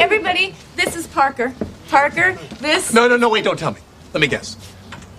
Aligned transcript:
Everybody, 0.00 0.54
this 0.76 0.96
is 0.96 1.06
Parker. 1.06 1.54
Parker, 1.88 2.34
this. 2.60 2.92
No, 2.92 3.06
no, 3.08 3.16
no, 3.16 3.28
wait, 3.28 3.44
don't 3.44 3.58
tell 3.58 3.72
me. 3.72 3.80
Let 4.12 4.20
me 4.20 4.26
guess. 4.26 4.56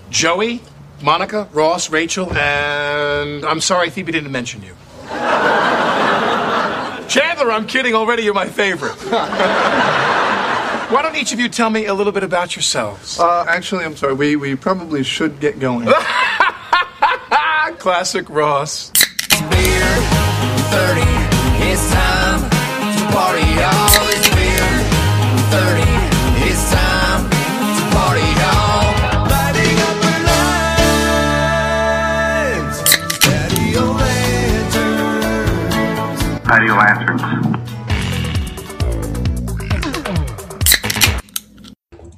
Joey, 0.09 0.62
Monica, 1.01 1.47
Ross, 1.54 1.89
Rachel, 1.89 2.31
and 2.33 3.46
I'm 3.46 3.61
sorry 3.61 3.89
Phoebe 3.89 4.11
didn't 4.11 4.31
mention 4.31 4.61
you. 4.63 4.75
Chandler, 7.07 7.51
I'm 7.51 7.67
kidding. 7.67 7.93
Already 7.96 8.23
you're 8.23 8.33
my 8.33 8.47
favorite. 8.47 8.96
Why 10.92 11.02
don't 11.02 11.16
each 11.16 11.32
of 11.34 11.39
you 11.39 11.50
tell 11.50 11.70
me 11.70 11.86
a 11.86 11.94
little 11.94 12.12
bit 12.14 12.23
about 12.23 12.55
yourselves? 12.55 13.20
Uh, 13.20 13.46
actually, 13.48 13.86
I'm 13.86 13.96
sorry. 13.96 14.14
We, 14.14 14.36
we 14.36 14.55
probably 14.55 15.04
should 15.04 15.39
get 15.39 15.60
going. 15.60 15.88
Classic 17.80 18.28
Ross. 18.30 18.92
beer, 18.92 19.96
30, 20.71 21.02
it's 21.70 21.92
time 21.92 22.50
to 22.98 23.14
party, 23.14 23.42
y'all. 23.60 23.84
Patio 36.45 36.75
lanterns. 36.75 37.23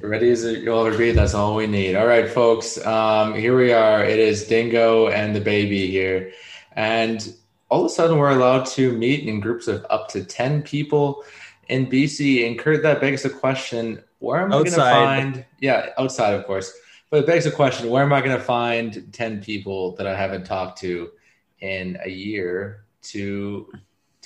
Ready 0.02 0.30
as 0.30 0.44
you 0.44 0.70
all 0.70 0.84
agree, 0.84 1.12
that's 1.12 1.32
all 1.32 1.56
we 1.56 1.66
need. 1.66 1.96
All 1.96 2.06
right, 2.06 2.28
folks. 2.28 2.84
Um, 2.84 3.34
here 3.34 3.56
we 3.56 3.72
are. 3.72 4.04
It 4.04 4.18
is 4.18 4.46
Dingo 4.46 5.08
and 5.08 5.34
the 5.34 5.40
baby 5.40 5.90
here. 5.90 6.32
And 6.72 7.34
all 7.70 7.80
of 7.80 7.86
a 7.86 7.88
sudden, 7.88 8.18
we're 8.18 8.36
allowed 8.36 8.66
to 8.66 8.92
meet 8.92 9.26
in 9.26 9.40
groups 9.40 9.66
of 9.66 9.86
up 9.88 10.08
to 10.08 10.22
10 10.22 10.60
people 10.62 11.24
in 11.70 11.86
BC. 11.86 12.46
And 12.46 12.58
Kurt, 12.58 12.82
that 12.82 13.00
begs 13.00 13.22
the 13.22 13.30
question 13.30 14.02
where 14.18 14.42
am 14.42 14.52
I 14.52 14.56
going 14.56 14.64
to 14.66 14.72
find? 14.72 15.44
Yeah, 15.60 15.88
outside, 15.96 16.34
of 16.34 16.46
course. 16.46 16.70
But 17.08 17.20
it 17.20 17.26
begs 17.26 17.44
the 17.46 17.50
question 17.50 17.88
where 17.88 18.02
am 18.02 18.12
I 18.12 18.20
going 18.20 18.36
to 18.36 18.44
find 18.44 19.10
10 19.10 19.42
people 19.42 19.96
that 19.96 20.06
I 20.06 20.14
haven't 20.14 20.44
talked 20.44 20.78
to 20.80 21.12
in 21.60 21.96
a 22.04 22.10
year 22.10 22.84
to 23.04 23.70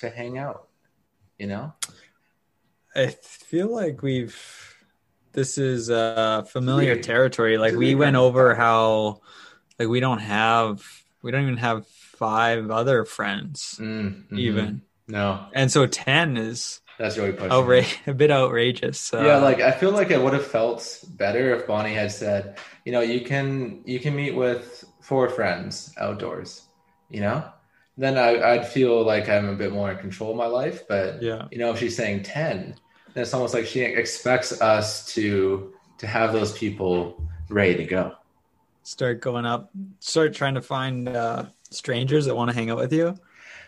to 0.03 0.09
hang 0.09 0.37
out? 0.37 0.67
You 1.39 1.47
know? 1.47 1.73
I 2.95 3.07
feel 3.07 3.73
like 3.73 4.01
we've 4.01 4.37
this 5.31 5.57
is 5.57 5.89
uh 5.89 6.43
familiar 6.43 6.95
territory. 6.95 7.57
Like 7.57 7.75
we 7.75 7.95
went 7.95 8.15
over 8.15 8.53
how 8.55 9.21
like 9.79 9.87
we 9.89 9.99
don't 9.99 10.19
have 10.19 10.83
we 11.23 11.31
don't 11.31 11.41
even 11.43 11.57
have 11.57 11.87
five 11.87 12.69
other 12.69 13.03
friends 13.05 13.77
Mm, 13.81 14.27
mhm. 14.29 14.37
even. 14.39 14.81
No, 15.07 15.47
And 15.53 15.69
so 15.71 15.85
10 15.85 16.37
is 16.37 16.79
that's 16.97 17.17
really 17.17 17.33
pushing. 17.33 17.49
outra- 17.49 18.07
a 18.07 18.13
bit 18.13 18.31
outrageous. 18.31 19.13
Uh, 19.13 19.23
yeah 19.25 19.37
like 19.37 19.59
i 19.59 19.71
feel 19.71 19.91
like 19.91 20.11
it 20.11 20.21
would 20.21 20.31
have 20.33 20.45
felt 20.45 21.03
better 21.17 21.53
if 21.55 21.65
bonnie 21.67 21.93
had 21.93 22.11
said 22.11 22.57
you 22.85 22.91
know 22.93 23.01
you 23.01 23.19
can 23.25 23.81
you 23.85 23.99
can 23.99 24.15
meet 24.15 24.33
with 24.35 24.85
four 25.01 25.27
friends 25.27 25.91
outdoors 25.97 26.67
you 27.09 27.19
know 27.19 27.43
then 27.97 28.17
I, 28.17 28.53
i'd 28.53 28.67
feel 28.67 29.03
like 29.03 29.29
i'm 29.29 29.49
a 29.49 29.55
bit 29.55 29.71
more 29.71 29.91
in 29.91 29.97
control 29.97 30.31
of 30.31 30.37
my 30.37 30.47
life 30.47 30.87
but 30.87 31.21
Yeah. 31.21 31.47
you 31.51 31.57
know 31.57 31.71
if 31.71 31.79
she's 31.79 31.95
saying 31.95 32.23
10 32.23 32.75
then 33.13 33.21
it's 33.21 33.33
almost 33.33 33.53
like 33.53 33.65
she 33.65 33.81
expects 33.81 34.61
us 34.61 35.05
to 35.13 35.73
to 35.99 36.07
have 36.07 36.33
those 36.33 36.51
people 36.57 37.21
ready 37.49 37.75
to 37.75 37.85
go 37.85 38.15
start 38.83 39.21
going 39.21 39.45
up, 39.45 39.71
start 39.99 40.33
trying 40.33 40.55
to 40.55 40.61
find 40.61 41.07
uh 41.07 41.45
strangers 41.69 42.25
that 42.25 42.35
want 42.35 42.51
to 42.51 42.55
hang 42.55 42.69
out 42.69 42.77
with 42.77 42.91
you. 42.93 43.17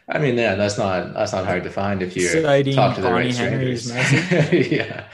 I 0.07 0.19
mean, 0.19 0.37
yeah, 0.37 0.55
that's 0.55 0.77
not 0.77 1.13
that's 1.13 1.31
not 1.31 1.45
hard 1.45 1.63
to 1.63 1.69
find 1.71 2.03
if 2.03 2.15
you 2.15 2.27
talk 2.73 2.95
to 2.95 3.01
the 3.01 3.09
Bonnie 3.09 3.27
right 3.27 3.33
strangers. 3.33 3.89
yeah, 4.71 5.05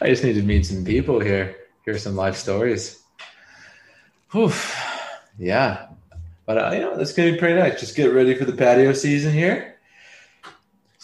I 0.00 0.06
just 0.08 0.24
need 0.24 0.32
to 0.34 0.42
meet 0.42 0.64
some 0.66 0.84
people 0.84 1.20
here, 1.20 1.56
hear 1.84 1.98
some 1.98 2.16
life 2.16 2.36
stories. 2.36 3.00
Whew. 4.32 4.50
Yeah, 5.38 5.88
but 6.50 6.58
uh, 6.58 6.70
you 6.74 6.80
know 6.80 6.96
that's 6.96 7.12
gonna 7.12 7.30
be 7.30 7.38
pretty 7.38 7.54
nice. 7.54 7.78
Just 7.78 7.94
get 7.94 8.12
ready 8.12 8.34
for 8.34 8.44
the 8.44 8.52
patio 8.52 8.92
season 8.92 9.32
here. 9.32 9.76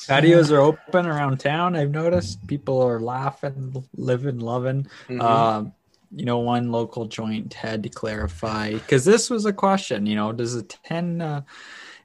Patios 0.09 0.51
are 0.51 0.61
open 0.61 1.07
around 1.07 1.39
town. 1.39 1.77
I've 1.77 1.93
noticed 1.93 2.45
people 2.49 2.83
are 2.83 2.99
laughing, 2.99 3.85
living, 3.95 4.41
loving. 4.41 4.89
Mhm. 5.09 5.23
Um, 5.23 5.73
you 6.11 6.25
know, 6.25 6.39
one 6.39 6.73
local 6.73 7.05
joint 7.07 7.55
had 7.55 7.85
to 7.85 7.89
clarify 7.89 8.73
because 8.73 9.05
this 9.05 9.31
was 9.31 9.47
a 9.47 9.53
question. 9.53 10.05
You 10.07 10.17
know, 10.17 10.33
does 10.33 10.57
a 10.57 10.65
ten, 10.65 11.21
uh, 11.23 11.43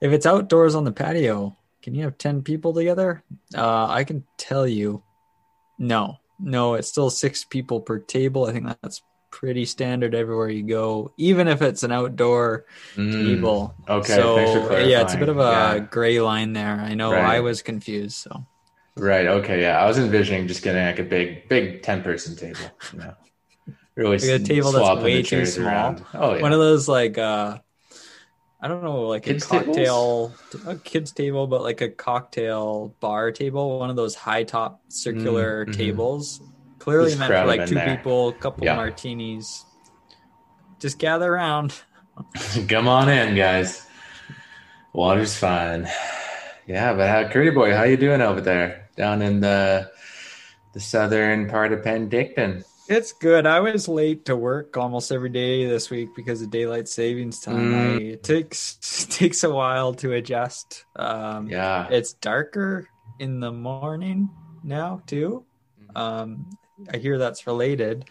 if 0.02 0.12
it's 0.12 0.28
outdoors 0.28 0.76
on 0.76 0.84
the 0.84 0.92
patio, 0.92 1.58
can 1.82 1.96
you 1.96 2.04
have 2.04 2.20
ten 2.20 2.44
people 2.44 2.74
together? 2.74 3.24
Uh, 3.58 3.88
I 3.88 4.04
can 4.04 4.24
tell 4.38 4.68
you, 4.68 5.02
no, 5.80 6.18
no. 6.40 6.76
It's 6.76 6.90
still 6.90 7.10
six 7.10 7.44
people 7.44 7.82
per 7.82 7.98
table. 7.98 8.46
I 8.46 8.52
think 8.52 8.68
that's 8.84 9.02
pretty 9.32 9.66
standard 9.66 10.14
everywhere 10.14 10.50
you 10.50 10.64
go, 10.64 11.14
even 11.18 11.48
if 11.48 11.62
it's 11.62 11.84
an 11.84 11.92
outdoor 11.92 12.66
Mm. 12.98 13.12
table. 13.26 13.76
Okay, 13.88 14.14
so 14.16 14.78
yeah, 14.78 15.02
it's 15.02 15.14
a 15.14 15.18
bit 15.18 15.30
of 15.30 15.38
a 15.40 15.42
clarifying. 15.48 15.88
gray 15.90 16.20
line 16.22 16.54
there. 16.54 16.80
I 16.80 16.94
know 16.94 17.12
Right. 17.12 17.24
I 17.24 17.40
was 17.40 17.62
confused. 17.62 18.18
So. 18.18 18.46
Right. 18.98 19.26
Okay. 19.26 19.62
Yeah, 19.62 19.82
I 19.82 19.86
was 19.88 19.98
envisioning 19.98 20.48
just 20.48 20.64
getting 20.64 20.84
like 20.84 21.00
a 21.00 21.04
big, 21.04 21.48
big 21.50 21.82
ten 21.82 22.04
person 22.04 22.36
table. 22.36 22.60
You 22.94 23.00
know, 23.00 23.14
really 23.96 24.18
Like 24.18 24.24
a 24.24 24.40
table 24.40 24.72
that's 24.72 25.04
way 25.04 25.24
too 25.24 25.46
small. 25.46 25.66
around. 25.66 26.06
Oh 26.14 26.34
yeah. 26.36 26.42
One 26.42 26.52
of 26.54 26.60
those 26.60 26.88
like 26.88 27.18
uh 27.18 27.60
I 28.64 28.68
don't 28.68 28.84
know, 28.84 29.08
like 29.08 29.26
Kids' 29.26 29.44
a 29.46 29.48
cocktail 29.48 30.36
a 30.68 30.76
kids 30.78 31.12
table, 31.14 31.48
but 31.48 31.64
like 31.64 31.82
a 31.82 31.90
cocktail 31.90 32.96
bar 33.00 33.32
table, 33.32 33.80
one 33.80 33.90
of 33.90 33.96
those 33.96 34.14
high 34.14 34.44
top 34.44 34.82
circular 34.90 35.66
Mm, 35.66 35.70
mhm. 35.70 35.78
tables. 35.78 36.42
Clearly 36.82 37.16
meant 37.16 37.32
for 37.32 37.46
like 37.46 37.68
two 37.68 37.76
there. 37.76 37.96
people, 37.96 38.30
a 38.30 38.34
couple 38.34 38.66
Yeah. 38.66 38.76
martinis. 38.76 39.66
Just 40.80 40.98
gather 40.98 41.32
around. 41.34 41.76
Come 42.68 42.88
on 42.88 43.08
in, 43.08 43.36
guys. 43.36 43.86
Water's 44.94 45.38
fine. 45.38 45.88
Yeah, 46.66 46.94
but 46.94 47.08
how, 47.08 47.28
Curdy 47.30 47.52
boy, 47.52 47.74
how 47.76 47.84
you 47.84 47.98
doing 47.98 48.22
over 48.22 48.42
there 48.42 48.90
down 48.96 49.22
in 49.22 49.40
the 49.42 49.92
the 50.74 50.80
southern 50.80 51.48
part 51.50 51.72
of 51.72 51.82
Penticton? 51.82 52.64
It's 52.88 53.12
good. 53.14 53.46
I 53.46 53.60
was 53.60 53.88
late 53.88 54.26
to 54.26 54.36
work 54.36 54.76
almost 54.76 55.12
every 55.12 55.30
day 55.30 55.66
this 55.66 55.90
week 55.90 56.10
because 56.16 56.42
of 56.42 56.50
daylight 56.50 56.88
savings 56.88 57.40
time. 57.40 57.72
Mm. 57.72 57.98
I, 58.00 58.02
it 58.14 58.24
takes 58.24 59.06
takes 59.10 59.44
a 59.44 59.50
while 59.50 59.94
to 59.96 60.14
adjust. 60.14 60.86
Um, 60.96 61.48
Yeah. 61.48 61.88
it's 61.90 62.14
darker 62.14 62.88
in 63.20 63.40
the 63.40 63.52
morning 63.52 64.30
now 64.64 65.02
too. 65.06 65.46
Um, 65.96 66.50
I 66.94 66.98
hear 66.98 67.18
that's 67.18 67.48
related, 67.48 68.06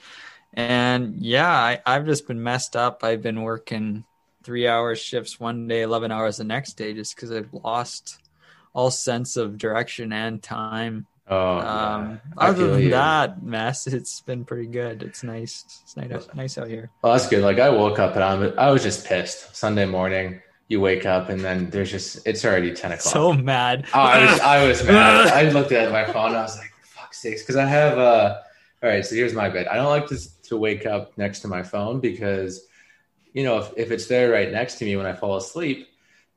and 0.55 1.17
yeah, 1.17 1.51
I, 1.51 1.81
I've 1.87 2.07
just 2.07 2.27
been 2.27 2.43
messed 2.43 2.77
up. 2.77 3.05
I've 3.05 3.23
been 3.23 3.43
working 3.43 4.05
three 4.43 4.67
hour 4.67 4.95
shifts 4.97 5.39
one 5.39 5.69
day, 5.69 5.83
eleven 5.83 6.11
hours 6.13 6.37
the 6.39 6.45
next 6.45 6.75
day, 6.75 6.93
just 6.95 7.15
because 7.15 7.31
I've 7.33 7.53
lost 7.53 8.19
all 8.73 8.91
sense 8.91 9.37
of 9.37 9.59
direction 9.59 10.13
and 10.13 10.43
time. 10.43 11.07
Oh, 11.29 11.59
Um, 11.59 11.65
yeah. 12.11 12.17
Other 12.39 12.73
than 12.73 12.83
you. 12.83 12.91
that 12.91 13.43
mess, 13.43 13.87
it's 13.87 14.21
been 14.21 14.45
pretty 14.45 14.67
good. 14.67 15.03
It's 15.05 15.23
nice. 15.23 15.65
It's 15.85 15.97
nice, 15.97 16.29
nice 16.35 16.59
out 16.59 16.67
here. 16.67 16.91
Well, 17.03 17.13
that's 17.13 17.29
good. 17.29 17.43
Like 17.45 17.61
I 17.61 17.71
woke 17.71 18.01
up 18.01 18.15
and 18.17 18.25
I'm, 18.25 18.59
I 18.59 18.71
was 18.73 18.83
just 18.83 19.07
pissed. 19.07 19.55
Sunday 19.55 19.87
morning, 19.87 20.41
you 20.67 20.81
wake 20.81 21.07
up 21.07 21.29
and 21.29 21.41
then 21.41 21.71
there's 21.71 21.91
just 21.91 22.27
it's 22.27 22.45
already 22.45 22.73
ten 22.75 22.91
o'clock. 22.93 23.13
So 23.13 23.33
mad. 23.33 23.87
Oh, 23.95 24.01
I 24.01 24.25
was 24.33 24.41
I 24.41 24.67
was 24.69 24.85
mad. 24.85 25.29
I 25.33 25.51
looked 25.51 25.71
at 25.71 25.93
my 25.93 26.05
phone. 26.05 26.35
I 26.35 26.43
was 26.43 26.57
like, 26.59 26.71
fuck 26.83 27.05
fuck's 27.05 27.23
sakes, 27.23 27.43
because 27.43 27.57
I 27.57 27.67
have. 27.67 27.97
uh 27.99 28.39
All 28.83 28.89
right, 28.89 29.05
so 29.05 29.15
here's 29.15 29.35
my 29.35 29.49
bit. 29.51 29.69
I 29.69 29.75
don't 29.77 29.87
like 29.91 30.07
to 30.09 30.19
to 30.45 30.57
wake 30.57 30.87
up 30.87 31.17
next 31.19 31.41
to 31.41 31.49
my 31.49 31.63
phone 31.63 32.01
because, 32.01 32.67
you 33.35 33.45
know, 33.45 33.59
if 33.59 33.73
if 33.77 33.91
it's 33.91 34.07
there 34.07 34.31
right 34.31 34.51
next 34.51 34.77
to 34.79 34.85
me 34.85 34.97
when 34.97 35.07
I 35.07 35.13
fall 35.13 35.37
asleep, 35.37 35.89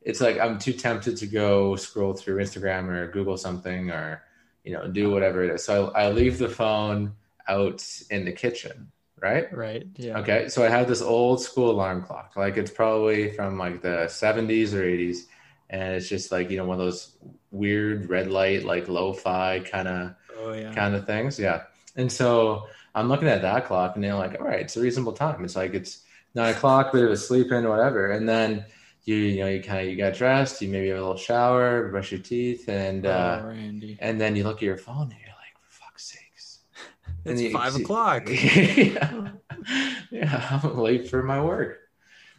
it's 0.02 0.20
like 0.22 0.40
I'm 0.40 0.60
too 0.60 0.74
tempted 0.74 1.18
to 1.18 1.28
go 1.28 1.76
scroll 1.76 2.14
through 2.14 2.42
Instagram 2.44 2.90
or 2.90 3.08
Google 3.12 3.38
something 3.38 3.92
or, 3.92 4.24
you 4.64 4.74
know, 4.74 4.88
do 4.88 5.10
whatever 5.10 5.44
it 5.44 5.52
is. 5.52 5.64
So 5.64 5.92
I, 5.96 6.06
I 6.06 6.12
leave 6.12 6.38
the 6.38 6.50
phone 6.50 7.14
out 7.48 7.86
in 8.10 8.26
the 8.26 8.32
kitchen, 8.34 8.92
right? 9.22 9.52
Right. 9.56 9.88
Yeah. 9.96 10.20
Okay, 10.20 10.50
so 10.50 10.64
I 10.66 10.70
have 10.70 10.88
this 10.88 11.02
old 11.02 11.42
school 11.42 11.72
alarm 11.72 12.04
clock. 12.04 12.34
Like 12.36 12.58
it's 12.58 12.72
probably 12.72 13.32
from 13.32 13.58
like 13.58 13.82
the 13.82 14.08
70s 14.10 14.74
or 14.74 14.84
80s. 14.84 15.28
And 15.70 15.96
it's 15.96 16.08
just 16.10 16.32
like, 16.32 16.52
you 16.52 16.58
know, 16.58 16.66
one 16.66 16.80
of 16.80 16.86
those 16.86 17.18
weird 17.52 18.10
red 18.10 18.30
light, 18.30 18.64
like 18.64 18.88
lo-fi 18.90 19.60
kind 19.62 19.88
of 19.88 20.16
Oh 20.38 20.54
yeah. 20.54 20.74
kind 20.74 20.94
of 20.96 21.06
things. 21.06 21.40
Yeah. 21.40 21.64
And 21.96 22.12
so 22.12 22.68
I'm 22.96 23.08
looking 23.10 23.28
at 23.28 23.42
that 23.42 23.66
clock 23.66 23.96
and 23.96 24.04
they're 24.04 24.16
like, 24.16 24.40
all 24.40 24.48
right, 24.48 24.62
it's 24.62 24.78
a 24.78 24.82
reasonable 24.82 25.14
time. 25.14 25.44
It's 25.44 25.56
like 25.56 25.74
it's 25.74 26.04
nine 26.36 26.54
o'clock, 26.54 26.92
bit 26.92 27.04
of 27.04 27.12
a 27.12 27.18
sleep 27.18 27.52
in, 27.52 27.68
whatever. 27.68 28.12
And 28.12 28.28
then 28.28 28.66
you 29.04 29.16
you 29.16 29.40
know, 29.42 29.48
you 29.50 29.62
kind 29.62 29.82
of 29.82 29.88
you 29.92 29.98
got 29.98 30.14
dressed, 30.14 30.62
you 30.62 30.70
maybe 30.70 30.90
have 30.90 30.98
a 30.98 31.02
little 31.02 31.18
shower, 31.18 31.90
brush 31.90 32.12
your 32.12 32.22
teeth, 32.22 32.68
and 32.70 33.06
uh 33.06 33.40
oh, 33.42 33.48
Randy. 33.48 33.98
and 34.00 34.20
then 34.20 34.36
you 34.36 34.44
look 34.44 34.58
at 34.58 34.64
your 34.64 34.78
phone 34.78 35.04
and 35.04 35.12
you're 35.20 35.30
like, 35.30 35.56
for 35.60 35.84
fuck's 35.84 36.04
sakes. 36.06 36.60
It's 37.26 37.42
you- 37.42 37.52
five 37.52 37.76
o'clock. 37.76 38.24
yeah. 38.30 39.30
yeah, 40.12 40.60
I'm 40.64 40.78
late 40.78 41.10
for 41.10 41.22
my 41.24 41.42
work. 41.42 41.80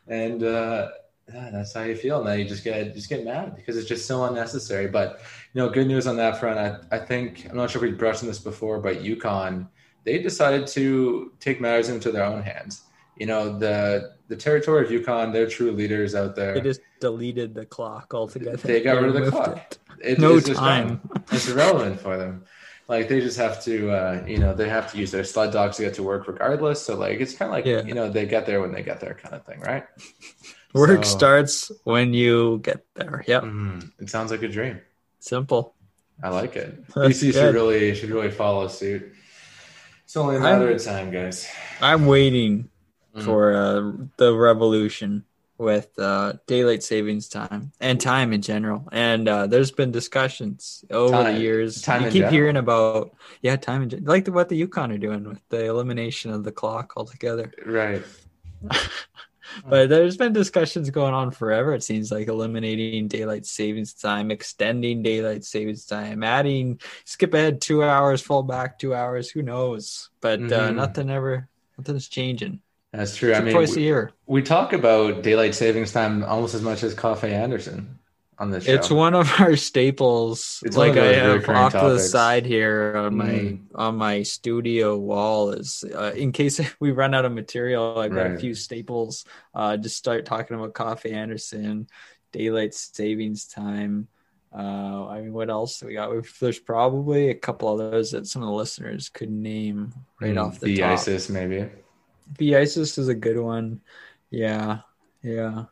And 0.09 0.43
uh 0.43 0.89
yeah, 1.33 1.51
that's 1.53 1.73
how 1.73 1.83
you 1.83 1.97
feel. 1.97 2.23
Now 2.23 2.33
you 2.33 2.45
just 2.45 2.65
get 2.65 2.95
just 2.95 3.09
get 3.09 3.25
mad 3.25 3.57
because 3.57 3.77
it's 3.77 3.89
just 3.89 4.07
so 4.07 4.25
unnecessary. 4.25 4.89
But 4.89 5.21
you 5.53 5.63
know, 5.63 5.69
good 5.71 5.87
news 5.87 6.07
on 6.07 6.17
that 6.19 6.39
front. 6.39 6.59
I, 6.59 6.97
I 6.97 6.99
think 6.99 7.47
I'm 7.51 7.57
not 7.57 7.71
sure 7.71 7.83
if 7.85 7.91
we 7.91 7.97
brushed 7.97 8.23
on 8.23 8.29
this 8.29 8.39
before, 8.39 8.79
but 8.81 9.03
Yukon 9.03 9.69
they 10.05 10.19
decided 10.19 10.67
to 10.67 11.33
take 11.41 11.63
matters 11.63 11.89
into 11.89 12.13
their 12.13 12.25
own 12.25 12.43
hands. 12.43 12.83
You 13.17 13.27
know, 13.27 13.59
the 13.59 14.13
the 14.29 14.37
territory 14.37 14.85
of 14.85 14.91
Yukon, 14.91 15.33
they're 15.33 15.49
true 15.49 15.73
leaders 15.73 16.15
out 16.15 16.37
there. 16.37 16.55
They 16.55 16.61
just 16.61 16.81
deleted 17.01 17.55
the 17.55 17.65
clock 17.65 18.13
altogether. 18.13 18.57
They 18.59 18.83
got 18.83 19.01
rid 19.01 19.17
of 19.17 19.25
the 19.25 19.31
clock. 19.31 19.57
it. 19.57 19.79
It- 20.03 20.19
No 20.19 20.37
it's 20.37 20.49
time. 20.51 21.01
gone. 21.09 21.25
It's 21.33 21.49
irrelevant 21.49 22.01
for 22.01 22.19
them. 22.19 22.45
Like 22.87 23.09
they 23.09 23.21
just 23.21 23.39
have 23.39 23.65
to, 23.65 23.91
uh, 23.91 24.25
you 24.27 24.37
know, 24.37 24.53
they 24.53 24.69
have 24.69 24.93
to 24.93 24.99
use 24.99 25.11
their 25.11 25.25
sled 25.25 25.53
dogs 25.53 25.77
to 25.79 25.85
get 25.85 25.95
to 25.95 26.03
work 26.03 26.29
regardless. 26.29 26.83
So 26.83 26.97
like 26.97 27.19
it's 27.21 27.35
kind 27.35 27.49
of 27.49 27.55
like 27.55 27.65
Yeah. 27.65 27.83
you 27.83 27.95
know 27.95 28.11
they 28.11 28.27
get 28.27 28.45
there 28.45 28.61
when 28.61 28.73
they 28.73 28.83
get 28.83 29.01
there 29.01 29.15
kind 29.15 29.35
of 29.35 29.47
thing, 29.47 29.61
right? 29.61 29.85
Work 30.75 31.05
So- 31.05 31.17
starts 31.17 31.73
when 31.85 32.13
you 32.15 32.59
get 32.63 32.85
there. 32.95 33.25
Yep. 33.27 33.43
Mm, 33.45 33.91
it 34.01 34.11
sounds 34.11 34.31
like 34.31 34.43
a 34.43 34.49
dream. 34.49 34.81
Simple. 35.21 35.75
I 36.23 36.29
like 36.29 36.57
it. 36.57 36.85
That's 36.95 37.23
BC 37.23 37.33
should 37.33 37.55
really 37.55 37.95
should 37.95 38.11
really 38.11 38.31
follow 38.31 38.69
suit. 38.69 39.13
It's 40.05 40.17
only 40.17 40.37
a 40.37 40.41
I'm- 40.41 40.59
matter 40.61 40.71
of 40.71 40.83
time, 40.83 41.11
guys. 41.11 41.49
I'm 41.81 42.07
waiting 42.07 42.69
Mm. 43.17 43.23
for 43.23 43.55
uh, 43.55 43.93
the 44.17 44.35
revolution 44.35 45.23
with 45.57 45.97
uh, 46.01 46.33
daylight 46.49 46.83
savings 46.83 47.29
time 47.29 47.71
and 47.81 48.01
time 48.01 48.33
in 48.33 48.43
general. 48.43 48.89
And 48.91 49.29
uh, 49.29 49.47
there's 49.47 49.71
been 49.71 49.93
discussions 49.93 50.85
over 50.91 51.13
Time- 51.15 51.35
the 51.37 51.41
years. 51.41 51.81
time 51.81 52.03
you 52.03 52.09
keep 52.09 52.15
general? 52.27 52.33
hearing 52.33 52.57
about 52.57 53.15
yeah, 53.41 53.55
time 53.55 53.83
in 53.83 53.89
gen- 53.91 54.05
like 54.05 54.25
the, 54.25 54.33
what 54.33 54.49
the 54.49 54.57
Yukon 54.57 54.91
are 54.91 54.99
doing 54.99 55.23
with 55.29 55.39
the 55.49 55.65
elimination 55.67 56.33
of 56.33 56.43
the 56.43 56.51
clock 56.51 56.95
altogether. 56.97 57.53
Right. 57.65 58.03
But 59.69 59.89
there's 59.89 60.17
been 60.17 60.33
discussions 60.33 60.91
going 60.91 61.15
on 61.15 61.31
forever. 61.31 61.75
It 61.75 61.83
seems 61.83 62.11
like 62.11 62.29
eliminating 62.29 63.09
daylight 63.09 63.47
savings 63.47 63.95
time, 63.95 64.31
extending 64.31 65.03
daylight 65.03 65.45
savings 65.45 65.87
time, 65.87 66.23
adding 66.23 66.81
skip 67.05 67.35
ahead 67.35 67.61
two 67.61 67.83
hours, 67.83 68.23
fall 68.23 68.43
back 68.43 68.79
two 68.79 68.95
hours. 68.95 69.31
Who 69.31 69.43
knows? 69.43 70.11
But 70.21 70.51
uh, 70.53 70.71
Mhm. 70.71 70.77
nothing 70.77 71.11
ever, 71.11 71.49
nothing's 71.79 72.09
changing. 72.09 72.61
That's 72.93 73.17
true. 73.17 73.35
I 73.35 73.41
mean, 73.41 73.53
twice 73.55 73.77
a 73.77 73.81
year. 73.81 74.13
we 74.27 74.43
talk 74.43 74.73
about 74.73 75.23
daylight 75.23 75.55
savings 75.55 75.93
time 75.93 76.25
almost 76.25 76.55
as 76.55 76.63
much 76.63 76.83
as 76.83 76.95
Coffee 76.95 77.33
Anderson 77.33 77.99
on 78.39 78.51
this 78.51 78.65
show. 78.65 78.73
It's 78.75 78.91
one 78.91 79.15
of 79.15 79.31
our 79.41 79.57
staples. 79.57 80.61
It's 80.65 80.77
like 80.77 80.97
I 80.97 81.13
have 81.15 81.49
off 81.49 81.73
to 81.73 81.79
the 81.79 81.99
side 82.01 82.45
here 82.47 82.95
on 82.97 83.17
my 83.17 83.29
Mhm. 83.29 83.61
on 83.75 83.97
my 83.97 84.23
studio 84.23 84.97
wall 84.99 85.51
is 85.51 85.85
uh, 85.95 86.13
in 86.17 86.33
case 86.33 86.61
we 86.81 86.93
run 86.93 87.15
out 87.15 87.25
of 87.25 87.33
material. 87.33 87.99
I've 87.99 88.15
got 88.15 88.33
a 88.33 88.39
few 88.39 88.55
staples. 88.55 89.25
Uh, 89.55 89.77
just 89.77 89.97
start 89.97 90.25
talking 90.27 90.57
about 90.57 90.75
Coffee 90.75 91.13
Anderson, 91.13 91.87
daylight 92.33 92.75
savings 92.75 93.47
time. 93.47 94.09
Uh, 94.57 95.09
I 95.09 95.21
mean, 95.21 95.33
what 95.33 95.51
else 95.51 95.83
we 95.83 95.95
got? 95.95 96.13
We've, 96.13 96.33
there's 96.41 96.61
probably 96.61 97.31
a 97.31 97.35
couple 97.35 97.69
others 97.69 98.13
that 98.13 98.27
some 98.29 98.41
of 98.43 98.47
the 98.49 98.55
listeners 98.55 99.09
could 99.09 99.31
name 99.31 99.93
right 100.21 100.35
Mm, 100.35 100.45
off 100.47 100.61
the 100.61 100.67
the 100.67 100.79
top. 100.79 100.91
ISIS 100.93 101.29
maybe. 101.29 101.69
The 102.39 102.57
ISIS 102.57 102.97
is 102.97 103.09
a 103.09 103.15
good 103.17 103.39
one. 103.39 103.81
Yeah, 104.31 104.81
yeah. 105.23 105.65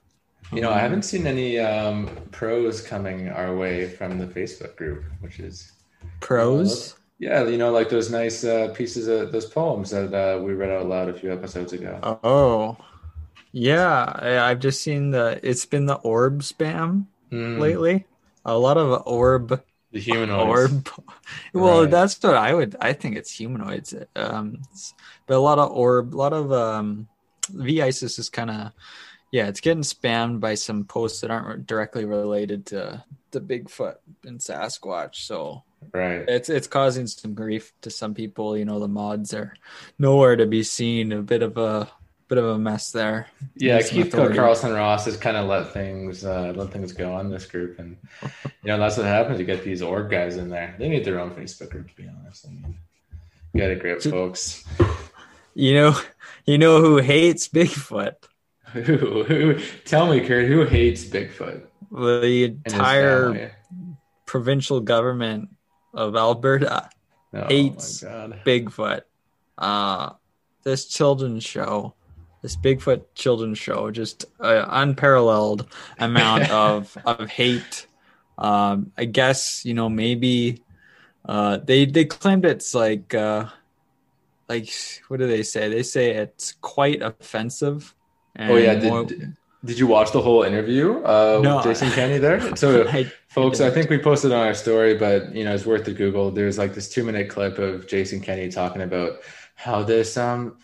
You 0.52 0.60
know, 0.60 0.70
I 0.70 0.78
haven't 0.80 1.02
seen 1.04 1.26
any 1.26 1.58
um, 1.58 2.08
pros 2.30 2.82
coming 2.82 3.28
our 3.28 3.56
way 3.56 3.88
from 3.88 4.18
the 4.18 4.26
Facebook 4.26 4.76
group, 4.76 5.04
which 5.20 5.40
is 5.40 5.72
pros. 6.20 6.94
yeah, 7.18 7.44
you 7.46 7.56
know, 7.56 7.72
like 7.72 7.88
those 7.88 8.10
nice 8.10 8.44
uh, 8.44 8.72
pieces 8.76 9.06
of 9.08 9.32
those 9.32 9.46
poems 9.46 9.90
that 9.90 10.12
uh, 10.12 10.40
we 10.42 10.52
read 10.52 10.70
out 10.70 10.86
loud 10.88 11.08
a 11.08 11.14
few 11.14 11.32
episodes 11.32 11.72
ago. 11.72 11.98
Oh, 12.02 12.76
yeah. 13.52 14.04
I, 14.16 14.50
I've 14.50 14.60
just 14.60 14.82
seen 14.82 15.10
the. 15.10 15.40
It's 15.42 15.66
been 15.66 15.86
the 15.86 15.96
orb 15.96 16.40
spam 16.42 17.06
Mm, 17.32 17.58
lately. 17.60 18.06
A 18.44 18.56
lot 18.58 18.76
of 18.76 19.02
orb, 19.06 19.62
the 19.92 20.00
humanoids. 20.00 20.72
orb. 20.72 20.88
Well, 21.54 21.82
Right. 21.82 21.90
that's 21.90 22.22
what 22.22 22.36
I 22.36 22.54
would. 22.54 22.76
I 22.80 22.92
think 22.92 23.16
it's 23.16 23.30
humanoids. 23.30 23.94
Um, 24.16 24.62
but 25.26 25.36
a 25.36 25.40
lot 25.40 25.58
of 25.58 25.70
orb, 25.72 26.14
a 26.14 26.16
lot 26.16 26.32
of 26.32 26.52
um, 26.52 27.08
V 27.50 27.82
ISIS 27.82 28.18
is 28.18 28.28
kind 28.28 28.50
of. 28.50 28.72
Yeah, 29.32 29.48
it's 29.48 29.60
getting 29.60 29.82
spammed 29.82 30.40
by 30.40 30.54
some 30.54 30.84
posts 30.84 31.22
that 31.22 31.30
aren't 31.30 31.66
directly 31.66 32.04
related 32.04 32.66
to 32.66 33.02
the 33.30 33.40
Bigfoot 33.40 33.96
and 34.24 34.38
Sasquatch. 34.38 35.16
So 35.16 35.64
Right. 35.92 36.24
it's 36.28 36.48
it's 36.48 36.68
causing 36.68 37.06
some 37.08 37.34
grief 37.34 37.72
to 37.80 37.90
some 37.90 38.14
people. 38.14 38.56
You 38.56 38.64
know, 38.64 38.78
the 38.78 38.86
mods 38.88 39.34
are 39.34 39.54
nowhere 39.98 40.36
to 40.36 40.46
be 40.46 40.62
seen. 40.62 41.10
A 41.12 41.22
bit 41.22 41.42
of 41.42 41.56
a 41.56 41.90
bit 42.28 42.38
of 42.38 42.44
a 42.44 42.58
mess 42.58 42.92
there. 42.92 43.26
Yeah, 43.56 43.82
Keith. 43.82 44.12
Carlson 44.12 44.72
Ross 44.72 45.06
has 45.06 45.16
kind 45.16 45.36
of 45.36 45.48
let 45.48 45.72
things 45.72 46.24
uh, 46.24 46.52
let 46.54 46.70
things 46.70 46.92
go 46.92 47.12
on 47.14 47.30
this 47.30 47.46
group, 47.46 47.78
and 47.80 47.96
you 48.22 48.28
know 48.66 48.78
that's 48.78 48.96
what 48.96 49.06
happens. 49.06 49.40
You 49.40 49.44
get 49.46 49.64
these 49.64 49.82
org 49.82 50.08
guys 50.10 50.36
in 50.36 50.50
there; 50.50 50.76
they 50.78 50.88
need 50.88 51.04
their 51.04 51.18
own 51.18 51.32
Facebook 51.32 51.70
group, 51.70 51.88
to 51.88 51.96
be 51.96 52.08
honest. 52.08 52.46
I 52.46 52.50
mean, 52.50 52.76
get 53.56 53.70
a 53.70 53.76
grip, 53.76 54.02
folks. 54.02 54.64
You 55.54 55.74
know, 55.74 56.00
you 56.46 56.58
know 56.58 56.80
who 56.80 56.98
hates 56.98 57.48
Bigfoot? 57.48 58.14
Who, 58.72 59.24
who? 59.24 59.58
Tell 59.84 60.08
me, 60.10 60.20
Kurt, 60.20 60.46
who 60.46 60.64
hates 60.64 61.04
Bigfoot? 61.04 61.62
The 61.90 62.44
entire 62.44 63.52
provincial 64.26 64.80
government 64.80 65.50
of 65.92 66.16
Alberta 66.16 66.88
Oh, 67.34 67.46
hates. 67.46 68.02
Bigfoot. 68.02 69.02
Uh, 69.56 70.10
this 70.64 70.86
children's 70.86 71.44
show, 71.44 71.94
this 72.42 72.56
Bigfoot 72.56 73.04
children's 73.14 73.58
show, 73.58 73.90
just 73.90 74.26
an 74.40 74.66
unparalleled 74.68 75.66
amount 75.98 76.50
of 76.50 76.96
of 77.06 77.28
hate. 77.30 77.86
Um, 78.38 78.92
I 78.98 79.04
guess 79.06 79.64
you 79.64 79.74
know 79.74 79.88
maybe 79.88 80.62
uh, 81.24 81.58
they 81.58 81.86
they 81.86 82.04
claimed 82.04 82.44
it's 82.44 82.74
like 82.74 83.14
uh, 83.14 83.46
like 84.48 84.70
what 85.08 85.18
do 85.20 85.26
they 85.26 85.42
say? 85.42 85.68
They 85.68 85.82
say 85.82 86.10
it's 86.10 86.52
quite 86.60 87.00
offensive. 87.02 87.94
Oh 88.38 88.56
yeah, 88.56 88.72
and 88.72 88.82
more- 88.84 89.04
did, 89.04 89.36
did 89.64 89.78
you 89.78 89.86
watch 89.86 90.10
the 90.12 90.20
whole 90.20 90.42
interview? 90.42 91.02
Uh, 91.04 91.40
No. 91.42 91.56
with 91.56 91.64
Jason 91.66 91.90
Kenney 91.90 92.18
there. 92.18 92.40
So, 92.56 92.88
I- 92.88 93.10
folks, 93.28 93.60
I 93.60 93.64
didn't. 93.64 93.74
think 93.74 93.90
we 93.90 93.98
posted 93.98 94.32
on 94.32 94.46
our 94.46 94.54
story, 94.54 94.94
but 94.94 95.34
you 95.34 95.44
know, 95.44 95.54
it's 95.54 95.66
worth 95.66 95.84
the 95.84 95.92
Google. 95.92 96.30
There's 96.30 96.58
like 96.58 96.74
this 96.74 96.88
two 96.88 97.04
minute 97.04 97.28
clip 97.28 97.58
of 97.58 97.86
Jason 97.86 98.20
Kenney 98.20 98.48
talking 98.50 98.82
about 98.82 99.18
how 99.54 99.82
this 99.82 100.16
um 100.16 100.56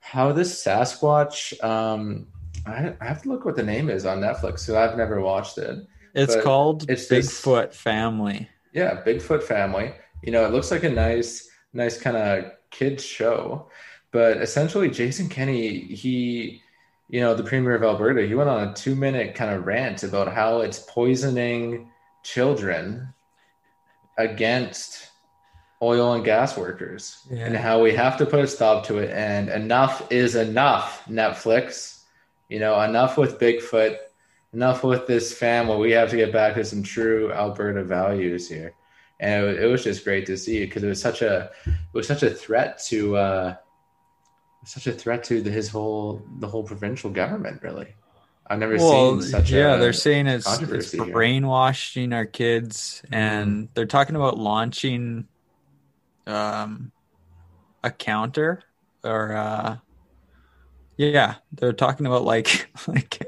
how 0.00 0.32
this 0.32 0.62
Sasquatch 0.64 1.62
um 1.64 2.26
I, 2.66 2.94
I 3.00 3.04
have 3.04 3.22
to 3.22 3.28
look 3.28 3.44
what 3.44 3.56
the 3.56 3.62
name 3.62 3.90
is 3.90 4.06
on 4.06 4.20
Netflix 4.20 4.60
So 4.60 4.78
I've 4.78 4.96
never 4.96 5.20
watched 5.20 5.58
it. 5.58 5.86
It's 6.14 6.34
But 6.36 6.44
called 6.44 6.88
it's 6.90 7.08
this- 7.08 7.42
Bigfoot 7.42 7.72
Family. 7.74 8.48
Yeah, 8.72 9.02
Bigfoot 9.04 9.42
family. 9.42 9.92
You 10.22 10.32
know, 10.32 10.44
it 10.46 10.52
looks 10.52 10.70
like 10.72 10.82
a 10.84 10.90
nice, 10.90 11.48
nice 11.72 12.00
kind 12.00 12.16
of 12.16 12.52
kids 12.70 13.04
show, 13.04 13.68
but 14.10 14.38
essentially, 14.38 14.90
Jason 14.90 15.28
Kenney, 15.28 15.78
he, 15.94 16.60
you 17.08 17.20
know, 17.20 17.34
the 17.34 17.42
premier 17.44 17.74
of 17.74 17.82
Alberta, 17.82 18.26
he 18.26 18.34
went 18.34 18.48
on 18.48 18.68
a 18.68 18.74
two-minute 18.74 19.34
kind 19.34 19.54
of 19.54 19.66
rant 19.66 20.02
about 20.02 20.32
how 20.32 20.60
it's 20.60 20.78
poisoning 20.80 21.90
children 22.22 23.12
against 24.18 25.10
oil 25.82 26.14
and 26.14 26.24
gas 26.24 26.56
workers, 26.56 27.18
Yeah. 27.30 27.46
and 27.46 27.56
how 27.56 27.82
we 27.82 27.92
have 27.94 28.16
to 28.18 28.26
put 28.26 28.40
a 28.40 28.46
stop 28.46 28.86
to 28.86 28.98
it. 28.98 29.10
And 29.10 29.48
enough 29.50 30.10
is 30.10 30.34
enough, 30.34 31.04
Netflix. 31.06 32.02
You 32.48 32.60
know, 32.60 32.80
enough 32.80 33.16
with 33.18 33.38
Bigfoot 33.38 33.96
enough 34.52 34.84
with 34.84 35.06
this 35.06 35.34
family. 35.34 35.76
We 35.78 35.90
have 35.92 36.10
to 36.10 36.16
get 36.16 36.32
back 36.32 36.54
to 36.54 36.64
some 36.64 36.82
true 36.82 37.32
Alberta 37.32 37.82
values 37.82 38.48
here. 38.48 38.72
And 39.20 39.44
it, 39.44 39.62
it 39.64 39.66
was 39.66 39.82
just 39.82 40.04
great 40.04 40.26
to 40.26 40.36
see 40.36 40.62
it 40.62 40.66
because 40.66 40.84
it 40.84 40.88
was 40.88 41.00
such 41.00 41.22
a 41.22 41.50
it 41.66 41.72
was 41.92 42.06
such 42.06 42.22
a 42.22 42.30
threat 42.30 42.80
to 42.86 43.16
uh, 43.16 43.56
such 44.64 44.86
a 44.86 44.92
threat 44.92 45.24
to 45.24 45.40
the, 45.42 45.50
his 45.50 45.68
whole 45.68 46.22
the 46.38 46.48
whole 46.48 46.64
provincial 46.64 47.10
government. 47.10 47.62
Really, 47.62 47.94
I've 48.46 48.58
never 48.58 48.78
Well, 48.78 48.78
seen 48.78 49.20
such 49.20 49.52
yeah, 49.52 49.76
a 49.76 49.76
they're 49.76 49.92
saying 49.92 50.26
it's, 50.26 50.60
it's 50.60 50.92
here. 50.92 51.04
brainwashing 51.12 52.12
our 52.12 52.26
kids, 52.26 53.02
and 53.12 53.68
they're 53.74 53.86
talking 53.86 54.16
about 54.16 54.38
launching 54.38 55.28
um, 56.26 56.92
a 57.84 57.90
counter 57.90 58.62
or 59.04 59.34
uh, 59.34 59.78
yeah, 60.96 61.36
they're 61.52 61.72
talking 61.72 62.06
about 62.06 62.24
like 62.24 62.70
like 62.86 63.18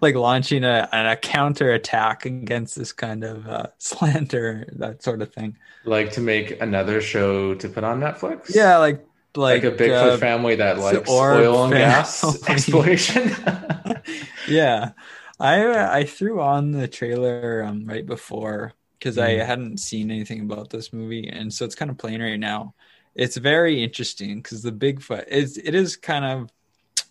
like 0.00 0.14
launching 0.14 0.64
a, 0.64 0.88
a 0.92 1.16
counter 1.16 1.72
attack 1.72 2.26
against 2.26 2.76
this 2.76 2.92
kind 2.92 3.24
of 3.24 3.46
uh, 3.46 3.66
slander, 3.78 4.66
that 4.76 5.02
sort 5.02 5.22
of 5.22 5.32
thing. 5.32 5.56
like 5.84 6.12
to 6.12 6.20
make 6.20 6.60
another 6.60 7.00
show 7.00 7.54
to 7.54 7.68
put 7.68 7.84
on 7.84 8.00
Netflix. 8.00 8.54
Yeah, 8.54 8.76
like 8.78 9.04
like, 9.36 9.64
like, 9.64 9.64
a 9.64 9.72
Bigfoot 9.72 10.14
uh, 10.14 10.16
family 10.16 10.56
that 10.56 10.78
likes 10.78 11.24
oil 11.28 11.64
and 11.66 11.76
gas 11.76 12.34
exploration. 12.48 13.30
yeah 14.46 14.92
i 15.40 15.98
i 16.00 16.04
threw 16.04 16.40
on 16.40 16.72
the 16.72 16.88
trailer 16.88 17.62
um, 17.64 17.84
right 17.86 18.06
before 18.06 18.72
because 18.98 19.18
i 19.18 19.30
Mhm. 19.30 19.44
hadn't 19.44 19.78
seen 19.78 20.10
anything 20.10 20.40
about 20.40 20.70
this 20.70 20.92
movie 20.92 21.28
and 21.28 21.52
so 21.52 21.64
it's 21.64 21.74
kind 21.74 21.90
of 21.90 21.98
playing 21.98 22.20
right 22.20 22.38
now 22.40 22.74
it's 23.14 23.36
very 23.36 23.82
interesting 23.82 24.36
because 24.42 24.62
the 24.62 24.72
bigfoot 24.72 25.26
is 25.28 25.58
it 25.58 25.74
is 25.74 25.96
kind 25.96 26.24
of 26.24 26.50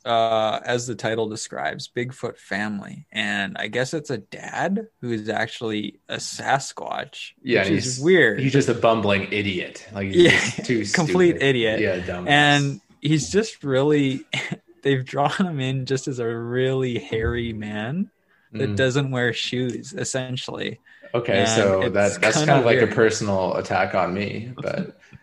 uh, 0.06 0.60
as 0.66 0.88
the 0.88 0.96
title 0.96 1.30
describes, 1.30 1.88
Bigfoot 1.96 2.38
family, 2.38 3.06
and 3.12 3.56
I 3.60 3.68
guess 3.68 3.94
it's 3.94 4.10
a 4.10 4.18
dad 4.18 4.88
who 5.02 5.12
is 5.12 5.30
actually 5.30 6.00
a 6.10 6.16
Sasquatch. 6.18 7.32
Yeah, 7.44 7.60
which 7.62 7.68
and 7.70 7.78
is 7.78 7.84
he's 7.96 8.00
weird. 8.04 8.40
He's 8.40 8.52
just 8.54 8.70
a 8.70 8.74
bumbling 8.74 9.32
idiot. 9.32 9.88
Like 9.94 10.08
he's 10.12 10.18
Yeah, 10.58 10.64
too 10.64 10.86
complete 10.94 11.32
stupid. 11.38 11.44
idiot. 11.48 11.80
Yeah, 11.80 12.00
dumb. 12.06 12.28
and 12.28 12.82
he's 13.02 13.30
just 13.32 13.64
really. 13.64 14.26
They've 14.84 15.06
drawn 15.06 15.30
him 15.32 15.60
in 15.60 15.86
just 15.86 16.08
as 16.08 16.18
a 16.18 16.26
really 16.28 16.98
hairy 16.98 17.54
man 17.54 18.10
that 18.52 18.72
Mm. 18.72 18.76
doesn't 18.76 19.12
wear 19.12 19.32
shoes, 19.32 19.94
essentially. 19.94 20.80
okay, 21.14 21.42
and 21.42 21.50
so 21.50 21.82
that 21.90 22.20
that's 22.20 22.38
kind 22.38 22.50
of 22.50 22.66
like 22.66 22.78
weird. 22.80 22.92
a 22.92 22.96
personal 22.96 23.56
attack 23.58 23.94
on 23.94 24.12
me, 24.14 24.52
but 24.58 24.98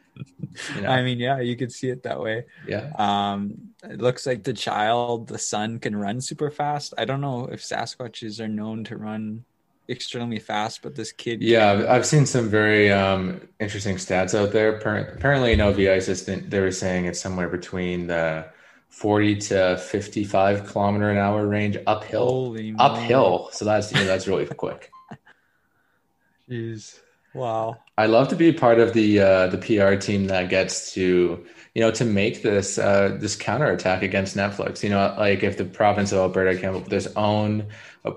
you 0.74 0.82
know, 0.82 0.88
I 0.90 1.02
mean, 1.02 1.18
yeah, 1.18 1.40
you 1.40 1.56
could 1.56 1.72
see 1.72 1.88
it 1.88 2.02
that 2.04 2.20
way. 2.20 2.44
yeah. 2.66 2.90
Um, 2.98 3.70
it 3.84 4.00
looks 4.00 4.26
like 4.26 4.42
the 4.44 4.52
child, 4.52 5.28
the 5.28 5.38
son, 5.38 5.78
can 5.78 5.94
run 5.96 6.20
super 6.20 6.50
fast. 6.50 6.94
I 6.98 7.04
don't 7.04 7.20
know 7.20 7.46
if 7.46 7.60
Sasquatches 7.62 8.40
are 8.40 8.48
known 8.48 8.84
to 8.84 8.96
run 8.96 9.44
extremely 9.88 10.38
fast, 10.38 10.82
but 10.82 10.94
this 10.94 11.12
kid, 11.12 11.40
Yeah, 11.42 11.74
can. 11.76 11.86
I've- 11.86 12.04
seen 12.06 12.26
some 12.26 12.48
very 12.48 12.92
um, 12.92 13.40
interesting 13.60 13.96
stats 13.96 14.34
out 14.38 14.52
there. 14.52 14.78
Appar- 14.78 15.14
Apparently, 15.16 15.52
in 15.52 15.60
OVI 15.60 15.96
assistant, 15.96 16.50
they 16.50 16.60
were 16.60 16.70
saying 16.72 17.06
it's 17.06 17.20
somewhere 17.20 17.48
between 17.48 18.06
the 18.06 18.46
40 18.90 19.36
to 19.36 19.76
55 19.78 20.66
kilometer 20.66 21.10
an 21.10 21.18
hour 21.18 21.46
range 21.46 21.76
uphill. 21.86 22.26
Holy 22.26 22.74
uphill. 22.78 23.48
So 23.52 23.64
that's 23.64 23.92
you 23.92 23.98
know, 24.00 24.06
that's 24.06 24.26
really 24.26 24.46
quick. 24.46 24.90
Jeez. 26.50 26.98
Wow. 27.35 27.78
I 27.97 28.06
love 28.06 28.28
to 28.28 28.37
be 28.37 28.52
part 28.52 28.78
of 28.80 28.92
the 28.94 29.20
uh, 29.20 29.47
the 29.49 29.58
PR 29.58 29.94
team 29.97 30.26
that 30.28 30.49
gets 30.49 30.92
to 30.94 31.44
you 31.75 31.80
know 31.82 31.90
to 31.92 32.04
make 32.04 32.42
this 32.42 32.78
uh, 32.78 33.16
this 33.20 33.37
counterattack 33.37 34.02
against 34.02 34.37
Netflix. 34.37 34.82
You 34.82 34.90
know, 34.90 35.14
like 35.18 35.42
if 35.42 35.56
the 35.58 35.64
province 35.64 36.12
of 36.12 36.18
Alberta 36.18 36.58
came 36.58 36.75
up 36.75 36.85
with 36.85 36.92
its 36.92 37.08
own 37.16 37.66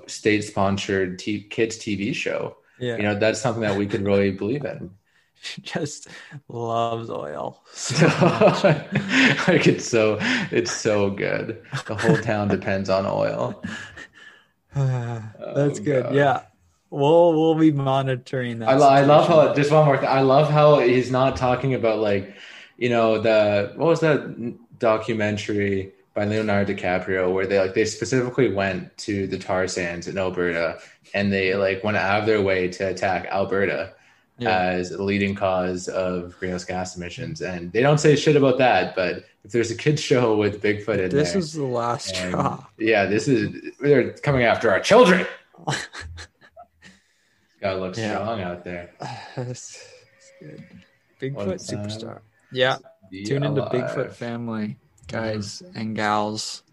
state 0.08 0.44
sponsored 0.44 1.20
t- 1.20 1.42
kids 1.44 1.78
TV 1.78 2.14
show, 2.16 2.58
Yeah. 2.80 2.98
you 2.98 3.04
know, 3.04 3.16
that's 3.20 3.42
something 3.42 3.62
that 3.64 3.78
we 3.78 3.86
could 3.88 4.02
really 4.06 4.32
believe 4.32 4.66
in. 4.66 4.92
She 5.44 5.62
just 5.62 6.08
loves 6.48 7.10
oil. 7.10 7.64
So 7.74 8.06
like 9.48 9.66
it's 9.68 9.88
so 9.88 10.18
it's 10.52 10.72
so 10.72 11.10
good. 11.10 11.64
The 11.88 11.96
whole 11.96 12.18
town 12.18 12.48
depends 12.48 12.90
on 12.90 13.06
oil. 13.08 13.64
That's 14.76 15.80
good. 15.80 16.04
God. 16.04 16.14
Yeah. 16.16 16.42
We'll 16.92 17.34
we'll 17.34 17.56
be 17.56 17.72
monitoring 17.72 18.60
that. 18.60 18.70
I, 18.70 18.76
lo- 18.76 18.90
I 18.90 19.02
love 19.02 19.28
how 19.28 19.54
just 19.56 19.72
one 19.72 19.86
more 19.86 19.98
thing. 19.98 20.10
I 20.10 20.22
love 20.22 20.50
how 20.50 20.80
he's 20.80 21.10
not 21.10 21.38
talking 21.38 21.74
about 21.74 22.00
like, 22.00 22.36
you 22.78 22.90
know, 22.90 23.18
the 23.20 23.72
what 23.78 23.88
was 23.88 24.02
that 24.02 24.54
documentary 24.78 25.94
by 26.14 26.26
Leonardo 26.26 26.74
DiCaprio 26.74 27.34
where 27.34 27.48
they 27.48 27.58
like 27.60 27.74
they 27.74 27.86
specifically 27.86 28.52
went 28.54 28.96
to 28.98 29.26
the 29.28 29.38
tar 29.40 29.68
sands 29.70 30.08
in 30.10 30.18
Alberta 30.18 30.80
and 31.14 31.32
they 31.32 31.56
like 31.56 31.82
went 31.84 31.96
out 31.96 32.20
of 32.20 32.26
their 32.26 32.42
way 32.42 32.68
to 32.68 32.90
attack 32.90 33.26
Alberta 33.32 33.94
Yeah. 34.38 34.50
as 34.60 34.90
the 34.90 35.02
leading 35.02 35.34
cause 35.34 35.88
of 35.88 36.38
greenhouse 36.40 36.66
gas 36.66 36.98
emissions. 36.98 37.40
And 37.42 37.72
they 37.72 37.82
don't 37.82 38.00
say 38.00 38.18
shit 38.18 38.36
about 38.36 38.58
that, 38.58 38.96
but 38.98 39.24
if 39.46 39.52
there's 39.52 39.72
a 39.72 39.76
kids 39.76 40.02
show 40.02 40.36
with 40.36 40.62
Bigfoot 40.62 41.00
in 41.00 41.10
this 41.10 41.30
there, 41.30 41.38
is 41.40 41.54
the 41.54 41.64
last 41.64 42.14
straw. 42.14 42.62
yeah, 42.78 43.06
this 43.06 43.30
is 43.30 43.72
they're 43.80 44.12
coming 44.18 44.44
after 44.44 44.70
our 44.70 44.82
children. 44.82 45.26
Gotta 47.62 47.80
look 47.80 47.96
Yeah. 47.98 48.16
strong 48.16 48.42
out 48.42 48.64
there. 48.64 48.92
That's 49.36 49.78
that's 49.78 50.32
good. 50.40 50.64
Bigfoot 51.20 51.36
One 51.36 51.48
superstar. 51.58 52.22
Yeah. 52.52 52.78
Be 53.12 53.24
Tune 53.24 53.44
into 53.44 53.62
alive. 53.62 53.72
Bigfoot 53.74 54.14
family, 54.14 54.78
guys 55.08 55.62
and 55.76 55.96
gals. 55.96 56.64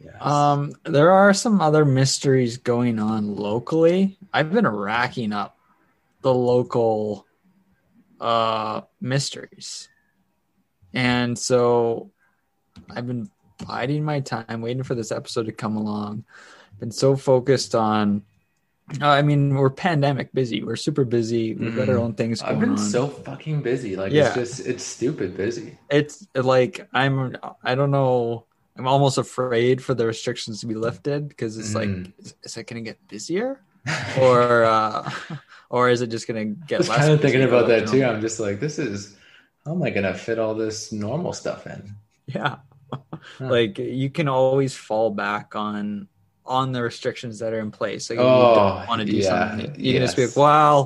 Yes. 0.00 0.14
Um, 0.20 0.72
there 0.84 1.12
are 1.12 1.32
some 1.32 1.60
other 1.60 1.84
mysteries 1.84 2.56
going 2.56 2.98
on 2.98 3.36
locally. 3.36 4.18
I've 4.32 4.52
been 4.52 4.66
racking 4.66 5.32
up 5.32 5.56
the 6.22 6.34
local 6.34 7.26
uh 8.20 8.80
mysteries. 9.00 9.88
And 10.94 11.38
so 11.38 12.10
I've 12.90 13.06
been 13.06 13.30
biding 13.66 14.04
my 14.04 14.20
time, 14.20 14.60
waiting 14.60 14.82
for 14.82 14.94
this 14.94 15.12
episode 15.12 15.46
to 15.46 15.52
come 15.52 15.76
along. 15.76 16.24
Been 16.80 16.90
so 16.90 17.14
focused 17.16 17.74
on 17.74 18.22
uh, 19.00 19.06
I 19.08 19.22
mean, 19.22 19.54
we're 19.54 19.70
pandemic 19.70 20.32
busy. 20.32 20.62
We're 20.62 20.76
super 20.76 21.04
busy. 21.04 21.54
We've 21.54 21.74
got 21.76 21.88
our 21.88 21.96
Mhm. 21.96 22.00
own 22.00 22.14
things 22.14 22.42
going 22.42 22.54
I've 22.54 22.60
been 22.60 22.70
on. 22.70 22.78
so 22.78 23.08
fucking 23.08 23.62
busy. 23.62 23.96
Like 23.96 24.12
Yeah. 24.12 24.26
it's 24.26 24.34
just 24.34 24.66
it's 24.66 24.84
stupid 24.84 25.36
busy. 25.36 25.78
it's 25.90 26.26
like 26.34 26.86
I'm 26.92 27.36
I 27.62 27.74
don't 27.74 27.90
know 27.90 28.46
I'm 28.76 28.86
almost 28.88 29.18
afraid 29.18 29.82
for 29.82 29.94
the 29.94 30.06
restrictions 30.06 30.60
to 30.60 30.66
be 30.66 30.74
lifted 30.74 31.28
because 31.28 31.58
it's 31.58 31.74
like 31.74 31.88
Mm. 31.88 32.12
is, 32.18 32.34
is 32.42 32.56
it 32.56 32.66
going 32.66 32.82
to 32.84 32.90
get 32.90 32.98
busier 33.08 33.60
or 34.20 34.64
uh 34.64 35.10
or 35.70 35.88
is 35.90 36.00
it 36.02 36.08
just 36.08 36.26
going 36.28 36.40
to 36.56 36.66
get? 36.66 36.76
I 36.76 36.78
was 36.78 36.88
kind 36.88 37.12
of 37.12 37.20
thinking 37.20 37.42
about 37.44 37.68
that 37.68 37.88
too. 37.88 38.04
I'm 38.04 38.20
just 38.20 38.40
like, 38.40 38.60
this 38.60 38.78
is 38.78 39.16
how 39.64 39.72
am 39.72 39.82
I 39.82 39.90
gonna 39.90 40.12
fit 40.14 40.38
all 40.40 40.54
this 40.54 40.90
normal 40.92 41.32
stuff 41.32 41.66
in? 41.66 41.94
yeah 42.26 42.56
like 43.40 43.78
you 43.78 44.10
can 44.10 44.28
always 44.28 44.74
fall 44.76 45.10
back 45.10 45.56
on 45.56 46.08
on 46.52 46.72
the 46.72 46.82
restrictions 46.82 47.38
that 47.40 47.52
are 47.54 47.60
in 47.66 47.70
place 47.70 48.10
like 48.10 48.18
Oh, 48.18 48.48
you 48.48 48.54
don't 48.60 48.86
want 48.88 49.00
to 49.00 49.06
do 49.08 49.18
yeah, 49.24 49.30
something 49.32 49.58
you 49.84 49.92
can 49.94 50.02
just 50.06 50.16
be 50.16 50.22
yes. 50.24 50.36
like 50.36 50.36
well 50.44 50.78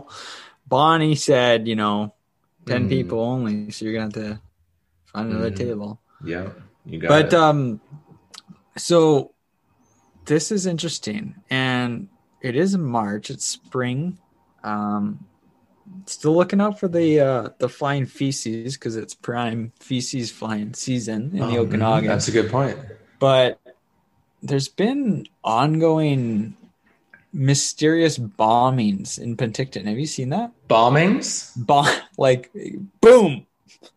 Bonnie 0.67 1.17
said 1.29 1.67
you 1.71 1.77
know 1.77 2.15
10 2.67 2.87
Mm. 2.87 2.89
people 2.95 3.21
only 3.21 3.71
so 3.75 3.85
you're 3.85 3.95
going 3.99 4.11
to 4.11 4.21
have 4.21 4.29
to 4.39 4.43
find 5.13 5.31
another 5.31 5.51
Mm. 5.51 5.59
table 5.65 5.91
Yeah, 6.25 6.47
you 6.85 6.99
got 6.99 7.11
but 7.13 7.27
it. 7.27 7.35
um 7.35 7.81
so 8.77 9.33
this 10.27 10.51
is 10.53 10.67
interesting 10.67 11.35
and 11.51 12.09
it 12.41 12.55
is 12.57 12.77
march 12.77 13.31
it's 13.31 13.47
spring 13.47 14.19
um 14.63 15.27
still 16.07 16.35
looking 16.35 16.61
out 16.61 16.79
for 16.81 16.89
the 16.89 17.21
uh 17.21 17.49
the 17.59 17.69
flying 17.69 18.07
feces 18.07 18.77
because 18.77 18.97
it's 18.97 19.15
prime 19.15 19.73
feces 19.81 20.31
flying 20.31 20.75
season 20.75 21.31
in 21.35 21.47
the 21.49 21.59
Oh, 21.59 21.67
okanagan 21.67 22.09
That's 22.09 22.29
a 22.29 22.33
good 22.33 22.51
point. 22.51 22.77
but 23.19 23.61
there's 24.43 24.69
been 24.69 25.27
ongoing 25.45 26.57
mysterious 27.33 28.17
bombings 28.19 29.19
in 29.19 29.37
penticton 29.37 29.85
have 29.87 29.99
you 29.99 30.07
seen 30.07 30.31
that 30.31 30.51
Bombings. 30.69 31.53
bomb 31.57 31.87
like 32.17 32.51
boom 33.01 33.47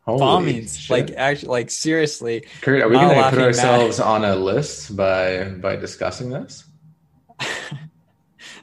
Holy 0.06 0.20
bombings 0.20 0.78
shit. 0.78 0.90
like 0.90 1.12
actually 1.18 1.50
like 1.50 1.70
seriously 1.70 2.46
Kurt, 2.62 2.82
are 2.82 2.90
we 2.90 2.96
gonna 2.96 3.30
put 3.30 3.40
ourselves 3.40 4.00
on 4.00 4.26
a 4.26 4.36
list 4.36 4.96
by 4.96 5.46
by 5.46 5.76
discussing 5.76 6.30
this? 6.30 6.66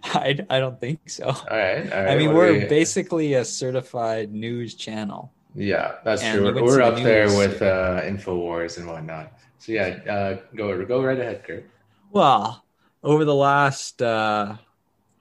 I, 0.05 0.39
I 0.51 0.59
don't 0.61 0.79
think 0.81 1.09
so. 1.11 1.25
All 1.27 1.35
right. 1.51 1.93
All 1.93 2.05
right 2.05 2.09
I 2.13 2.17
mean, 2.17 2.29
what 2.29 2.37
we're 2.37 2.53
we- 2.61 2.65
basically 2.67 3.35
a 3.35 3.45
certified 3.45 4.33
news 4.33 4.75
channel. 4.75 5.33
Yeah, 5.55 5.95
that's 6.05 6.23
And 6.23 6.39
true. 6.39 6.63
We're 6.63 6.83
up 6.83 6.97
the 6.97 7.03
there 7.03 7.27
with 7.29 7.61
uh, 7.63 8.03
Infowars 8.03 8.77
and 8.79 8.87
whatnot. 8.87 9.33
So 9.67 9.73
yeah, 9.73 9.99
uh, 10.09 10.39
go 10.55 10.85
go 10.85 11.03
right 11.03 11.19
ahead, 11.19 11.43
Kurt. 11.43 11.69
Well, 12.13 12.65
over 13.03 13.25
the 13.25 13.35
last, 13.35 14.01
uh, 14.01 14.57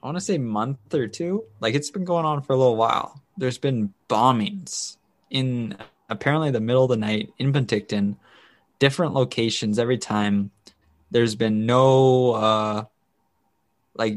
I 0.00 0.06
want 0.06 0.16
to 0.16 0.24
say 0.24 0.38
month 0.38 0.94
or 0.94 1.08
two, 1.08 1.42
like 1.58 1.74
it's 1.74 1.90
been 1.90 2.04
going 2.04 2.24
on 2.24 2.42
for 2.42 2.52
a 2.52 2.56
little 2.56 2.76
while. 2.76 3.20
There's 3.36 3.58
been 3.58 3.92
bombings 4.08 4.98
in 5.30 5.76
apparently 6.08 6.52
the 6.52 6.60
middle 6.60 6.84
of 6.84 6.90
the 6.90 6.96
night 6.96 7.32
in 7.40 7.52
Penticton, 7.52 8.18
different 8.78 9.14
locations 9.14 9.80
every 9.80 9.98
time. 9.98 10.52
There's 11.10 11.34
been 11.34 11.66
no, 11.66 12.30
uh, 12.30 12.84
like, 13.96 14.16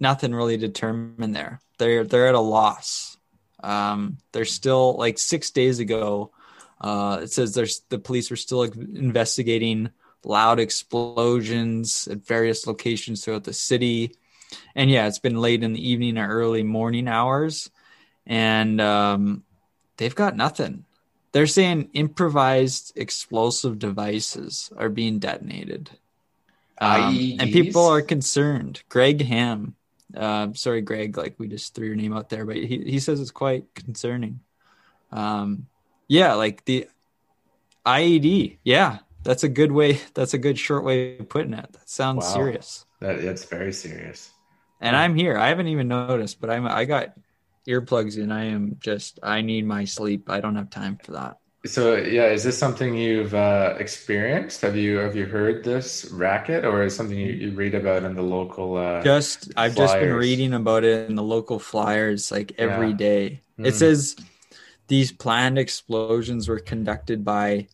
nothing 0.00 0.34
really 0.34 0.56
determined 0.56 1.36
there. 1.36 1.60
They're 1.76 2.04
they're 2.04 2.28
at 2.28 2.34
a 2.34 2.40
loss. 2.40 3.18
Um, 3.62 4.16
they're 4.32 4.46
still 4.46 4.96
like 4.96 5.18
six 5.18 5.50
days 5.50 5.78
ago. 5.78 6.30
Uh, 6.80 7.20
it 7.22 7.32
says 7.32 7.54
there's 7.54 7.80
the 7.88 7.98
police 7.98 8.30
were 8.30 8.36
still 8.36 8.62
investigating 8.62 9.90
loud 10.24 10.60
explosions 10.60 12.08
at 12.08 12.26
various 12.26 12.66
locations 12.66 13.24
throughout 13.24 13.44
the 13.44 13.52
city. 13.52 14.14
And 14.74 14.90
yeah, 14.90 15.06
it's 15.06 15.18
been 15.18 15.40
late 15.40 15.62
in 15.62 15.72
the 15.72 15.90
evening 15.90 16.18
or 16.18 16.28
early 16.28 16.62
morning 16.62 17.08
hours. 17.08 17.70
And 18.26 18.80
um, 18.80 19.42
they've 19.96 20.14
got 20.14 20.36
nothing. 20.36 20.84
They're 21.32 21.46
saying 21.46 21.90
improvised 21.92 22.92
explosive 22.96 23.78
devices 23.78 24.72
are 24.76 24.88
being 24.88 25.18
detonated. 25.18 25.90
Um, 26.80 27.36
and 27.40 27.52
people 27.52 27.86
are 27.86 28.02
concerned. 28.02 28.82
Greg 28.88 29.20
Ham, 29.22 29.74
uh, 30.16 30.48
sorry, 30.54 30.80
Greg, 30.80 31.18
like 31.18 31.34
we 31.38 31.48
just 31.48 31.74
threw 31.74 31.86
your 31.86 31.96
name 31.96 32.16
out 32.16 32.28
there, 32.28 32.46
but 32.46 32.56
he, 32.56 32.82
he 32.84 33.00
says 33.00 33.20
it's 33.20 33.30
quite 33.30 33.74
concerning. 33.74 34.40
Um, 35.10 35.66
yeah, 36.08 36.34
like 36.34 36.64
the 36.64 36.88
IED. 37.86 38.58
Yeah, 38.64 38.98
that's 39.24 39.44
a 39.44 39.48
good 39.48 39.72
way. 39.72 40.00
That's 40.14 40.34
a 40.34 40.38
good 40.38 40.58
short 40.58 40.84
way 40.84 41.18
of 41.18 41.28
putting 41.28 41.54
it. 41.54 41.72
That 41.72 41.88
sounds 41.88 42.26
Wow. 42.26 42.32
serious. 42.34 42.86
That 43.00 43.22
that's 43.22 43.44
very 43.44 43.72
serious. 43.72 44.30
And 44.80 44.96
I'm 44.96 45.14
here. 45.14 45.36
I 45.36 45.48
haven't 45.48 45.68
even 45.68 45.88
noticed, 45.88 46.40
but 46.40 46.50
I'm. 46.50 46.66
I 46.66 46.84
got 46.84 47.14
earplugs 47.66 48.16
in. 48.16 48.30
I 48.30 48.44
am 48.44 48.76
just. 48.80 49.18
I 49.22 49.42
need 49.42 49.66
my 49.66 49.84
sleep. 49.84 50.30
I 50.30 50.40
don't 50.40 50.56
have 50.56 50.70
time 50.70 50.98
for 51.02 51.12
that. 51.12 51.38
So 51.66 51.96
yeah, 51.96 52.26
is 52.26 52.44
this 52.44 52.56
something 52.56 52.94
you've 52.94 53.34
uh, 53.34 53.74
experienced? 53.78 54.60
Have 54.62 54.76
you 54.76 54.98
have 54.98 55.16
you 55.16 55.26
heard 55.26 55.64
this 55.64 56.08
racket, 56.12 56.64
or 56.64 56.84
is 56.84 56.94
something 56.94 57.18
you, 57.18 57.32
you 57.32 57.50
read 57.50 57.74
about 57.74 58.04
in 58.04 58.14
the 58.14 58.22
local? 58.22 58.76
Uh, 58.76 59.02
Just 59.02 59.52
I've 59.56 59.74
just 59.74 59.98
been 59.98 60.14
reading 60.14 60.54
about 60.54 60.84
it 60.84 61.10
in 61.10 61.16
the 61.16 61.22
local 61.22 61.58
flyers 61.58 62.30
like 62.30 62.52
every 62.58 62.90
Yeah. 62.90 62.96
day. 62.96 63.42
Mm. 63.58 63.66
It 63.66 63.74
says 63.74 64.14
these 64.88 65.12
planned 65.12 65.58
explosions 65.58 66.48
were 66.48 66.58
conducted 66.58 67.24
by 67.24 67.68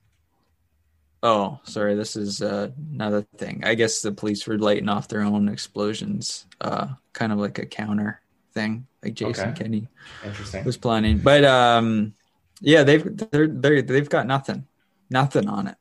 Oh, 1.23 1.59
sorry, 1.65 1.95
this 1.95 2.17
is 2.17 2.43
uh, 2.43 2.69
another 2.93 3.23
thing. 3.39 3.63
I 3.65 3.75
guess 3.77 4.03
the 4.03 4.13
police 4.13 4.47
were 4.47 4.59
lighting 4.59 4.91
off 4.91 5.09
their 5.09 5.23
own 5.23 5.49
explosions, 5.49 6.45
uh, 6.61 6.89
kind 7.15 7.33
of 7.33 7.39
like 7.39 7.59
a 7.59 7.65
counter 7.65 8.21
thing, 8.53 8.87
like 9.03 9.15
Jason 9.15 9.51
Okay. 9.51 9.65
Kennedy 9.65 9.89
interesting. 10.23 10.65
was 10.65 10.77
planning. 10.77 11.17
But 11.19 11.45
um, 11.47 12.13
yeah, 12.61 12.83
they've 12.83 13.05
they're, 13.31 13.49
they're 13.49 13.81
they've 13.81 14.09
got 14.09 14.27
nothing, 14.27 14.67
nothing 15.09 15.49
on 15.49 15.69
it. 15.69 15.77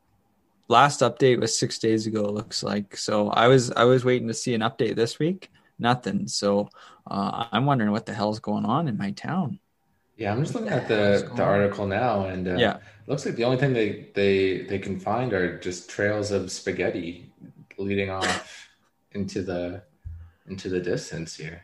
Last 0.70 1.02
update 1.02 1.42
was 1.42 1.60
six 1.60 1.78
days 1.78 2.08
ago. 2.08 2.24
It 2.24 2.32
looks 2.32 2.64
like 2.64 2.96
so. 2.96 3.28
I 3.30 3.48
was 3.48 3.70
I 3.72 3.84
was 3.84 4.06
waiting 4.06 4.30
to 4.30 4.34
see 4.34 4.54
an 4.54 4.62
update 4.62 4.96
this 4.96 5.20
week. 5.20 5.50
Nothing. 5.78 6.30
So 6.30 6.70
uh, 7.06 7.48
I'm 7.52 7.66
wondering 7.66 7.92
what 7.92 8.06
the 8.06 8.14
hell's 8.14 8.40
going 8.40 8.64
on 8.64 8.88
in 8.88 8.98
my 8.98 9.12
town. 9.12 9.60
Yeah, 10.18 10.32
I'm 10.32 10.42
just 10.44 10.54
looking 10.54 10.70
at 10.70 10.88
the 10.88 11.30
the 11.36 11.44
article 11.44 11.88
now, 11.88 12.26
and 12.26 12.48
uh, 12.48 12.56
Yeah. 12.56 12.78
looks 13.08 13.26
like 13.26 13.36
the 13.36 13.44
only 13.46 13.58
thing 13.58 13.74
they 13.74 14.10
they 14.14 14.62
they 14.62 14.80
can 14.80 15.00
find 15.00 15.34
are 15.34 15.58
just 15.60 15.90
trails 15.90 16.32
of 16.32 16.52
spaghetti 16.52 17.32
leading 17.78 18.10
off 18.10 18.70
into 19.14 19.42
the 19.42 19.82
into 20.48 20.70
the 20.70 20.80
distance 20.80 21.36
here. 21.36 21.64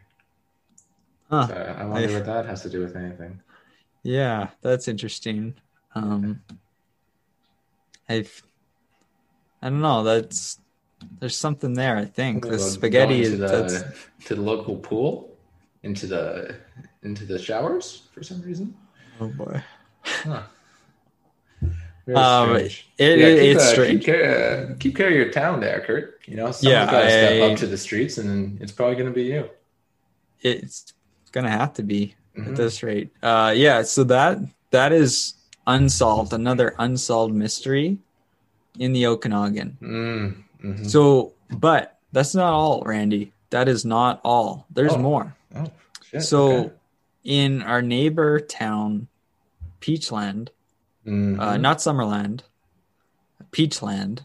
Huh. 1.30 1.48
So 1.48 1.54
I 1.54 1.86
wonder 1.86 2.10
I- 2.10 2.14
what 2.14 2.26
that 2.26 2.46
has 2.48 2.62
to 2.64 2.70
do 2.70 2.82
with 2.82 2.96
anything. 2.96 3.42
Yeah, 4.02 4.50
that's 4.62 4.88
interesting. 4.88 5.54
Um, 5.94 6.42
I've 8.08 8.42
I 9.62 9.70
don't 9.70 9.82
know. 9.82 10.04
That's 10.04 10.58
there's 11.20 11.38
something 11.38 11.74
there. 11.74 11.98
I 11.98 12.06
think 12.06 12.48
the 12.48 12.58
spaghetti 12.60 13.18
to 13.18 13.22
is 13.22 13.38
the, 13.40 13.48
that's 13.48 13.84
to 14.26 14.36
the 14.36 14.42
local 14.42 14.78
pool, 14.78 15.38
into 15.84 16.08
the 16.08 16.56
into 17.04 17.26
the 17.26 17.40
showers 17.40 18.04
for 18.14 18.24
some 18.24 18.42
reason. 18.42 18.74
oh 19.20 19.28
boy. 19.28 19.62
Huh. 20.04 20.44
Very 22.06 22.18
Um, 22.18 22.56
it- 22.56 22.86
Yeah, 22.98 23.06
it- 23.08 23.40
keep, 23.40 23.56
it's 23.56 23.64
uh, 23.64 23.72
strange. 23.72 23.92
Keep 24.00 24.06
care, 24.06 24.68
uh, 24.72 24.76
keep 24.80 24.96
care 24.96 25.08
of 25.08 25.14
your 25.14 25.32
town 25.32 25.60
there, 25.60 25.82
Kurt. 25.82 26.20
You 26.26 26.36
know, 26.38 26.52
someone's 26.52 26.64
Yeah, 26.64 26.86
got 26.92 27.02
to 27.04 27.10
step 27.10 27.52
up 27.52 27.58
to 27.60 27.68
the 27.68 27.78
streets, 27.78 28.18
and 28.18 28.60
it's 28.62 28.72
probably 28.72 28.96
going 28.96 29.08
to 29.08 29.14
be 29.14 29.24
you. 29.24 29.50
It's 30.42 30.94
gonna 31.34 31.50
have 31.52 31.74
to 31.74 31.84
be 31.84 32.16
Mhm. 32.36 32.48
at 32.50 32.56
this 32.56 32.82
rate. 32.82 33.12
Uh, 33.22 33.54
yeah. 33.56 33.82
So 33.84 34.04
that 34.06 34.40
that 34.72 34.92
is 34.94 35.34
unsolved. 35.68 36.32
Another 36.34 36.74
unsolved 36.80 37.34
mystery 37.36 37.98
in 38.80 38.94
the 38.94 39.06
Okanagan. 39.06 39.78
Mm, 39.82 40.44
mhm. 40.64 40.90
So, 40.90 41.34
but 41.52 41.98
that's 42.14 42.34
not 42.34 42.54
all, 42.54 42.82
Randy. 42.86 43.34
That 43.50 43.68
is 43.68 43.84
not 43.84 44.22
all. 44.24 44.66
There's 44.74 44.94
Oh. 44.94 44.98
more. 44.98 45.36
Oh, 45.56 45.66
shit. 46.10 46.24
So, 46.24 46.52
okay. 46.52 46.72
In 47.30 47.62
our 47.62 47.80
neighbor 47.84 48.40
town, 48.40 49.08
Peachland, 49.82 50.50
Mhm. 51.06 51.40
uh, 51.40 51.58
not 51.58 51.78
Summerland, 51.78 52.42
Peachland, 53.52 54.22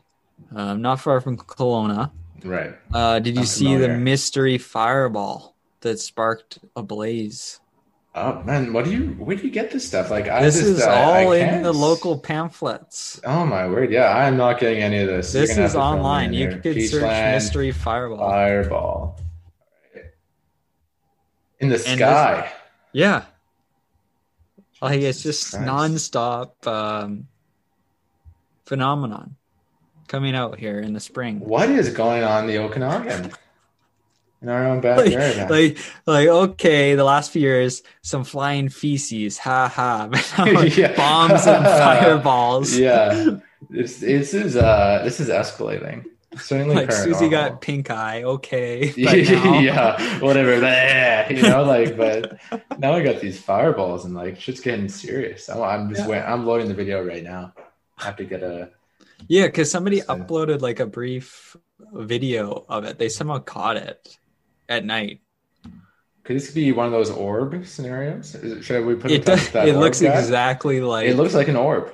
uh, 0.56 0.72
not 0.72 1.00
far 1.00 1.20
from 1.20 1.36
Kelowna. 1.36 2.10
right. 2.44 2.74
Uh, 2.94 3.18
did 3.18 3.34
you 3.34 3.40
I'm 3.42 3.46
see 3.46 3.76
the 3.76 3.88
mystery 3.90 4.56
fireball 4.56 5.54
that 5.82 6.00
sparked 6.00 6.60
a 6.74 6.82
blaze? 6.82 7.60
Oh 8.14 8.42
man, 8.44 8.72
what 8.72 8.86
do 8.86 8.90
you? 8.92 9.08
Where 9.18 9.36
do 9.36 9.42
you 9.42 9.50
get 9.50 9.70
this 9.70 9.86
stuff? 9.86 10.08
Like, 10.10 10.26
I 10.28 10.42
This 10.42 10.54
just, 10.56 10.66
is 10.68 10.82
uh, 10.82 10.88
I 10.88 11.24
all 11.24 11.32
in 11.32 11.62
the 11.62 11.72
local 11.74 12.16
pamphlets. 12.18 13.20
Oh 13.24 13.44
my 13.44 13.66
word! 13.68 13.90
Yeah, 13.90 14.16
I'm 14.16 14.36
not 14.38 14.60
getting 14.60 14.82
any 14.82 14.98
of 15.00 15.08
this. 15.08 15.32
This 15.32 15.50
is 15.50 15.56
to 15.56 15.68
fill 15.68 15.80
me 15.80 15.86
online. 15.98 16.32
You 16.32 16.48
here. 16.48 16.58
could 16.60 16.80
search 16.88 17.02
mystery 17.02 17.70
fireball. 17.72 18.30
fireball 18.30 19.20
in 21.60 21.68
the 21.68 21.76
this- 21.76 21.86
sky. 21.86 22.50
Yeah. 22.94 23.24
Like 24.80 25.00
it's 25.00 25.22
just 25.22 25.50
Christ. 25.52 25.66
nonstop 25.66 26.66
um, 26.66 27.26
phenomenon 28.66 29.36
coming 30.08 30.34
out 30.34 30.58
here 30.58 30.80
in 30.80 30.92
the 30.92 31.00
spring. 31.00 31.40
What 31.40 31.68
is 31.70 31.90
going 31.90 32.22
on 32.22 32.44
in 32.44 32.48
the 32.50 32.58
Okanagan? 32.58 33.32
In 34.42 34.48
our 34.50 34.66
own 34.66 34.80
backyard. 34.82 35.48
like, 35.50 35.78
like, 36.06 36.28
okay, 36.28 36.94
the 36.94 37.04
last 37.04 37.30
few 37.30 37.40
years, 37.42 37.82
some 38.02 38.24
flying 38.24 38.68
feces, 38.68 39.38
ha 39.38 39.68
ha, 39.68 40.08
but 40.12 40.32
now 40.38 40.60
it's 40.60 40.76
Yeah. 40.78 40.94
bombs 40.96 41.46
and 41.46 41.64
fireballs. 41.64 42.76
yeah, 42.76 43.38
this 43.70 43.98
this 44.00 44.34
is 44.34 44.56
uh 44.56 45.00
this 45.02 45.18
is 45.20 45.28
escalating. 45.30 46.04
Certainly, 46.38 46.74
like 46.76 46.92
Susie 46.92 47.28
got 47.28 47.60
pink 47.60 47.90
eye, 47.90 48.22
okay. 48.24 48.92
yeah, 48.96 50.18
whatever. 50.20 50.56
Bleh, 50.60 51.36
you 51.36 51.42
know, 51.42 51.62
like, 51.64 51.96
but 51.96 52.38
now 52.78 52.92
I 52.94 53.02
got 53.02 53.20
these 53.20 53.40
fireballs 53.40 54.04
and 54.04 54.14
like 54.14 54.40
shit's 54.40 54.60
getting 54.60 54.88
serious. 54.88 55.48
I'm, 55.48 55.62
I'm 55.62 55.88
just 55.90 56.02
Yeah. 56.02 56.08
wait, 56.08 56.20
I'm 56.22 56.46
loading 56.46 56.68
the 56.68 56.74
video 56.74 57.04
right 57.04 57.22
now. 57.22 57.52
I 57.98 58.04
have 58.06 58.16
to 58.16 58.24
get 58.24 58.42
a. 58.42 58.70
Yeah, 59.28 59.46
because 59.46 59.70
somebody 59.70 60.00
So- 60.00 60.14
uploaded 60.16 60.60
like 60.60 60.80
a 60.80 60.86
brief 60.86 61.56
video 61.92 62.64
of 62.68 62.84
it. 62.84 62.98
They 62.98 63.08
somehow 63.08 63.38
caught 63.38 63.76
it 63.76 64.16
at 64.68 64.84
night. 64.84 65.20
Could 66.24 66.36
this 66.36 66.50
be 66.52 66.72
one 66.72 66.86
of 66.86 66.92
those 66.92 67.10
orb 67.10 67.66
scenarios? 67.66 68.34
Is 68.34 68.52
it, 68.52 68.62
should 68.62 68.84
we 68.86 68.94
put 68.94 69.10
It 69.10 69.24
does. 69.26 69.50
that 69.50 69.68
It 69.68 69.76
looks 69.76 70.00
guy? 70.00 70.18
exactly 70.18 70.80
like. 70.80 71.06
It 71.06 71.16
looks 71.16 71.34
like 71.34 71.48
an 71.48 71.56
orb. 71.56 71.92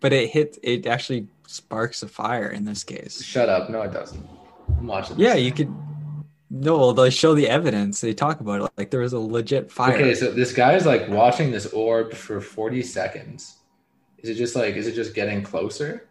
but 0.00 0.12
it 0.12 0.30
hit. 0.30 0.58
It 0.62 0.86
actually 0.86 1.28
sparks 1.48 2.02
a 2.02 2.08
fire 2.08 2.50
in 2.50 2.64
this 2.64 2.84
case. 2.84 3.22
Shut 3.22 3.48
up! 3.48 3.70
No, 3.70 3.82
it 3.82 3.92
doesn't. 3.92 4.26
I'm 4.78 4.86
watching. 4.86 5.16
This 5.16 5.24
Yeah, 5.24 5.34
you 5.34 5.52
could. 5.52 5.74
No, 6.50 6.78
well, 6.78 6.94
they 6.94 7.10
show 7.10 7.34
the 7.34 7.48
evidence. 7.48 8.00
They 8.00 8.14
talk 8.14 8.40
about 8.40 8.62
it 8.62 8.72
like 8.78 8.90
there 8.90 9.00
was 9.00 9.12
a 9.12 9.18
legit 9.18 9.70
fire. 9.70 9.94
Okay, 9.94 10.14
so 10.14 10.30
this 10.30 10.52
guy 10.52 10.74
is 10.74 10.86
like 10.86 11.08
watching 11.08 11.50
this 11.50 11.66
orb 11.66 12.14
for 12.14 12.40
40 12.40 12.82
seconds. 12.82 13.58
Is 14.18 14.30
it 14.30 14.34
just 14.34 14.56
like, 14.56 14.74
is 14.74 14.86
it 14.86 14.94
just 14.94 15.14
getting 15.14 15.42
closer? 15.42 16.08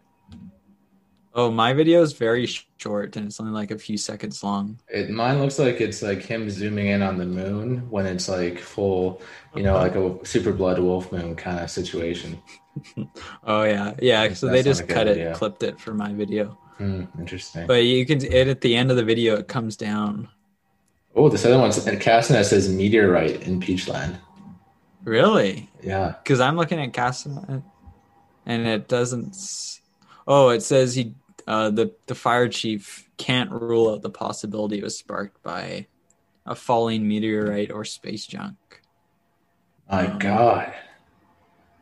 Oh, 1.38 1.50
my 1.52 1.72
video 1.72 2.02
is 2.02 2.12
very 2.14 2.46
short 2.46 3.16
and 3.16 3.26
it's 3.26 3.38
only 3.40 3.52
like 3.52 3.70
a 3.70 3.78
few 3.78 3.96
seconds 3.96 4.42
long. 4.42 4.78
It 4.88 5.08
mine 5.10 5.38
looks 5.38 5.58
like 5.58 5.80
it's 5.80 6.02
like 6.02 6.20
him 6.22 6.50
zooming 6.50 6.88
in 6.88 7.00
on 7.00 7.16
the 7.16 7.26
moon 7.26 7.88
when 7.90 8.06
it's 8.06 8.28
like 8.28 8.58
full, 8.58 9.22
you 9.54 9.62
know, 9.62 9.74
like 9.76 9.94
a 9.94 10.26
super 10.26 10.52
blood 10.52 10.78
wolf 10.80 11.12
moon 11.12 11.36
kind 11.36 11.60
of 11.60 11.70
situation. 11.70 12.42
Oh 13.44 13.64
yeah, 13.64 13.94
yeah. 14.00 14.32
So 14.34 14.46
That's 14.46 14.58
they 14.58 14.62
just 14.62 14.86
cut 14.88 15.08
it, 15.08 15.34
clipped 15.34 15.62
it 15.64 15.80
for 15.80 15.94
my 15.94 16.12
video. 16.12 16.56
Hmm, 16.76 17.04
interesting. 17.18 17.66
But 17.66 17.84
you 17.84 18.06
can. 18.06 18.24
It 18.24 18.46
at 18.46 18.60
the 18.60 18.76
end 18.76 18.92
of 18.92 18.96
the 18.96 19.04
video, 19.04 19.34
it 19.36 19.48
comes 19.48 19.76
down. 19.76 20.28
oh, 21.16 21.28
this 21.28 21.44
other 21.44 21.58
one's 21.58 21.84
and 21.86 22.00
Castanet 22.00 22.44
says 22.44 22.68
meteorite 22.68 23.42
in 23.42 23.60
Peachland. 23.60 24.18
Really? 25.02 25.68
Yeah. 25.82 26.14
Because 26.22 26.38
I'm 26.40 26.56
looking 26.56 26.80
at 26.80 26.92
Castanet, 26.92 27.62
and 28.46 28.66
it 28.66 28.86
doesn't. 28.86 29.36
Oh, 30.28 30.50
it 30.50 30.62
says 30.62 30.94
he, 30.94 31.14
uh, 31.48 31.70
the 31.70 31.94
the 32.06 32.14
fire 32.14 32.48
chief 32.48 33.08
can't 33.16 33.50
rule 33.50 33.90
out 33.90 34.02
the 34.02 34.10
possibility 34.10 34.78
it 34.78 34.84
was 34.84 34.98
sparked 34.98 35.42
by 35.42 35.86
a 36.44 36.54
falling 36.54 37.08
meteorite 37.08 37.72
or 37.72 37.84
space 37.84 38.26
junk. 38.26 38.56
My 39.90 40.06
Um, 40.06 40.18
God. 40.18 40.74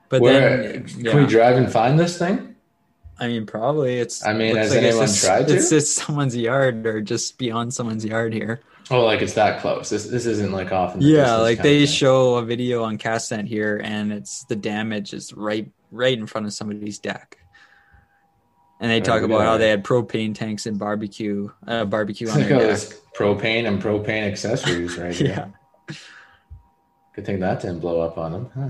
But 0.08 0.22
Where 0.22 0.62
then, 0.72 0.84
can 0.84 1.04
yeah, 1.04 1.16
we 1.16 1.26
drive 1.26 1.56
and 1.56 1.70
find 1.70 1.98
this 1.98 2.16
thing? 2.16 2.54
I 3.18 3.26
mean, 3.26 3.44
probably 3.44 3.98
it's. 3.98 4.24
I 4.24 4.34
mean, 4.34 4.54
has 4.54 4.72
anyone 4.72 5.04
it's 5.04 5.20
tried 5.24 5.48
to? 5.48 5.56
It's 5.56 5.68
just 5.70 5.96
someone's 5.96 6.36
yard 6.36 6.86
or 6.86 7.00
just 7.00 7.36
beyond 7.38 7.74
someone's 7.74 8.04
yard 8.04 8.32
here. 8.32 8.60
Oh, 8.88 9.04
like 9.04 9.20
it's 9.20 9.34
that 9.34 9.60
close. 9.60 9.90
This 9.90 10.06
this 10.06 10.26
isn't 10.26 10.52
like 10.52 10.70
off. 10.70 10.94
In 10.94 11.00
the 11.00 11.06
Yeah, 11.06 11.36
like 11.36 11.60
they 11.60 11.86
show 11.86 12.36
a 12.36 12.44
video 12.44 12.84
on 12.84 12.98
Castanet 12.98 13.48
here, 13.48 13.80
and 13.82 14.12
it's 14.12 14.44
the 14.44 14.54
damage 14.54 15.12
is 15.12 15.32
right 15.32 15.68
right 15.90 16.16
in 16.16 16.26
front 16.26 16.46
of 16.46 16.52
somebody's 16.52 17.00
deck. 17.00 17.38
And 18.80 18.90
they 18.90 19.00
talk 19.00 19.22
about 19.22 19.42
how 19.42 19.56
they 19.56 19.70
had 19.70 19.82
propane 19.84 20.34
tanks 20.34 20.66
and 20.66 20.78
barbecue, 20.78 21.48
uh, 21.66 21.86
barbecue 21.86 22.28
on 22.28 22.40
their 22.40 22.48
deck. 22.58 22.78
propane 23.16 23.66
and 23.66 23.82
propane 23.82 24.26
accessories 24.30 24.98
right. 24.98 25.18
Yeah, 25.20 25.48
Good 27.14 27.24
thing 27.24 27.40
that 27.40 27.60
didn't 27.62 27.80
blow 27.80 28.00
up 28.00 28.18
on 28.18 28.32
them. 28.32 28.50
Huh. 28.54 28.68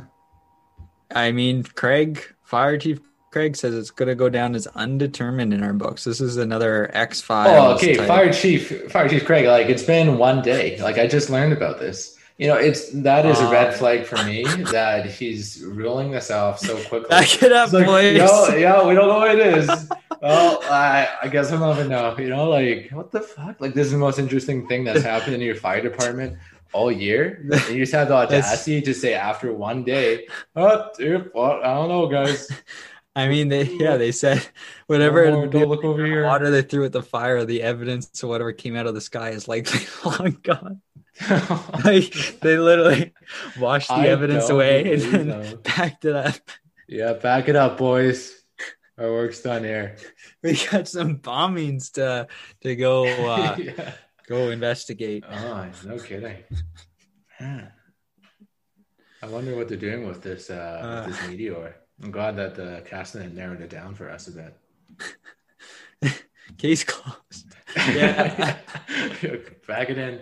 I 1.11 1.33
mean, 1.33 1.65
Craig, 1.65 2.23
Fire 2.45 2.79
Chief 2.79 3.01
Craig 3.33 3.57
says 3.57 3.75
it's 3.75 3.91
going 3.91 4.09
to 4.09 4.15
go 4.15 4.29
down 4.31 4.55
as 4.55 4.67
undetermined 4.69 5.53
in 5.53 5.63
our 5.63 5.73
books. 5.73 6.05
This 6.05 6.21
is 6.21 6.37
another 6.37 6.89
X 6.97 7.21
Oh, 7.23 7.25
Files. 7.27 7.83
okay. 7.83 7.95
Fire 8.07 8.33
Chief, 8.33 8.91
Fire 8.91 9.09
Chief 9.09 9.25
Craig. 9.25 9.47
Like 9.47 9.67
it's 9.67 9.83
been 9.83 10.17
one 10.19 10.41
day. 10.43 10.81
Like 10.81 10.99
I 10.99 11.07
just 11.09 11.29
learned 11.31 11.53
about 11.53 11.79
this. 11.81 12.16
You 12.39 12.49
know, 12.49 12.57
it's 12.57 12.91
that 12.91 13.25
is 13.25 13.41
a 13.41 13.49
red 13.49 13.69
Um, 13.69 13.75
flag 13.75 14.05
for 14.05 14.23
me 14.25 14.45
that 14.73 15.07
he's 15.07 15.63
ruling 15.65 16.11
this 16.11 16.31
off 16.31 16.59
so 16.59 16.77
quickly. 16.85 17.09
Back 17.09 17.43
it 17.43 17.53
up, 17.53 17.73
like, 17.73 17.87
boys. 17.87 18.17
yo, 18.17 18.49
yo, 18.57 18.87
we 18.89 18.95
don't 18.95 19.09
know 19.09 19.19
what 19.19 19.39
it 19.39 19.47
is. 19.59 19.89
well, 20.21 20.61
I, 20.65 21.09
I 21.23 21.29
guess 21.29 21.51
we'll 21.51 21.61
never 21.61 21.85
know. 21.89 22.15
You 22.19 22.29
know, 22.29 22.49
like 22.51 22.91
what 22.93 23.11
the 23.11 23.21
fuck? 23.21 23.61
Like 23.61 23.73
this 23.75 23.87
is 23.87 23.93
the 23.93 23.99
most 23.99 24.19
interesting 24.19 24.67
thing 24.67 24.85
that's 24.85 25.03
happened 25.13 25.35
in 25.35 25.41
your 25.41 25.55
fire 25.55 25.81
department 25.81 26.37
all 26.73 26.93
year. 26.93 27.47
And 27.51 27.69
you 27.71 27.79
just 27.85 27.93
have 27.95 28.09
the 28.09 28.15
audacity 28.23 28.83
to 28.83 28.93
say 28.93 29.15
after 29.15 29.53
one 29.55 29.83
day, 29.85 30.27
oh, 30.57 30.91
dude, 30.99 31.31
well, 31.35 31.61
I 31.63 31.75
don't 31.75 31.89
know, 31.89 32.07
guys. 32.07 32.49
I 33.17 33.29
mean, 33.29 33.49
they 33.49 33.63
yeah, 33.65 33.97
they 33.97 34.13
said 34.13 34.47
whatever 34.89 35.25
don't 35.47 35.69
look 35.69 35.85
over 35.85 36.05
here. 36.05 36.25
water 36.25 36.51
they 36.51 36.61
threw 36.61 36.85
at 36.85 36.93
the 36.93 37.03
fire, 37.03 37.47
the 37.47 37.63
evidence 37.63 38.23
or 38.23 38.29
whatever 38.29 38.53
came 38.53 38.77
out 38.77 38.87
of 38.87 38.95
the 38.95 39.01
sky 39.01 39.31
is 39.31 39.49
likely 39.49 39.81
long 40.05 40.37
gone. 40.43 40.83
Like 41.85 42.13
they 42.41 42.59
literally 42.59 43.13
washed 43.59 43.89
the 43.89 43.95
I 43.95 44.07
evidence 44.09 44.49
away 44.51 44.93
and 44.95 45.03
then 45.03 45.45
so. 45.45 45.57
backed 45.65 46.05
it 46.05 46.15
up. 46.17 46.35
yeah, 46.89 47.15
back 47.15 47.49
it 47.49 47.57
up, 47.57 47.79
boys. 47.79 48.33
Our 48.99 49.11
work's 49.13 49.41
done 49.43 49.65
here. 49.65 49.97
We 50.43 50.57
got 50.71 50.89
some 50.89 51.19
bombings 51.19 51.93
to 51.93 52.29
to 52.63 52.77
go 52.77 53.07
uh, 53.31 53.57
yeah. 53.59 53.93
go 54.27 54.51
investigate. 54.51 55.25
Oh, 55.31 55.69
no 55.85 55.99
kidding. 55.99 56.45
Man. 57.41 57.73
I 59.23 59.27
wonder 59.29 59.57
what 59.57 59.69
they're 59.69 59.77
doing 59.77 60.07
with 60.07 60.23
this 60.23 60.51
uh, 60.51 60.55
Uh. 60.83 61.07
with 61.09 61.19
this 61.19 61.29
meteor. 61.29 61.77
I'm 62.03 62.11
glad 62.11 62.37
that 62.37 62.55
the 62.55 62.83
Castanet 62.89 63.33
narrowed 63.33 63.61
it 63.63 63.71
down 63.71 63.95
for 63.95 64.11
us 64.11 64.29
a 64.29 64.33
bit. 66.03 66.13
Case 66.59 66.85
closed. 66.85 67.55
Yeah. 67.77 68.57
Back 69.67 69.91
it 69.91 69.99
in. 69.99 70.21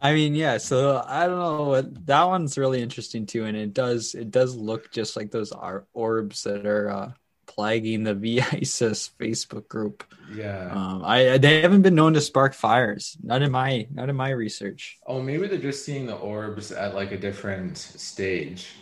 I 0.00 0.12
mean, 0.12 0.34
yeah. 0.34 0.58
So 0.58 1.02
I 1.06 1.26
don't 1.26 1.38
know. 1.38 1.64
what 1.64 2.06
That 2.06 2.24
one's 2.24 2.58
really 2.58 2.82
interesting 2.82 3.26
too, 3.26 3.44
and 3.44 3.56
it 3.56 3.72
does 3.72 4.14
it 4.14 4.30
does 4.30 4.54
look 4.54 4.92
just 4.92 5.16
like 5.16 5.30
those 5.30 5.52
orbs 5.94 6.42
that 6.42 6.66
are 6.66 6.90
uh, 6.90 7.12
plaguing 7.46 8.02
the 8.02 8.14
VISIS 8.60 9.10
Facebook 9.18 9.68
group. 9.68 10.04
Yeah. 10.34 10.70
Um, 10.70 11.02
I 11.04 11.38
they 11.38 11.62
haven't 11.62 11.82
been 11.82 11.94
known 11.94 12.14
to 12.14 12.20
spark 12.20 12.54
fires. 12.54 13.16
Not 13.22 13.42
in 13.42 13.50
my 13.50 13.86
not 13.92 14.10
in 14.10 14.16
my 14.16 14.30
research. 14.30 14.98
Oh, 15.06 15.22
maybe 15.22 15.46
they're 15.48 15.58
just 15.58 15.84
seeing 15.84 16.06
the 16.06 16.16
orbs 16.16 16.72
at 16.72 16.94
like 16.94 17.12
a 17.12 17.18
different 17.18 17.78
stage. 17.78 18.72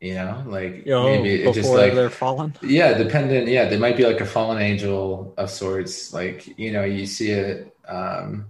You 0.00 0.14
know, 0.14 0.42
like 0.46 0.84
know, 0.84 1.04
maybe 1.04 1.42
it 1.42 1.54
just 1.54 1.70
like 1.70 1.94
they're 1.94 2.10
fallen. 2.10 2.56
yeah, 2.62 2.94
dependent. 2.94 3.46
Yeah, 3.46 3.68
they 3.68 3.78
might 3.78 3.96
be 3.96 4.04
like 4.04 4.20
a 4.20 4.26
fallen 4.26 4.60
angel 4.60 5.32
of 5.36 5.48
sorts. 5.48 6.12
Like 6.12 6.58
you 6.58 6.72
know, 6.72 6.82
you 6.82 7.06
see 7.06 7.30
it 7.30 7.76
um, 7.86 8.46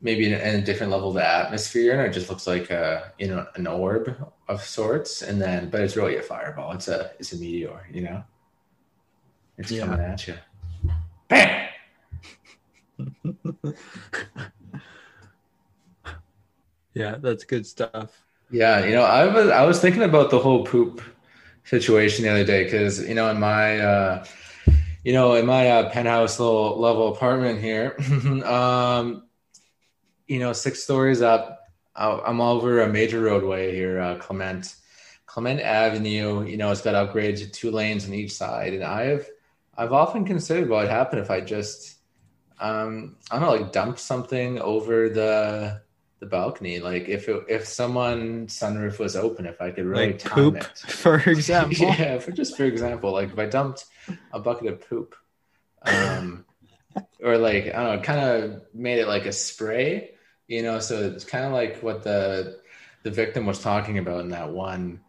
maybe 0.00 0.26
in, 0.26 0.32
in 0.32 0.56
a 0.56 0.62
different 0.62 0.92
level 0.92 1.08
of 1.08 1.14
the 1.14 1.26
atmosphere, 1.26 1.92
and 1.98 2.02
it 2.02 2.12
just 2.12 2.28
looks 2.30 2.46
like 2.46 2.70
a 2.70 3.12
you 3.18 3.28
know 3.28 3.46
an 3.56 3.66
orb 3.66 4.14
of 4.48 4.62
sorts. 4.62 5.22
And 5.22 5.40
then, 5.40 5.70
but 5.70 5.80
it's 5.80 5.96
really 5.96 6.16
a 6.16 6.22
fireball. 6.22 6.72
It's 6.72 6.88
a 6.88 7.12
it's 7.18 7.32
a 7.32 7.36
meteor. 7.38 7.86
You 7.92 8.02
know, 8.02 8.24
it's 9.58 9.70
Yeah. 9.72 9.80
coming 9.80 10.00
at 10.00 10.26
you. 10.28 10.34
Bam! 11.28 11.68
Yeah, 16.94 17.16
that's 17.20 17.44
good 17.44 17.66
stuff. 17.66 18.24
Yeah, 18.50 18.84
you 18.86 18.92
know, 18.92 19.02
I 19.02 19.26
was 19.26 19.50
I 19.50 19.64
was 19.66 19.80
thinking 19.80 20.02
about 20.02 20.30
the 20.30 20.38
whole 20.38 20.64
poop 20.64 21.02
situation 21.64 22.24
the 22.24 22.30
other 22.30 22.44
day 22.44 22.64
because 22.64 23.06
you 23.06 23.14
know 23.14 23.28
in 23.30 23.38
my 23.38 23.78
uh, 23.80 24.24
you 25.04 25.12
know 25.12 25.34
in 25.34 25.44
my 25.44 25.68
uh, 25.68 25.90
penthouse 25.90 26.40
little 26.40 26.78
level 26.80 27.14
apartment 27.14 27.60
here, 27.60 27.96
um, 28.46 29.24
you 30.26 30.38
know, 30.38 30.52
six 30.52 30.82
stories 30.82 31.22
up, 31.22 31.60
I- 31.94 32.20
I'm 32.26 32.40
over 32.40 32.80
a 32.82 32.88
major 32.88 33.20
roadway 33.20 33.74
here, 33.74 34.00
uh, 34.00 34.16
Clement 34.16 34.74
Clement 35.26 35.60
Avenue. 35.60 36.44
You 36.44 36.56
know, 36.56 36.70
it's 36.70 36.82
got 36.82 36.94
upgrades 36.94 37.38
to 37.38 37.50
two 37.50 37.70
lanes 37.70 38.06
on 38.06 38.14
each 38.14 38.32
side, 38.32 38.74
and 38.74 38.84
I've 38.84 39.28
I've 39.76 39.92
often 39.92 40.24
considered 40.24 40.68
what 40.68 40.82
would 40.82 40.90
happen 40.90 41.18
if 41.18 41.30
I 41.30 41.40
just 41.40 41.96
um, 42.58 43.16
I 43.30 43.38
don't 43.38 43.48
know, 43.48 43.62
like 43.62 43.72
dump 43.72 43.98
something 43.98 44.58
over 44.60 45.08
the 45.08 45.82
the 46.20 46.26
balcony. 46.26 46.80
Like 46.80 47.08
if 47.08 47.28
it, 47.28 47.44
if 47.48 47.66
someone 47.66 48.46
sunroof 48.46 48.98
was 48.98 49.16
open, 49.16 49.46
if 49.46 49.60
I 49.60 49.70
could 49.70 49.84
really 49.84 50.12
like 50.12 50.18
time 50.18 50.32
poop, 50.38 50.56
it. 50.56 50.78
for 50.78 51.16
example. 51.30 51.86
yeah, 51.86 52.18
for 52.20 52.32
just 52.32 52.56
for 52.56 52.64
example, 52.64 53.12
like 53.12 53.30
if 53.32 53.38
I 53.38 53.46
dumped 53.46 53.84
a 54.32 54.40
bucket 54.40 54.68
of 54.68 54.88
poop, 54.88 55.14
um, 55.82 56.44
or 57.22 57.36
like 57.36 57.66
I 57.66 57.84
don't 57.84 57.96
know, 57.96 58.02
kind 58.02 58.20
of 58.20 58.62
made 58.74 58.98
it 58.98 59.08
like 59.08 59.26
a 59.26 59.32
spray, 59.32 60.12
you 60.48 60.62
know. 60.62 60.78
So 60.78 61.10
it's 61.10 61.24
kind 61.24 61.44
of 61.44 61.52
like 61.52 61.82
what 61.82 62.02
the 62.02 62.60
the 63.02 63.10
victim 63.10 63.46
was 63.46 63.60
talking 63.60 63.98
about 63.98 64.20
in 64.20 64.30
that 64.30 64.50
one 64.50 65.00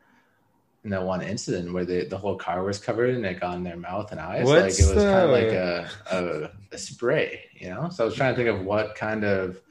in 0.84 0.91
that 0.91 1.04
one 1.04 1.21
incident 1.21 1.73
where 1.73 1.86
the 1.86 2.06
the 2.06 2.17
whole 2.17 2.36
car 2.38 2.63
was 2.63 2.80
covered 2.80 3.13
and 3.13 3.26
it 3.26 3.39
got 3.39 3.56
in 3.56 3.63
their 3.63 3.76
mouth 3.76 4.12
and 4.12 4.21
eyes. 4.21 4.47
like 4.47 4.80
it 4.80 4.95
was 4.95 5.04
kind 5.04 5.26
of 5.26 5.32
like 5.32 5.52
a, 5.52 5.89
a 6.12 6.50
a 6.71 6.78
spray, 6.78 7.43
you 7.54 7.69
know. 7.69 7.89
So 7.89 8.04
I 8.04 8.06
was 8.06 8.15
trying 8.15 8.34
to 8.34 8.38
think 8.38 8.50
of 8.50 8.65
what 8.65 8.95
kind 8.95 9.23
of 9.23 9.62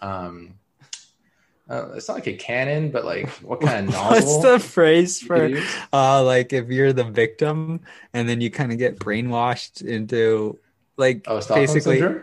um. 0.00 0.54
Uh, 1.68 1.92
it's 1.94 2.08
not 2.08 2.14
like 2.14 2.26
a 2.26 2.32
cannon, 2.32 2.90
but 2.90 3.04
like 3.04 3.28
what 3.42 3.60
kind 3.60 3.88
of 3.88 3.94
nozzle? 3.94 4.40
What's 4.40 4.42
the 4.42 4.58
phrase 4.68 5.20
for 5.20 5.50
uh 5.92 6.22
like 6.24 6.52
if 6.52 6.68
you're 6.68 6.92
the 6.92 7.04
victim 7.04 7.80
and 8.12 8.28
then 8.28 8.40
you 8.40 8.50
kind 8.50 8.72
of 8.72 8.78
get 8.78 8.98
brainwashed 8.98 9.80
into 9.80 10.58
like 10.96 11.24
Oh, 11.28 11.40
basically 11.54 12.00
syndrome? 12.00 12.22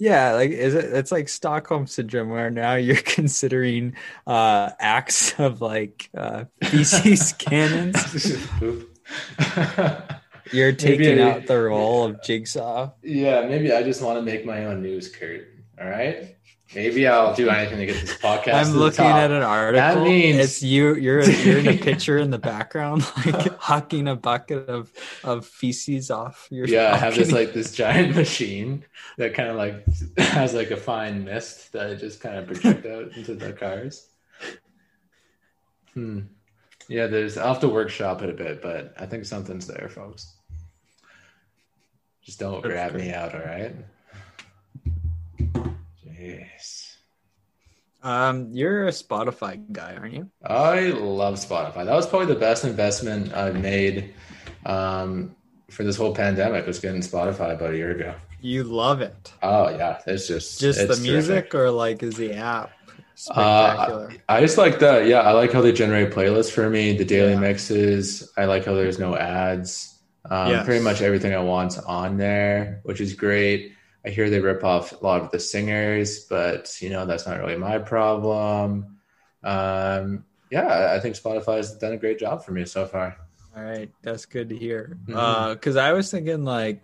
Yeah 0.00 0.32
like 0.32 0.50
is 0.50 0.74
it 0.74 0.86
it's 0.86 1.12
like 1.12 1.28
stockholm 1.28 1.86
syndrome 1.86 2.30
where 2.30 2.50
now 2.50 2.74
you're 2.74 2.96
considering 3.04 3.94
uh 4.26 4.70
acts 4.80 5.38
of 5.38 5.60
like 5.60 6.10
uh 6.16 6.44
feces 6.64 7.32
cannons 7.38 8.36
you're 10.52 10.72
taking 10.72 11.20
out 11.20 11.46
the 11.46 11.60
role 11.60 12.04
of 12.04 12.22
jigsaw 12.22 12.90
yeah, 13.02 13.46
maybe 13.46 13.72
I 13.72 13.82
just 13.82 14.02
want 14.02 14.18
to 14.18 14.22
make 14.22 14.44
my 14.44 14.64
own 14.66 14.82
news, 14.82 15.08
Kurt. 15.08 15.48
All 15.80 15.88
right. 15.88 16.36
Maybe 16.72 17.06
I'll 17.08 17.34
do 17.34 17.50
anything 17.50 17.78
to 17.78 17.86
get 17.86 18.00
this 18.00 18.14
podcast. 18.22 18.54
i'm 18.54 18.72
the 18.72 18.78
looking 18.78 19.04
at 19.04 19.30
an 19.32 19.42
article 19.42 19.80
That 19.80 20.02
means- 20.04 20.38
it's 20.38 20.62
you 20.62 20.94
you're 20.94 21.22
you're 21.28 21.58
in 21.58 21.66
a 21.68 21.76
picture 21.90 22.16
in 22.18 22.30
the 22.30 22.38
background 22.38 23.02
like 23.16 23.58
hucking 23.58 24.08
a 24.10 24.14
bucket 24.14 24.68
of 24.68 24.92
of 25.24 25.46
feces 25.46 26.10
off 26.12 26.46
your 26.50 26.66
Yeah, 26.66 26.92
I 26.94 26.96
have 26.96 27.16
this 27.16 27.32
like 27.32 27.52
this 27.52 27.72
giant 27.72 28.14
machine 28.14 28.84
that 29.18 29.34
kind 29.34 29.48
of 29.48 29.56
like 29.56 29.84
has 30.18 30.54
like 30.54 30.70
a 30.70 30.76
fine 30.76 31.24
mist 31.24 31.72
that 31.72 31.90
I 31.90 31.94
just 31.94 32.20
kind 32.20 32.36
of 32.38 32.46
project 32.46 32.86
out 32.86 33.16
into 33.16 33.34
the 33.34 33.52
cars. 33.52 34.06
Hmm. 35.94 36.20
Yeah, 36.88 37.08
there's. 37.08 37.36
I'll 37.36 37.52
have 37.52 37.60
to 37.62 37.68
workshop 37.68 38.22
it 38.22 38.30
a 38.30 38.32
bit, 38.32 38.62
but 38.62 38.94
I 38.98 39.06
think 39.06 39.24
something's 39.24 39.66
there, 39.66 39.88
folks. 39.88 40.34
Just 42.24 42.38
don't 42.38 42.62
That's 42.62 42.72
grab 42.72 42.92
great. 42.92 43.04
me 43.08 43.12
out, 43.12 43.34
all 43.34 43.40
right? 43.40 43.74
Jeez. 46.20 46.96
Um, 48.02 48.50
you're 48.52 48.86
a 48.86 48.90
Spotify 48.90 49.60
guy, 49.72 49.94
aren't 49.96 50.14
you? 50.14 50.30
I 50.44 50.80
love 50.90 51.34
Spotify. 51.34 51.84
That 51.84 51.94
was 51.94 52.06
probably 52.06 52.26
the 52.32 52.40
best 52.40 52.64
investment 52.64 53.32
I've 53.34 53.56
made 53.60 54.14
um, 54.66 55.34
for 55.70 55.84
this 55.84 55.96
whole 55.96 56.14
pandemic. 56.14 56.66
Was 56.66 56.78
getting 56.78 57.00
Spotify 57.02 57.54
about 57.54 57.74
a 57.74 57.76
year 57.76 57.90
ago. 57.92 58.14
You 58.40 58.64
love 58.64 59.00
it. 59.02 59.32
Oh 59.42 59.68
yeah, 59.68 60.00
it's 60.06 60.26
just 60.26 60.60
Just 60.60 60.78
the 60.88 60.96
music, 60.96 61.50
terrific. 61.50 61.54
or 61.54 61.70
like 61.70 62.02
is 62.02 62.16
the 62.16 62.34
app 62.34 62.70
Uh, 62.88 62.94
spectacular? 63.14 64.12
I 64.30 64.40
just 64.40 64.56
like 64.56 64.78
the 64.78 65.04
yeah. 65.06 65.20
I 65.20 65.32
like 65.32 65.52
how 65.52 65.60
they 65.60 65.72
generate 65.72 66.10
playlists 66.10 66.50
for 66.50 66.70
me. 66.70 66.96
The 66.96 67.04
daily 67.04 67.32
Yeah. 67.32 67.40
mixes. 67.40 68.30
I 68.38 68.46
like 68.46 68.64
how 68.64 68.74
there's 68.74 68.98
no 68.98 69.14
ads. 69.14 69.98
Um, 70.30 70.48
Yes. 70.50 70.64
Pretty 70.64 70.82
much 70.82 71.02
everything 71.02 71.34
I 71.34 71.42
want's 71.42 71.76
on 71.78 72.16
there, 72.16 72.80
which 72.84 73.00
is 73.02 73.12
great. 73.14 73.72
I 74.04 74.08
hear 74.10 74.30
they 74.30 74.40
rip 74.40 74.64
off 74.64 74.92
a 74.92 75.04
lot 75.04 75.20
of 75.22 75.30
the 75.30 75.38
singers, 75.40 76.24
but 76.24 76.74
you 76.80 76.90
know 76.90 77.04
that's 77.06 77.26
not 77.26 77.38
really 77.38 77.56
my 77.56 77.78
problem. 77.78 78.96
Um, 79.42 80.24
yeah, 80.50 80.92
I 80.94 81.00
think 81.00 81.14
Spotify's 81.16 81.76
done 81.76 81.92
a 81.92 81.96
great 81.96 82.18
job 82.18 82.44
for 82.44 82.52
me 82.52 82.64
so 82.64 82.86
far. 82.86 83.16
All 83.56 83.62
right, 83.62 83.90
that's 84.02 84.26
good 84.26 84.48
to 84.50 84.56
hear. 84.56 84.96
Mhm. 85.06 85.14
Uh, 85.16 85.54
because 85.54 85.76
I 85.76 85.92
was 85.92 86.10
thinking 86.10 86.44
like, 86.44 86.82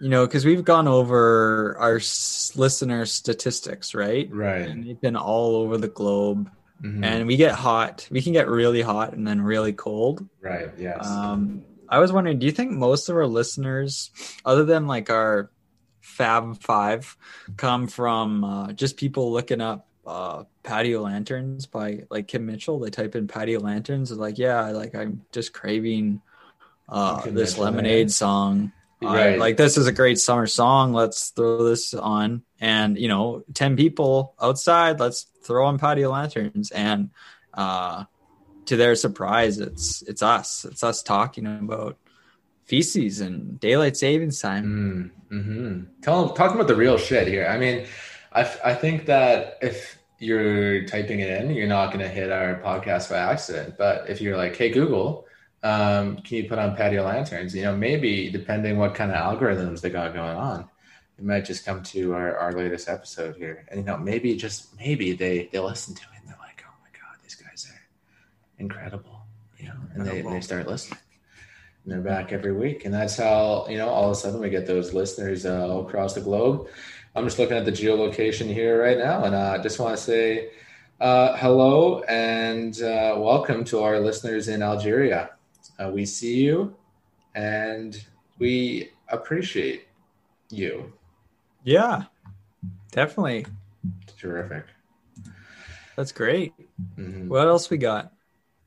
you 0.00 0.08
know, 0.08 0.26
because 0.26 0.44
we've 0.44 0.64
gone 0.64 0.88
over 0.88 1.76
our 1.78 1.96
s- 1.96 2.52
listener 2.56 3.04
statistics, 3.06 3.94
right? 3.94 4.28
Right. 4.32 4.62
And 4.68 4.86
they've 4.86 5.00
been 5.00 5.16
all 5.16 5.56
over 5.56 5.76
the 5.76 5.88
globe, 5.88 6.48
Mhm. 6.82 7.04
and 7.04 7.26
we 7.26 7.36
get 7.36 7.52
hot. 7.52 8.06
We 8.10 8.22
can 8.22 8.32
get 8.32 8.48
really 8.48 8.80
hot 8.82 9.12
and 9.12 9.26
then 9.26 9.40
really 9.42 9.72
cold. 9.72 10.26
right. 10.40 10.70
Yes. 10.78 11.06
Um, 11.06 11.62
I 11.88 11.98
was 11.98 12.12
wondering, 12.12 12.38
do 12.38 12.46
you 12.46 12.52
think 12.52 12.70
most 12.72 13.08
of 13.08 13.16
our 13.16 13.26
listeners, 13.26 14.10
other 14.44 14.64
than 14.64 14.86
like 14.86 15.10
our 15.10 15.50
Fab 16.10 16.62
Five, 16.62 17.16
come 17.56 17.86
from 17.86 18.44
uh, 18.44 18.72
just 18.72 18.96
people 18.96 19.32
looking 19.32 19.60
up 19.60 19.86
uh, 20.06 20.44
patio 20.62 21.02
lanterns 21.02 21.66
by 21.66 22.04
like 22.10 22.28
Kim 22.28 22.46
Mitchell? 22.46 22.78
They 22.78 22.90
type 22.90 23.14
in 23.14 23.28
patio 23.28 23.60
lanterns, 23.60 24.10
and 24.10 24.20
like, 24.20 24.38
yeah, 24.38 24.70
like 24.70 24.94
I'm 24.94 25.22
just 25.32 25.52
craving 25.52 26.20
uh, 26.88 27.22
this 27.30 27.58
Lemonade 27.58 28.08
yeah. 28.08 28.12
song. 28.12 28.72
Right. 29.02 29.38
like 29.38 29.56
this 29.56 29.78
is 29.78 29.86
a 29.86 29.92
great 29.92 30.18
summer 30.18 30.46
song. 30.46 30.92
Let's 30.92 31.30
throw 31.30 31.64
this 31.64 31.94
on, 31.94 32.42
and 32.60 32.98
you 32.98 33.08
know, 33.08 33.44
ten 33.54 33.76
people 33.76 34.34
outside. 34.40 35.00
Let's 35.00 35.26
throw 35.42 35.66
on 35.66 35.78
patio 35.78 36.10
lanterns, 36.10 36.70
and 36.70 37.08
uh, 37.54 38.04
to 38.66 38.76
their 38.76 38.94
surprise, 38.94 39.58
it's 39.58 40.02
it's 40.02 40.22
us. 40.22 40.66
It's 40.66 40.84
us 40.84 41.02
talking 41.02 41.46
about 41.46 41.96
feces 42.70 43.20
and 43.20 43.58
daylight 43.58 43.96
savings 43.96 44.40
time. 44.40 45.12
Mm, 45.28 45.42
hmm 45.42 46.02
Tell 46.02 46.30
talking 46.30 46.54
about 46.54 46.68
the 46.68 46.76
real 46.76 46.96
shit 46.96 47.26
here. 47.26 47.46
I 47.46 47.58
mean, 47.58 47.84
I, 48.32 48.42
I 48.64 48.74
think 48.74 49.06
that 49.06 49.58
if 49.60 49.98
you're 50.20 50.84
typing 50.86 51.18
it 51.18 51.28
in, 51.28 51.50
you're 51.50 51.66
not 51.66 51.88
going 51.88 51.98
to 51.98 52.08
hit 52.08 52.30
our 52.30 52.60
podcast 52.62 53.10
by 53.10 53.16
accident. 53.16 53.74
But 53.76 54.08
if 54.08 54.20
you're 54.20 54.36
like, 54.36 54.54
hey, 54.54 54.70
Google, 54.70 55.26
um, 55.64 56.18
can 56.18 56.36
you 56.36 56.48
put 56.48 56.60
on 56.60 56.76
patio 56.76 57.02
lanterns? 57.02 57.56
You 57.56 57.62
know, 57.62 57.76
maybe 57.76 58.30
depending 58.30 58.78
what 58.78 58.94
kind 58.94 59.10
of 59.10 59.16
algorithms 59.16 59.80
they 59.80 59.90
got 59.90 60.14
going 60.14 60.36
on, 60.36 60.68
it 61.18 61.24
might 61.24 61.44
just 61.44 61.64
come 61.66 61.82
to 61.82 62.14
our, 62.14 62.36
our 62.36 62.52
latest 62.52 62.88
episode 62.88 63.34
here. 63.34 63.66
And, 63.68 63.80
you 63.80 63.84
know, 63.84 63.98
maybe 63.98 64.36
just 64.36 64.76
maybe 64.78 65.12
they, 65.12 65.48
they 65.50 65.58
listen 65.58 65.96
to 65.96 66.02
it 66.02 66.20
and 66.20 66.28
they're 66.28 66.38
like, 66.38 66.64
oh 66.68 66.74
my 66.82 66.90
God, 66.92 67.18
these 67.24 67.34
guys 67.34 67.66
are 67.68 67.80
incredible, 68.62 69.22
you 69.58 69.66
know, 69.66 69.74
and 69.94 70.06
they, 70.06 70.22
they 70.22 70.40
start 70.40 70.68
listening. 70.68 71.00
And 71.84 71.92
they're 71.92 72.00
back 72.00 72.32
every 72.32 72.52
week. 72.52 72.84
And 72.84 72.92
that's 72.92 73.16
how, 73.16 73.66
you 73.68 73.78
know, 73.78 73.88
all 73.88 74.04
of 74.06 74.12
a 74.12 74.14
sudden 74.14 74.40
we 74.40 74.50
get 74.50 74.66
those 74.66 74.92
listeners 74.92 75.46
uh, 75.46 75.66
all 75.68 75.86
across 75.86 76.14
the 76.14 76.20
globe. 76.20 76.68
I'm 77.16 77.24
just 77.24 77.38
looking 77.38 77.56
at 77.56 77.64
the 77.64 77.72
geolocation 77.72 78.52
here 78.52 78.80
right 78.80 78.96
now, 78.98 79.24
and 79.24 79.34
I 79.34 79.56
uh, 79.56 79.62
just 79.62 79.80
want 79.80 79.96
to 79.96 80.02
say 80.02 80.50
uh, 81.00 81.36
hello 81.38 82.02
and 82.02 82.80
uh, 82.82 83.14
welcome 83.18 83.64
to 83.64 83.82
our 83.82 83.98
listeners 83.98 84.46
in 84.46 84.62
Algeria. 84.62 85.30
Uh, 85.78 85.90
we 85.90 86.04
see 86.06 86.36
you 86.36 86.76
and 87.34 88.04
we 88.38 88.90
appreciate 89.08 89.88
you. 90.50 90.92
Yeah, 91.64 92.04
definitely. 92.92 93.46
Terrific. 94.18 94.64
That's 95.96 96.12
great. 96.12 96.52
Mhm. 96.96 97.26
What 97.28 97.48
else 97.48 97.70
we 97.70 97.76
got? 97.78 98.12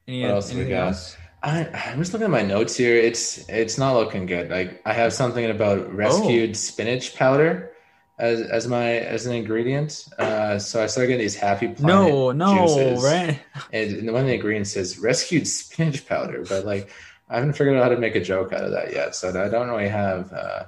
Any, 0.07 0.23
What 0.23 0.31
else 0.31 0.53
we 0.53 0.65
got? 0.65 0.87
else? 0.87 1.17
I, 1.43 1.67
I'm 1.91 1.99
just 1.99 2.13
looking 2.13 2.25
at 2.25 2.31
my 2.31 2.41
notes 2.41 2.75
here. 2.77 2.95
It's 2.95 3.47
it's 3.49 3.77
not 3.77 3.95
looking 3.95 4.25
good. 4.25 4.49
Like 4.49 4.81
I 4.85 4.93
have 4.93 5.11
something 5.11 5.45
about 5.49 5.93
rescued 5.93 6.51
Oh. 6.51 6.53
spinach 6.53 7.15
powder 7.17 7.71
as 8.17 8.39
as 8.41 8.67
my 8.67 8.91
as 8.99 9.25
an 9.25 9.35
ingredient. 9.35 10.07
Uh, 10.17 10.57
so 10.57 10.81
I 10.81 10.87
started 10.87 11.07
getting 11.09 11.21
these 11.23 11.35
happy 11.35 11.67
planet 11.67 11.83
No, 12.13 12.31
no, 12.31 12.67
juices. 12.67 13.03
right? 13.03 13.41
And, 13.73 14.09
one 14.11 14.21
of 14.21 14.27
the 14.27 14.33
ingredients 14.35 14.71
says 14.71 14.97
rescued 14.99 15.45
spinach 15.47 16.07
powder, 16.07 16.45
but 16.47 16.65
like 16.65 16.89
I 17.29 17.35
haven't 17.39 17.53
figured 17.53 17.75
out 17.75 17.83
how 17.83 17.89
to 17.89 17.97
make 17.97 18.15
a 18.15 18.21
joke 18.21 18.53
out 18.53 18.63
of 18.63 18.71
that 18.71 18.93
yet. 18.93 19.13
So 19.15 19.29
I 19.29 19.49
don't 19.49 19.67
really 19.69 19.89
have. 19.89 20.31
Uh, 20.31 20.63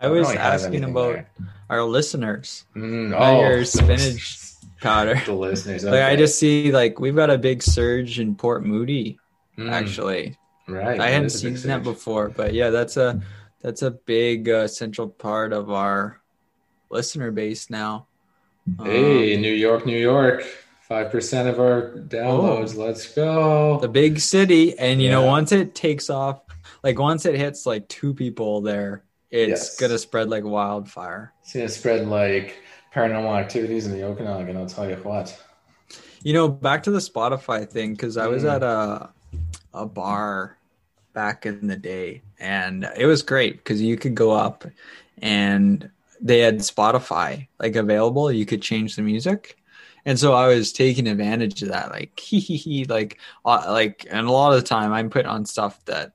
I 0.00 0.08
was 0.08 0.28
really 0.28 0.38
asking 0.38 0.84
about 0.84 1.14
there. 1.14 1.30
our 1.70 1.82
listeners. 1.82 2.64
Mm, 2.76 3.16
oh, 3.18 3.40
your 3.40 3.64
spinach 3.64 4.38
powder. 4.80 5.20
the 5.26 5.32
listeners. 5.32 5.82
Like 5.82 6.02
I 6.02 6.14
just 6.14 6.38
see 6.38 6.70
like 6.70 7.00
we've 7.00 7.16
got 7.16 7.30
a 7.30 7.38
big 7.38 7.64
surge 7.64 8.20
in 8.20 8.36
Port 8.36 8.64
Moody. 8.64 9.18
Mm, 9.58 9.70
Actually, 9.70 10.36
right. 10.68 10.98
I 11.00 11.10
hadn't 11.10 11.26
is 11.26 11.42
a 11.44 11.48
big 11.48 11.58
seen 11.58 11.68
that 11.68 11.82
before, 11.82 12.28
but 12.28 12.54
yeah, 12.54 12.70
that's 12.70 12.96
a 12.96 13.20
that's 13.62 13.82
a 13.82 13.92
big 13.92 14.48
uh, 14.48 14.66
central 14.68 15.08
part 15.08 15.52
of 15.52 15.70
our 15.70 16.20
listener 16.90 17.30
base 17.30 17.70
now. 17.70 18.06
Hey, 18.82 19.34
Um, 19.36 19.42
New 19.42 19.52
York, 19.52 19.86
New 19.86 19.98
York. 19.98 20.44
Five 20.88 21.10
percent 21.10 21.48
of 21.48 21.58
our 21.60 21.92
downloads. 22.08 22.76
Let's 22.76 23.14
go. 23.14 23.76
Oh. 23.76 23.80
the 23.80 23.88
big 23.88 24.20
city, 24.20 24.78
and 24.78 25.00
you 25.00 25.08
know 25.10 25.24
once 25.24 25.50
it 25.50 25.74
takes 25.74 26.10
off, 26.10 26.42
like 26.82 26.98
once 26.98 27.24
it 27.24 27.36
hits 27.36 27.64
like 27.64 27.88
two 27.88 28.12
people 28.12 28.60
there, 28.60 29.02
it's 29.30 29.48
Yes. 29.50 29.76
gonna 29.80 29.98
spread 29.98 30.28
like 30.28 30.44
wildfire. 30.44 31.32
It's 31.42 31.54
gonna 31.54 31.68
spread 31.70 32.06
like 32.06 32.56
paranormal 32.94 33.34
activities 33.38 33.86
in 33.86 33.92
the 33.92 34.02
Okanagan. 34.02 34.56
I'll 34.58 34.66
tell 34.66 34.88
you 34.88 34.96
what. 34.96 35.40
You 36.22 36.34
know, 36.34 36.48
back 36.48 36.82
to 36.84 36.90
the 36.90 36.98
Spotify 37.00 37.66
thing 37.68 37.92
because 37.92 38.18
I 38.18 38.26
was 38.26 38.44
Mm. 38.44 38.54
at 38.56 38.62
a 38.62 39.08
a 39.74 39.86
bar 39.86 40.56
back 41.12 41.46
in 41.46 41.66
the 41.66 41.76
day, 41.76 42.22
and 42.40 42.88
it 42.96 43.06
was 43.06 43.22
great 43.22 43.58
because 43.58 43.80
you 43.82 43.96
could 43.96 44.14
go 44.14 44.30
up 44.32 44.64
and 45.18 45.90
they 46.20 46.40
had 46.40 46.58
Spotify 46.60 47.48
like 47.58 47.76
available. 47.76 48.32
You 48.32 48.46
could 48.46 48.62
change 48.62 48.96
the 48.96 49.02
music, 49.02 49.56
and 50.06 50.18
so 50.18 50.32
I 50.32 50.48
was 50.48 50.72
taking 50.72 51.06
advantage 51.08 51.62
of 51.62 51.68
that. 51.68 51.90
Like 51.90 52.18
hee 52.20 52.40
hee 52.40 52.56
hee, 52.56 52.84
like 52.84 53.18
uh, 53.44 53.64
like, 53.68 54.06
and 54.10 54.26
a 54.26 54.32
lot 54.32 54.52
of 54.54 54.60
the 54.62 54.66
time 54.68 54.92
I'm 54.92 55.10
putting 55.10 55.30
on 55.30 55.44
stuff 55.44 55.84
that 55.86 56.12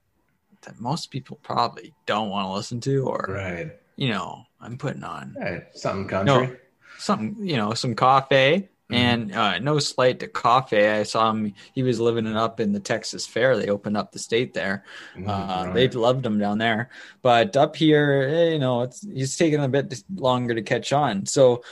that 0.64 0.80
most 0.80 1.12
people 1.12 1.40
probably 1.44 1.94
don't 2.06 2.30
want 2.30 2.48
to 2.48 2.54
listen 2.54 2.80
to, 2.82 3.06
or 3.06 3.26
Right. 3.30 3.72
you 3.96 4.10
know, 4.10 4.44
I'm 4.60 4.78
putting 4.78 5.04
on 5.04 5.36
Right. 5.40 5.64
Something 5.74 6.08
country. 6.08 6.48
No. 6.48 6.56
something 6.98 7.38
you 7.48 7.56
know 7.56 7.74
some 7.74 7.96
coffee 7.96 8.68
and 8.90 9.34
uh, 9.34 9.60
no 9.60 9.78
slight 9.80 10.20
to 10.20 10.28
coffee. 10.28 10.86
I 10.88 11.04
saw 11.04 11.30
him 11.30 11.54
he 11.74 11.84
was 11.84 12.00
living 12.00 12.26
it 12.26 12.36
up 12.36 12.60
in 12.60 12.74
the 12.74 12.80
texas 12.80 13.28
fair. 13.28 13.56
They 13.56 13.70
opened 13.70 13.98
up 13.98 14.12
the 14.12 14.20
state 14.20 14.54
there. 14.54 14.84
Mm, 15.16 15.28
uh, 15.28 15.66
right. 15.66 15.74
they 15.74 15.88
loved 15.90 16.26
him 16.26 16.40
down 16.40 16.58
there. 16.58 16.90
But 17.22 17.56
up 17.56 17.76
here 17.76 18.28
eh, 18.30 18.50
you 18.54 18.60
know 18.60 18.82
it's 18.82 19.02
he's 19.02 19.38
taking 19.38 19.64
a 19.64 19.68
bit 19.70 20.04
longer 20.16 20.56
to 20.56 20.62
catch 20.62 20.92
on. 20.92 21.26
So 21.26 21.64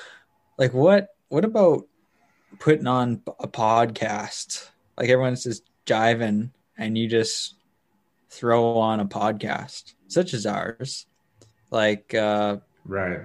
like 0.58 0.74
what 0.74 1.10
what 1.30 1.46
about 1.46 1.88
putting 2.60 2.88
on 2.88 3.22
a 3.40 3.48
podcast? 3.48 4.70
Like 4.98 5.10
everyone's 5.10 5.44
just 5.44 5.64
jiving 5.86 6.52
and 6.78 6.98
you 6.98 7.08
just 7.08 7.56
throw 8.30 8.78
on 8.78 9.00
a 9.00 9.06
podcast 9.06 9.94
such 10.08 10.34
as 10.34 10.46
ours. 10.46 11.08
Like 11.72 12.14
uh 12.14 12.58
Right. 12.86 13.22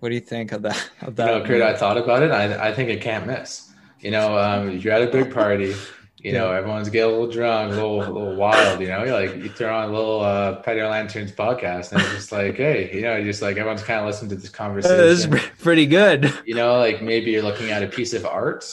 What 0.00 0.10
do 0.10 0.14
you 0.14 0.20
think 0.20 0.52
of 0.52 0.62
that 0.62 0.90
of 1.02 1.18
You 1.18 1.24
know, 1.24 1.44
Kurt, 1.44 1.62
I 1.62 1.76
thought 1.76 1.98
about 1.98 2.22
it. 2.22 2.30
I, 2.30 2.68
I 2.68 2.74
think 2.74 2.90
it 2.90 3.00
can't 3.00 3.26
miss. 3.26 3.70
You 4.00 4.10
know, 4.12 4.38
um, 4.38 4.78
you're 4.78 4.92
at 4.92 5.02
a 5.02 5.10
big 5.10 5.32
party. 5.32 5.74
You 6.20 6.32
know, 6.32 6.50
everyone's 6.50 6.88
getting 6.88 7.10
a 7.10 7.12
little 7.12 7.30
drunk, 7.30 7.72
a 7.72 7.74
little, 7.76 8.02
a 8.02 8.10
little 8.10 8.34
wild. 8.34 8.80
You 8.80 8.88
know, 8.88 9.04
you're 9.04 9.14
like 9.14 9.36
you 9.36 9.48
throw 9.48 9.72
on 9.72 9.88
a 9.88 9.92
little 9.92 10.20
uh, 10.20 10.56
Patio 10.56 10.90
Lanterns 10.90 11.30
podcast, 11.30 11.92
and 11.92 12.00
it's 12.00 12.12
just 12.12 12.32
like, 12.32 12.56
hey, 12.56 12.90
you 12.92 13.02
know, 13.02 13.22
just 13.22 13.40
like 13.40 13.56
everyone's 13.56 13.84
kind 13.84 14.00
of 14.00 14.06
listening 14.06 14.30
to 14.30 14.34
this 14.36 14.50
conversation. 14.50 14.96
This 14.98 15.24
is 15.24 15.50
pretty 15.60 15.86
good. 15.86 16.32
you 16.44 16.56
know, 16.56 16.78
like 16.78 17.02
maybe 17.02 17.30
you're 17.30 17.42
looking 17.42 17.70
at 17.70 17.84
a 17.84 17.86
piece 17.86 18.14
of 18.14 18.26
art 18.26 18.64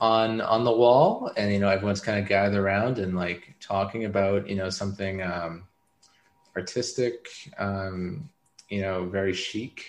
on 0.00 0.42
on 0.42 0.64
the 0.64 0.72
wall, 0.72 1.30
and 1.38 1.50
you 1.52 1.58
know, 1.58 1.68
everyone's 1.70 2.02
kind 2.02 2.18
of 2.18 2.28
gathered 2.28 2.58
around 2.58 2.98
and 2.98 3.16
like 3.16 3.54
talking 3.60 4.04
about 4.04 4.46
you 4.48 4.54
know 4.56 4.68
something 4.68 5.22
um, 5.22 5.64
artistic, 6.54 7.28
um, 7.58 8.28
you 8.68 8.82
know, 8.82 9.06
very 9.06 9.32
chic. 9.32 9.86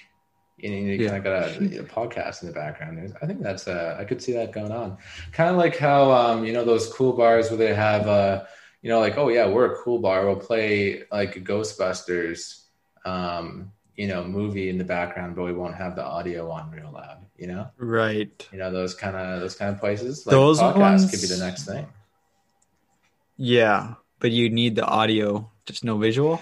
You 0.58 0.70
know, 0.70 0.76
you 0.78 0.92
Yeah. 0.94 1.10
kind 1.10 1.18
of 1.18 1.24
got 1.24 1.34
a, 1.62 1.80
a 1.80 1.84
podcast 1.84 2.42
in 2.42 2.48
the 2.48 2.54
background. 2.54 2.98
There's- 2.98 3.14
I 3.22 3.26
think 3.26 3.42
that's 3.42 3.68
uh, 3.68 3.98
I 4.00 4.06
could 4.06 4.22
see 4.22 4.32
that 4.34 4.52
going 4.54 4.72
on. 4.72 4.98
Kind 5.34 5.50
of 5.50 5.58
like 5.58 5.78
how 5.78 6.12
um, 6.12 6.46
you 6.46 6.54
know 6.54 6.64
those 6.64 6.92
cool 6.94 7.14
bars 7.14 7.50
where 7.50 7.58
they 7.58 7.74
have 7.74 8.08
uh, 8.08 8.46
you 8.82 8.90
know, 8.90 9.00
like 9.00 9.18
oh 9.18 9.30
yeah, 9.30 9.48
we're 9.48 9.74
a 9.74 9.78
cool 9.84 10.00
bar. 10.00 10.26
We'll 10.26 10.36
play 10.38 11.04
like 11.12 11.36
Ghostbusters. 11.44 12.62
Um, 13.06 13.72
you 13.98 14.08
know, 14.08 14.26
movie 14.26 14.68
in 14.70 14.78
the 14.78 14.84
background, 14.84 15.36
but 15.38 15.44
we 15.44 15.54
won't 15.54 15.76
have 15.76 15.96
the 15.96 16.04
audio 16.04 16.50
on 16.52 16.70
real 16.72 16.92
loud. 16.92 17.26
You 17.38 17.48
know, 17.48 17.68
Right. 17.78 18.48
you 18.52 18.58
know 18.58 18.72
those 18.72 18.94
kind 18.94 19.16
of 19.16 19.40
those 19.42 19.56
kind 19.56 19.74
of 19.74 19.80
places. 19.80 20.26
Like 20.26 20.32
Those 20.32 20.60
podcasts 20.60 20.80
ones- 20.80 21.12
could 21.12 21.22
be 21.22 21.28
the 21.28 21.38
next 21.46 21.66
thing. 21.66 21.86
Yeah, 23.38 23.96
but 24.20 24.32
you 24.32 24.50
need 24.50 24.76
the 24.76 24.86
audio, 24.86 25.50
just 25.66 25.84
no 25.84 25.98
visual, 25.98 26.42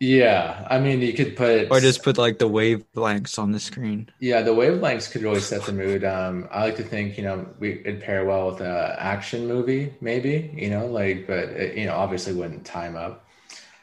Yeah, 0.00 0.66
I 0.68 0.78
mean, 0.78 1.00
you 1.00 1.12
could 1.14 1.36
put 1.36 1.70
or 1.70 1.80
just 1.80 2.02
put 2.02 2.18
like 2.18 2.38
the 2.38 2.48
wavelengths 2.48 3.38
on 3.38 3.52
the 3.52 3.60
screen. 3.60 4.10
yeah, 4.20 4.42
the 4.42 4.52
wavelengths 4.52 5.10
could 5.10 5.22
really 5.22 5.40
set 5.40 5.62
the 5.66 5.72
mood. 5.72 6.04
Um, 6.04 6.48
I 6.50 6.64
like 6.64 6.76
to 6.76 6.82
think 6.82 7.18
you 7.18 7.24
know 7.24 7.46
we 7.58 7.80
it'd 7.80 8.00
pair 8.02 8.24
well 8.24 8.50
with 8.50 8.60
a 8.60 8.96
action 8.98 9.46
movie, 9.46 9.94
maybe 10.00 10.50
you 10.54 10.70
know, 10.70 10.86
like, 10.86 11.26
but 11.26 11.50
it, 11.50 11.76
you 11.76 11.86
know, 11.86 11.94
obviously 11.94 12.32
wouldn't 12.32 12.64
time 12.64 12.96
up. 12.96 13.26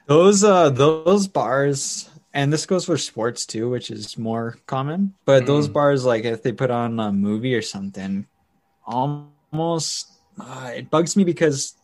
Those 0.07 0.43
uh 0.43 0.69
those 0.69 1.27
bars 1.27 2.09
and 2.33 2.51
this 2.51 2.65
goes 2.65 2.85
for 2.85 2.97
sports 2.97 3.45
too, 3.45 3.69
which 3.69 3.91
is 3.91 4.17
more 4.17 4.57
common. 4.65 5.15
But 5.25 5.45
those 5.45 5.67
Mm. 5.67 5.73
bars 5.73 6.05
like 6.05 6.23
if 6.25 6.43
they 6.43 6.51
put 6.51 6.71
on 6.71 6.99
a 6.99 7.11
movie 7.11 7.55
or 7.55 7.61
something, 7.61 8.27
almost 8.85 10.07
uh, 10.39 10.71
it 10.75 10.89
bugs 10.89 11.15
me 11.17 11.23
because 11.23 11.75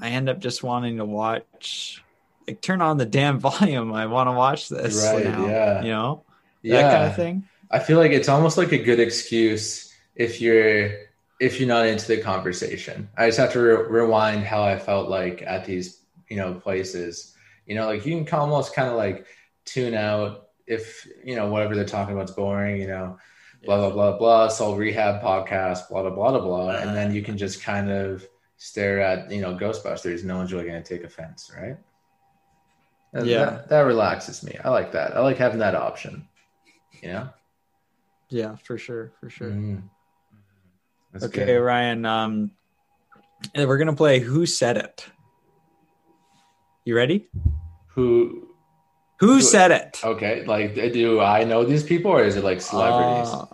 I 0.00 0.10
end 0.10 0.28
up 0.28 0.40
just 0.40 0.62
wanting 0.62 0.98
to 0.98 1.04
watch 1.06 2.03
like 2.46 2.60
turn 2.60 2.80
on 2.82 2.96
the 2.98 3.06
damn 3.06 3.38
volume. 3.50 3.92
I 3.92 4.06
want 4.06 4.28
to 4.28 4.32
watch 4.32 4.68
this 4.68 5.02
Right, 5.04 5.24
now. 5.24 5.46
yeah. 5.46 5.82
You 5.82 5.90
know? 5.90 6.24
Yeah, 6.62 6.82
That 6.82 6.92
kind 6.92 7.10
of 7.10 7.16
thing. 7.16 7.44
I 7.70 7.78
feel 7.78 7.98
like 7.98 8.12
it's 8.12 8.28
almost 8.28 8.56
like 8.56 8.72
a 8.72 8.78
good 8.78 9.00
excuse 9.00 9.92
if 10.14 10.40
you're 10.40 10.92
if 11.40 11.58
you're 11.58 11.68
not 11.68 11.86
into 11.86 12.06
the 12.06 12.20
conversation. 12.22 13.08
I 13.16 13.26
just 13.26 13.38
have 13.38 13.52
to 13.52 13.60
re- 13.60 14.00
rewind 14.00 14.44
how 14.44 14.62
I 14.62 14.78
felt 14.78 15.08
like 15.10 15.42
at 15.46 15.64
these 15.64 16.00
you 16.28 16.36
know 16.36 16.54
places. 16.54 17.34
You 17.66 17.74
know, 17.74 17.86
like 17.86 18.06
you 18.06 18.22
can 18.24 18.38
almost 18.38 18.74
kind 18.74 18.88
of 18.88 18.96
like 18.96 19.26
tune 19.64 19.94
out 19.94 20.48
if 20.66 21.06
you 21.24 21.34
know 21.36 21.48
whatever 21.48 21.74
they're 21.74 21.84
talking 21.84 22.14
about 22.14 22.28
is 22.30 22.34
boring. 22.36 22.80
You 22.80 22.86
know, 22.88 23.18
blah 23.64 23.78
blah 23.78 23.90
blah 23.90 24.18
blah. 24.18 24.48
Soul 24.48 24.76
rehab 24.76 25.22
podcast, 25.22 25.88
blah 25.90 26.02
blah 26.02 26.10
blah 26.10 26.30
blah 26.30 26.40
blah, 26.40 26.70
and 26.76 26.96
then 26.96 27.12
you 27.14 27.22
can 27.22 27.36
just 27.36 27.62
kind 27.62 27.90
of 27.90 28.26
stare 28.56 29.00
at 29.00 29.30
you 29.32 29.40
know 29.40 29.54
Ghostbusters. 29.56 30.22
No 30.24 30.36
one's 30.36 30.52
really 30.52 30.66
going 30.68 30.82
to 30.82 30.88
take 30.88 31.04
offense, 31.04 31.50
right? 31.60 31.76
Yeah. 33.22 33.44
that, 33.44 33.68
that 33.68 33.80
relaxes 33.80 34.42
me. 34.42 34.56
I 34.64 34.70
like 34.70 34.92
that. 34.92 35.16
I 35.16 35.20
like 35.20 35.36
having 35.36 35.58
that 35.60 35.74
option. 35.74 36.26
You 37.02 37.08
know. 37.12 37.28
Yeah, 38.28 38.56
for 38.56 38.78
sure, 38.78 39.12
for 39.20 39.30
sure. 39.30 39.50
Mm. 39.50 39.82
Okay, 41.22 41.44
good. 41.46 41.58
Ryan. 41.60 42.04
Um, 42.04 42.50
we're 43.54 43.78
gonna 43.78 43.94
play 43.94 44.18
Who 44.18 44.46
Said 44.46 44.76
It. 44.78 45.06
You 46.84 46.96
ready? 46.96 47.28
Who? 47.88 48.48
Who 49.20 49.34
Who- 49.34 49.40
said 49.40 49.70
it? 49.70 50.00
Okay, 50.02 50.44
like 50.44 50.74
do 50.74 51.20
I 51.20 51.44
know 51.44 51.64
these 51.64 51.84
people 51.84 52.10
or 52.10 52.24
is 52.24 52.36
it 52.36 52.42
like 52.44 52.60
celebrities? 52.60 53.32
Uh, 53.32 53.46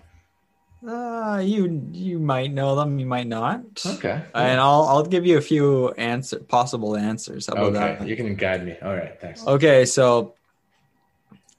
Uh, 0.86 1.40
you 1.44 1.86
you 1.92 2.18
might 2.18 2.52
know 2.52 2.74
them, 2.74 2.98
you 2.98 3.04
might 3.06 3.26
not. 3.26 3.60
Okay. 3.84 4.22
And 4.34 4.58
I'll 4.60 4.84
I'll 4.84 5.04
give 5.04 5.26
you 5.26 5.36
a 5.36 5.40
few 5.42 5.90
answer 5.92 6.38
possible 6.40 6.96
answers. 6.96 7.46
How 7.48 7.52
about 7.52 7.64
Okay. 7.76 7.96
that? 7.98 8.08
You 8.08 8.16
can 8.16 8.34
guide 8.34 8.64
me. 8.64 8.76
All 8.82 8.94
right. 8.94 9.20
Thanks. 9.20 9.46
Okay, 9.46 9.84
so 9.84 10.34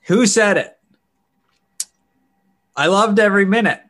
who 0.08 0.26
said 0.26 0.58
it? 0.58 0.76
I 2.76 2.88
loved 2.88 3.20
every 3.20 3.46
minute. 3.46 3.82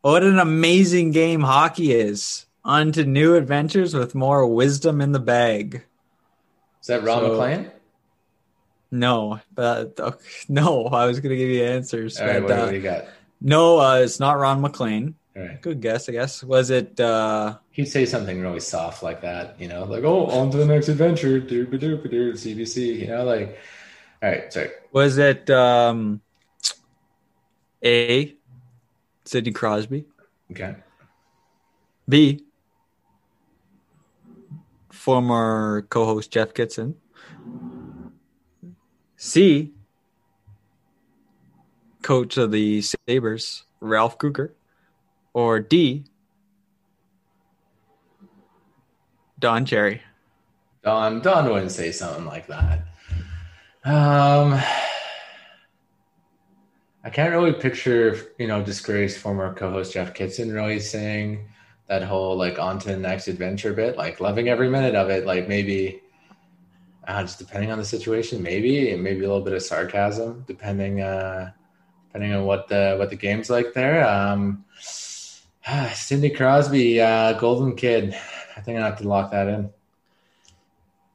What 0.00 0.22
an 0.22 0.38
amazing 0.38 1.10
game 1.10 1.42
hockey 1.42 1.92
is. 1.92 2.46
On 2.64 2.92
to 2.92 3.04
new 3.04 3.34
adventures 3.34 3.94
with 3.94 4.14
more 4.14 4.46
wisdom 4.46 5.00
in 5.00 5.12
the 5.12 5.18
bag. 5.20 5.84
Is 6.80 6.86
that 6.86 7.02
Ron 7.02 7.22
So- 7.22 7.28
McLean? 7.32 7.70
No, 8.90 9.40
but 9.54 9.98
no, 10.48 10.86
I 10.86 11.04
was 11.06 11.20
gonna 11.20 11.36
give 11.36 11.50
you 11.50 11.62
answers. 11.62 12.18
All 12.18 12.26
right. 12.26 12.40
but, 12.40 12.48
What, 12.48 12.58
uh, 12.58 12.62
what 12.62 12.70
do 12.70 12.76
you 12.76 12.82
got? 12.82 13.04
No, 13.40 13.78
uh, 13.78 13.96
it's 13.96 14.18
not 14.20 14.38
Ron 14.38 14.60
MacLean. 14.60 15.14
All 15.36 15.42
right. 15.42 15.62
Good 15.62 15.80
guess, 15.80 16.08
I 16.08 16.12
guess. 16.12 16.42
Was 16.42 16.70
it 16.70 16.98
uh 16.98 17.58
He'd 17.70 17.86
say 17.86 18.04
something 18.06 18.40
really 18.40 18.60
soft 18.60 19.02
like 19.02 19.20
that, 19.22 19.60
you 19.60 19.68
know, 19.68 19.84
like, 19.84 20.02
oh, 20.02 20.26
on 20.26 20.50
to 20.50 20.56
the 20.56 20.66
next 20.66 20.88
adventure, 20.88 21.40
doop 21.40 21.72
a 21.72 21.78
doop 21.78 22.02
CBC, 22.08 23.00
you 23.00 23.06
know, 23.06 23.24
like, 23.24 23.56
all 24.20 24.30
right, 24.30 24.52
sorry. 24.52 24.70
was 24.90 25.16
it 25.18 25.48
um 25.50 26.20
A 27.84 28.34
Sidney 29.24 29.52
Crosby? 29.52 30.04
Okay. 30.50 30.74
B. 32.08 32.44
Former 34.90 35.82
co 35.88 36.04
host 36.04 36.32
Jeff 36.32 36.52
Kitson. 36.52 36.96
C. 39.16 39.72
Coach 42.08 42.38
of 42.38 42.50
the 42.52 42.80
Sabres, 42.80 43.64
Ralph 43.80 44.16
Krueger. 44.16 44.54
Or 45.34 45.60
D. 45.60 46.04
Don 49.38 49.66
Cherry. 49.66 50.00
Don, 50.82 51.20
Don 51.20 51.50
wouldn't 51.50 51.70
say 51.70 51.92
something 51.92 52.24
like 52.24 52.46
that. 52.46 52.78
Um, 53.84 54.58
I 57.04 57.10
can't 57.12 57.30
really 57.30 57.52
picture, 57.52 58.18
you 58.38 58.46
know, 58.46 58.62
disgraced 58.62 59.18
former 59.18 59.52
co-host 59.52 59.92
Jeff 59.92 60.14
Kitson 60.14 60.50
really 60.50 60.80
saying 60.80 61.46
that 61.88 62.02
whole 62.02 62.38
like 62.38 62.58
on 62.58 62.78
to 62.78 62.88
the 62.88 62.96
next 62.96 63.28
adventure 63.28 63.74
bit, 63.74 63.98
like 63.98 64.18
loving 64.18 64.48
every 64.48 64.70
minute 64.70 64.94
of 64.94 65.10
it. 65.10 65.26
Like 65.26 65.46
maybe, 65.46 66.00
uh, 67.06 67.20
just 67.20 67.38
depending 67.38 67.70
on 67.70 67.76
the 67.76 67.84
situation, 67.84 68.42
maybe 68.42 68.96
maybe 68.96 69.26
a 69.26 69.28
little 69.28 69.44
bit 69.44 69.52
of 69.52 69.62
sarcasm, 69.62 70.44
depending 70.46 71.02
uh, 71.02 71.52
depending 72.08 72.32
on 72.34 72.44
what 72.44 72.68
the 72.68 72.96
what 72.98 73.10
the 73.10 73.16
game's 73.16 73.50
like 73.50 73.72
there. 73.74 74.06
Um, 74.08 74.64
Sidney 75.94 76.30
Crosby, 76.30 77.00
uh, 77.00 77.34
Golden 77.34 77.76
Kid. 77.76 78.16
I 78.56 78.60
think 78.60 78.78
I 78.78 78.86
have 78.86 78.98
to 78.98 79.08
lock 79.08 79.30
that 79.30 79.46
in. 79.48 79.70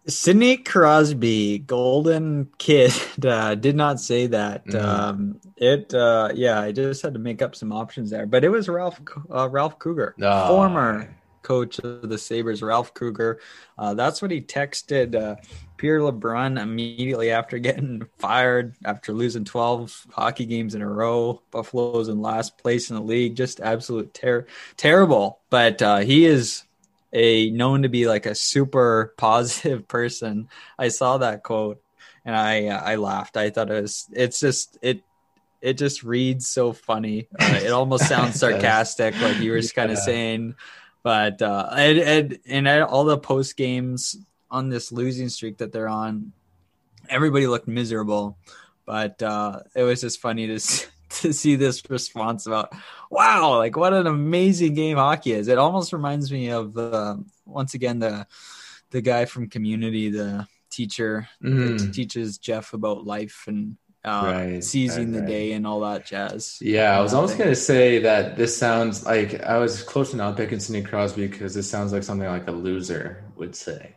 Sidney 0.06 0.58
Crosby, 0.58 1.60
Golden 1.60 2.50
Kid, 2.58 2.92
uh, 3.26 3.56
did 3.56 3.76
not 3.76 4.00
say 4.02 4.28
that. 4.28 4.66
Mhm. 4.66 4.84
Um, 4.84 5.40
it, 5.58 5.94
uh, 5.94 6.30
yeah, 6.36 6.60
I 6.60 6.72
just 6.74 7.02
had 7.02 7.14
to 7.14 7.20
make 7.20 7.42
up 7.42 7.56
some 7.56 7.72
options 7.72 8.10
there, 8.10 8.26
but 8.26 8.44
it 8.44 8.50
was 8.50 8.68
Ralph 8.68 9.00
uh, 9.34 9.48
Ralph 9.50 9.80
Cougar, 9.80 10.16
Oh. 10.22 10.48
former 10.50 11.16
coach 11.44 11.80
of 11.80 12.10
the 12.10 12.18
Sabres, 12.18 12.62
Ralph 12.64 12.94
Krueger. 12.94 13.40
Uh, 13.78 13.94
that's 13.94 14.22
what 14.22 14.32
he 14.32 14.42
texted 14.42 15.16
uh, 15.16 15.36
Pierre 15.78 16.00
LeBrun 16.00 16.62
immediately 16.62 17.32
after 17.32 17.60
getting 17.60 18.04
fired 18.18 18.74
after 18.86 19.14
losing 19.14 19.44
12 19.46 20.08
hockey 20.14 20.46
games 20.46 20.74
in 20.76 20.82
a 20.82 20.90
row. 20.90 21.42
Buffalo's 21.52 22.08
in 22.10 22.22
last 22.22 22.58
place 22.58 22.90
in 22.90 22.96
the 22.96 23.02
league, 23.02 23.36
just 23.36 23.60
absolute 23.60 24.14
ter- 24.14 24.48
terrible. 24.78 25.40
But 25.50 25.82
uh, 25.82 25.98
he 26.00 26.26
is 26.26 26.64
a 27.12 27.52
known 27.52 27.84
to 27.84 27.90
be 27.90 28.08
like 28.08 28.26
a 28.26 28.34
super 28.34 29.14
positive 29.18 29.88
person. 29.88 30.48
I 30.80 30.88
saw 30.88 31.20
that 31.20 31.44
quote 31.44 31.80
and 32.26 32.36
I 32.36 32.68
uh, 32.68 32.80
I 32.82 32.96
laughed. 32.96 33.38
I 33.38 33.50
thought 33.50 33.70
it 33.70 33.82
was 33.82 34.08
it's 34.12 34.40
just 34.40 34.78
it 34.82 35.04
it 35.62 35.78
just 35.78 36.04
reads 36.04 36.48
so 36.48 36.74
funny. 36.74 37.28
Uh, 37.40 37.60
it 37.64 37.72
almost 37.72 38.08
sounds 38.08 38.36
sarcastic, 38.40 39.20
like 39.22 39.38
you 39.40 39.52
were 39.52 39.60
just 39.62 39.76
kind 39.76 39.92
of 39.92 39.98
Yeah. 39.98 40.04
saying. 40.04 40.56
But 41.04 41.42
uh, 41.42 41.70
and 41.76 42.00
and 42.00 42.40
and 42.48 42.70
I- 42.70 42.82
all 42.82 43.04
the 43.04 43.18
post 43.18 43.58
games 43.58 44.16
on 44.50 44.70
this 44.70 44.92
losing 44.92 45.30
streak 45.30 45.58
that 45.58 45.72
they're 45.72 45.90
on, 45.90 46.32
everybody 47.10 47.48
looked 47.48 47.68
miserable. 47.68 48.38
But 48.86 49.22
uh, 49.22 49.60
it 49.76 49.84
was 49.84 50.02
just 50.02 50.20
funny 50.22 50.48
to 50.48 50.56
s- 50.64 50.88
to 51.22 51.32
see 51.34 51.56
this 51.56 51.84
response 51.90 52.48
about 52.48 52.74
wow, 53.12 53.58
like 53.58 53.76
what 53.78 53.94
an 53.94 54.08
amazing 54.08 54.74
game 54.74 54.98
hockey 54.98 55.34
is. 55.34 55.48
It 55.48 55.58
almost 55.58 55.94
reminds 55.94 56.32
me 56.32 56.50
of 56.50 56.78
uh, 56.78 57.18
once 57.46 57.74
again 57.74 58.00
the 58.00 58.26
the 58.92 59.02
guy 59.02 59.26
from 59.26 59.50
Community, 59.50 60.10
the 60.10 60.48
teacher 60.70 61.28
Mhm. 61.44 61.78
that 61.80 61.94
teaches 61.94 62.38
Jeff 62.38 62.74
about 62.74 63.06
life 63.06 63.44
and 63.48 63.78
uh, 64.06 64.34
Right, 64.34 64.64
seizing 64.64 65.08
right, 65.08 65.14
the 65.14 65.20
right. 65.20 65.28
day 65.28 65.52
and 65.54 65.66
all 65.68 65.82
that 65.82 66.06
jazz. 66.06 66.58
Yeah, 66.62 66.98
I 66.98 67.02
was 67.02 67.14
almost 67.14 67.38
gonna 67.38 67.56
say 67.56 68.00
that 68.00 68.36
this 68.38 68.56
sounds 68.58 69.06
like 69.06 69.42
I 69.44 69.58
was 69.58 69.82
close 69.84 70.12
to 70.12 70.18
not 70.18 70.38
picking 70.38 70.60
Sidney 70.60 70.82
Crosby 70.84 71.28
because 71.28 71.54
this 71.54 71.70
sounds 71.70 71.94
like 71.94 72.04
something 72.04 72.28
like 72.28 72.48
a 72.48 72.52
loser 72.52 73.24
would 73.36 73.56
say. 73.56 73.96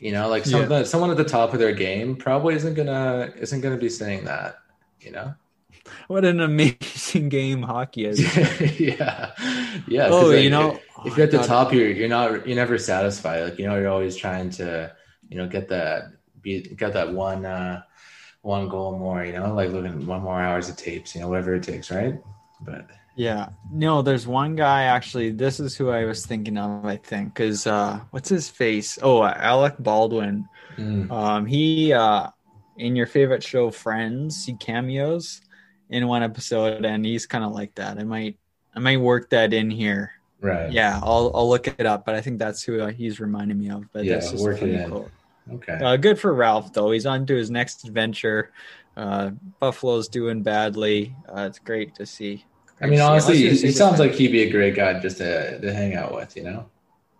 You 0.00 0.12
know, 0.12 0.28
like 0.28 0.44
Yeah. 0.44 0.66
something 0.68 0.84
someone 0.84 1.10
at 1.10 1.16
the 1.16 1.24
top 1.24 1.52
of 1.52 1.58
their 1.60 1.72
game 1.72 2.16
probably 2.16 2.54
isn't 2.54 2.74
gonna 2.74 3.32
isn't 3.36 3.60
gonna 3.60 3.76
be 3.76 3.88
saying 3.88 4.24
that. 4.24 4.56
You 5.00 5.12
know? 5.12 5.34
What 6.08 6.24
an 6.24 6.40
amazing 6.40 7.28
game 7.28 7.62
hockey 7.62 8.06
is. 8.06 8.20
yeah, 8.80 9.32
yeah. 9.86 10.08
Oh, 10.10 10.26
like, 10.26 10.42
you 10.42 10.50
know, 10.50 10.80
if 11.04 11.16
you're 11.16 11.24
at 11.24 11.30
the 11.30 11.38
God. 11.38 11.46
top, 11.46 11.72
you're 11.72 11.88
you're 11.90 12.08
not 12.08 12.46
you're 12.46 12.56
never 12.56 12.78
satisfied. 12.78 13.42
Like 13.42 13.58
you 13.58 13.66
know, 13.66 13.76
you're 13.78 13.88
always 13.88 14.16
trying 14.16 14.50
to 14.50 14.94
you 15.28 15.36
know 15.38 15.48
get 15.48 15.68
that 15.68 16.04
be 16.40 16.62
get 16.62 16.94
that 16.94 17.12
one 17.12 17.44
uh 17.44 17.82
one 18.42 18.68
goal 18.68 18.98
more. 18.98 19.24
You 19.24 19.32
know, 19.34 19.54
like 19.54 19.70
looking 19.70 20.06
one 20.06 20.22
more 20.22 20.40
hours 20.40 20.68
of 20.68 20.76
tapes. 20.76 21.14
You 21.14 21.22
know, 21.22 21.28
whatever 21.28 21.54
it 21.54 21.62
takes, 21.64 21.90
right? 21.90 22.14
But 22.60 22.88
Yeah. 23.14 23.50
No, 23.70 24.02
there's 24.02 24.26
one 24.26 24.56
guy 24.56 24.84
actually. 24.84 25.30
This 25.32 25.60
is 25.60 25.76
who 25.76 25.90
I 25.90 26.04
was 26.04 26.24
thinking 26.24 26.56
of, 26.58 26.84
I 26.86 26.96
think. 26.96 27.34
Because 27.34 27.66
uh, 27.66 28.00
what's 28.10 28.28
his 28.28 28.48
face? 28.48 28.98
Oh, 29.02 29.22
Alec 29.24 29.76
Baldwin. 29.78 30.48
mm, 30.78 31.08
Um, 31.10 31.46
he, 31.46 31.92
uh, 31.92 32.30
in 32.76 32.96
your 32.96 33.06
favorite 33.06 33.42
show, 33.44 33.70
Friends, 33.70 34.44
he 34.44 34.54
cameos 34.56 35.42
in 35.90 36.08
one 36.08 36.22
episode, 36.22 36.84
and 36.86 37.04
he's 37.06 37.26
kind 37.26 37.44
of 37.44 37.52
like 37.52 37.74
that. 37.76 37.98
I 37.98 38.04
might, 38.04 38.38
I 38.74 38.80
might 38.80 38.98
work 39.00 39.30
that 39.30 39.52
in 39.54 39.70
here. 39.70 40.12
right. 40.40 40.70
Yeah, 40.70 41.00
I'll, 41.02 41.32
I'll 41.34 41.48
look 41.50 41.68
it 41.68 41.86
up, 41.86 42.06
but 42.06 42.14
I 42.14 42.20
think 42.22 42.38
that's 42.38 42.62
who 42.62 42.80
uh, 42.80 42.88
he's 42.92 43.20
reminding 43.20 43.58
me 43.58 43.70
of. 43.70 43.84
But 43.92 44.06
Yeah, 44.06 44.14
that's 44.14 44.30
just 44.30 44.42
work 44.42 44.62
it 44.62 44.70
in. 44.70 44.84
quote. 44.84 45.12
Okay. 45.54 45.72
Uh, 45.74 45.96
good 45.96 46.18
for 46.18 46.32
Ralph 46.34 46.72
though. 46.72 46.90
He's 46.92 47.06
on 47.06 47.26
to 47.26 47.34
his 47.34 47.50
next 47.50 47.84
adventure. 47.84 48.52
Uh, 48.96 49.30
Buffalo's 49.58 50.08
doing 50.08 50.42
badly. 50.42 51.14
Uh, 51.28 51.42
it's 51.48 51.58
great 51.58 51.94
to 51.96 52.06
see. 52.06 52.44
I 52.80 52.84
mean, 52.86 52.98
Great 52.98 53.00
honestly, 53.00 53.36
he, 53.38 53.48
he 53.50 53.70
sounds 53.72 53.98
like 53.98 54.12
he'd 54.12 54.32
be 54.32 54.42
a 54.42 54.50
great 54.50 54.74
guy 54.74 54.98
just 55.00 55.18
to, 55.18 55.60
to 55.60 55.72
hang 55.74 55.94
out 55.94 56.14
with, 56.14 56.36
you 56.36 56.42
know? 56.42 56.66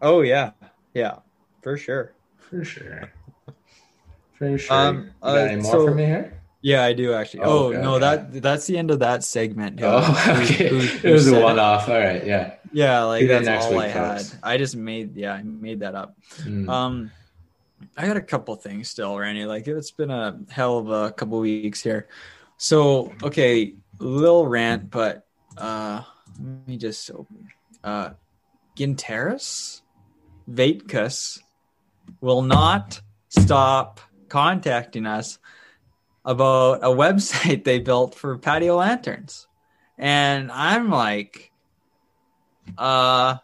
Oh 0.00 0.20
yeah, 0.22 0.50
yeah, 0.94 1.16
for 1.62 1.76
sure. 1.76 2.12
For 2.37 2.64
sure. 2.64 3.11
For 4.35 4.58
sure. 4.58 4.76
Um, 4.76 4.96
you 5.04 5.11
got 5.22 5.28
uh, 5.38 5.40
any 5.40 5.62
more 5.62 5.72
so- 5.72 5.87
for 5.87 5.94
me 5.94 6.04
here? 6.04 6.38
Yeah, 6.64 6.85
I 6.85 6.92
do 6.92 7.12
actually. 7.12 7.40
Oh, 7.40 7.50
Oh, 7.50 7.66
okay, 7.72 7.82
no, 7.82 7.94
okay. 7.96 8.00
that 8.00 8.40
that's 8.42 8.66
the 8.68 8.78
end 8.78 8.92
of 8.92 9.00
that 9.00 9.24
segment. 9.24 9.80
Oh, 9.82 10.00
Who- 10.00 10.42
okay. 10.42 10.68
who- 10.68 11.08
it 11.08 11.12
was 11.12 11.26
a 11.26 11.40
one 11.40 11.58
off. 11.58 11.88
All 11.88 11.98
right. 11.98 12.24
Yeah. 12.24 12.54
Yeah, 12.72 13.02
like 13.02 13.26
that's 13.26 13.48
all 13.66 13.78
I 13.80 13.88
had. 13.88 14.22
I 14.44 14.58
just 14.58 14.76
made 14.76 15.16
yeah, 15.16 15.32
I 15.35 15.42
made 15.42 15.80
that 15.80 15.94
up. 15.96 16.16
Mm. 16.42 16.68
Um, 16.68 17.11
I 17.96 18.06
got 18.06 18.16
a 18.16 18.22
couple 18.22 18.54
things 18.56 18.88
still, 18.88 19.16
Randy. 19.16 19.44
Like 19.44 19.66
it's 19.66 19.90
been 19.90 20.10
a 20.10 20.38
hell 20.50 20.78
of 20.78 20.90
a 20.90 21.12
couple 21.12 21.38
weeks 21.40 21.82
here. 21.82 22.08
So 22.56 23.12
okay, 23.22 23.74
little 23.98 24.46
rant, 24.46 24.90
but 24.90 25.26
uh, 25.56 26.02
let 26.38 26.68
me 26.68 26.76
just 26.76 27.10
open. 27.10 27.48
Uh, 27.82 28.10
Ginteris, 28.76 29.82
Vaitkus 30.50 31.40
will 32.20 32.42
not 32.42 33.00
stop 33.28 34.00
contacting 34.28 35.06
us 35.06 35.38
about 36.24 36.84
a 36.84 36.86
website 36.88 37.64
they 37.64 37.78
built 37.78 38.14
for 38.14 38.38
patio 38.38 38.76
lanterns, 38.76 39.46
and 39.98 40.50
I'm 40.50 40.90
like, 40.90 41.50
uh 42.78 43.37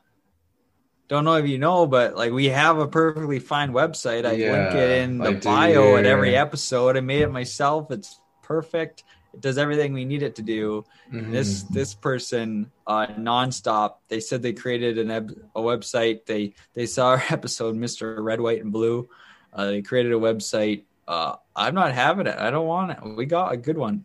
don't 1.09 1.25
know 1.25 1.35
if 1.37 1.47
you 1.49 1.59
know, 1.59 1.87
but 1.87 2.17
like 2.17 2.33
we 2.33 2.47
have 2.51 2.79
a 2.79 2.87
perfectly 2.87 3.39
fine 3.39 3.73
website. 3.73 4.27
I 4.27 4.33
link 4.33 4.75
it 4.75 5.03
in 5.03 5.19
the 5.19 5.31
I 5.31 5.33
do 5.33 5.41
bio 5.41 5.97
at 5.97 6.07
every 6.07 6.37
episode. 6.37 6.97
I 6.97 7.01
made 7.01 7.23
it 7.23 7.31
myself. 7.31 7.91
It's 7.91 8.21
perfect. 8.43 9.05
It 9.35 9.41
does 9.41 9.59
everything 9.59 9.93
we 9.93 10.05
need 10.05 10.23
it 10.23 10.37
to 10.37 10.43
do. 10.43 10.85
Mhm. 11.13 11.33
This 11.33 11.63
this 11.65 11.95
person 11.95 12.71
uh, 12.87 13.07
nonstop. 13.19 13.97
They 14.09 14.21
said 14.21 14.43
they 14.43 14.53
created 14.53 14.99
an 14.99 15.11
eb- 15.11 15.39
a 15.55 15.61
website. 15.61 16.27
They 16.27 16.55
they 16.75 16.87
saw 16.87 17.09
our 17.09 17.23
episode, 17.31 17.75
Mister 17.77 18.23
Red, 18.23 18.41
White, 18.41 18.63
and 18.63 18.73
Blue. 18.73 19.09
Uh, 19.53 19.67
they 19.67 19.83
created 19.83 20.13
a 20.13 20.17
website. 20.17 20.85
Uh, 21.07 21.37
I'm 21.57 21.75
not 21.75 21.93
having 21.95 22.27
it. 22.27 22.37
I 22.39 22.51
don't 22.51 22.67
want 22.67 22.91
it. 22.93 22.99
We 23.17 23.25
got 23.25 23.53
a 23.53 23.57
good 23.57 23.79
one. 23.79 24.05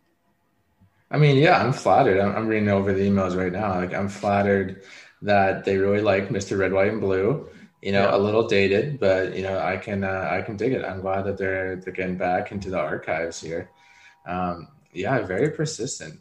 I 1.12 1.18
mean, 1.18 1.38
yeah, 1.38 1.62
I'm 1.64 1.74
flattered. 1.74 2.20
I'm, 2.20 2.36
I'm 2.36 2.48
reading 2.48 2.70
over 2.70 2.94
the 2.94 3.02
emails 3.08 3.36
right 3.36 3.52
now. 3.52 3.76
Like, 3.76 3.94
I'm 3.94 4.08
flattered 4.10 4.82
that 5.24 5.66
they 5.66 5.78
really 5.78 6.02
like 6.02 6.30
Mr. 6.30 6.58
Red, 6.58 6.72
White, 6.74 6.92
and 6.92 7.02
Blue. 7.02 7.48
You 7.82 7.92
know, 7.92 8.04
Yeah. 8.10 8.16
a 8.16 8.18
little 8.18 8.48
dated, 8.48 9.00
but 9.00 9.36
you 9.36 9.44
know, 9.44 9.60
I 9.60 9.76
can 9.76 10.04
uh, 10.06 10.28
I 10.32 10.42
can 10.42 10.56
dig 10.56 10.72
it. 10.72 10.86
I'm 10.86 11.02
glad 11.02 11.24
that 11.24 11.38
they're 11.38 11.76
they're 11.76 11.92
getting 11.94 12.18
back 12.18 12.52
into 12.54 12.70
the 12.70 12.80
archives 12.80 13.42
here. 13.42 13.70
Um, 14.26 14.70
yeah, 14.94 15.20
very 15.26 15.50
persistent. 15.50 16.18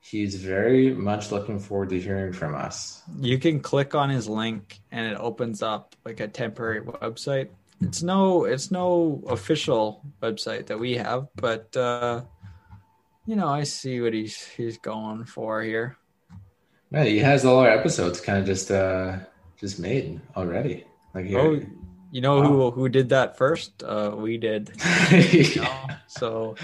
He's 0.00 0.34
very 0.36 0.92
much 0.94 1.30
looking 1.30 1.58
forward 1.58 1.90
to 1.90 2.00
hearing 2.00 2.32
from 2.32 2.54
us. 2.54 3.02
You 3.20 3.38
can 3.38 3.60
click 3.60 3.94
on 3.94 4.08
his 4.10 4.28
link 4.28 4.80
and 4.90 5.06
it 5.12 5.18
opens 5.18 5.62
up 5.62 5.94
like 6.06 6.20
a 6.20 6.28
temporary 6.28 6.80
website. 6.80 7.48
It's 7.82 8.02
no 8.02 8.44
it's 8.44 8.70
no 8.70 9.22
official 9.28 10.02
website 10.22 10.66
that 10.66 10.78
we 10.80 10.96
have, 10.96 11.28
but 11.36 11.76
uh 11.76 12.22
you 13.26 13.36
know, 13.36 13.48
I 13.48 13.64
see 13.64 14.00
what 14.00 14.14
he's 14.14 14.42
he's 14.56 14.78
going 14.78 15.24
for 15.26 15.62
here. 15.62 15.96
Man, 16.92 17.06
he 17.06 17.18
has 17.18 17.44
all 17.44 17.58
our 17.58 17.68
episodes 17.70 18.20
kind 18.20 18.38
of 18.38 18.44
just 18.44 18.70
uh 18.70 19.16
just 19.56 19.80
made 19.80 20.20
already. 20.36 20.84
Like. 21.14 21.32
Oh, 21.32 21.60
you 22.10 22.20
know 22.20 22.42
who 22.44 22.70
who 22.70 22.88
did 22.90 23.08
that 23.08 23.38
first? 23.38 23.82
Uh 23.82 24.12
we 24.14 24.36
did. 24.36 24.70
So 26.06 26.54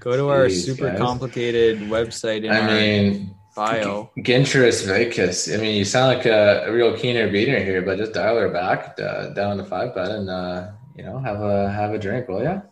go 0.00 0.16
to 0.16 0.30
our 0.30 0.48
super 0.48 0.88
guys. 0.88 0.98
complicated 0.98 1.80
website 1.92 2.44
in 2.44 2.50
I 2.50 2.60
our 2.60 2.66
mean, 2.66 3.34
bio. 3.54 4.10
Gintras 4.18 4.86
Vicus. 4.88 5.52
I 5.52 5.58
mean, 5.60 5.76
you 5.76 5.84
sound 5.84 6.16
like 6.16 6.24
a, 6.24 6.64
a 6.66 6.72
real 6.72 6.96
keener 6.96 7.28
beater 7.30 7.62
here, 7.62 7.82
but 7.82 7.98
just 7.98 8.14
dial 8.14 8.36
her 8.40 8.48
back 8.48 8.98
uh, 8.98 9.28
down 9.34 9.58
the 9.58 9.64
five 9.64 9.94
button. 9.94 10.30
Uh, 10.30 10.72
you 10.96 11.04
know, 11.04 11.18
have 11.18 11.42
a 11.42 11.70
have 11.70 11.92
a 11.92 11.98
drink, 11.98 12.26
will 12.26 12.42
ya? 12.42 12.62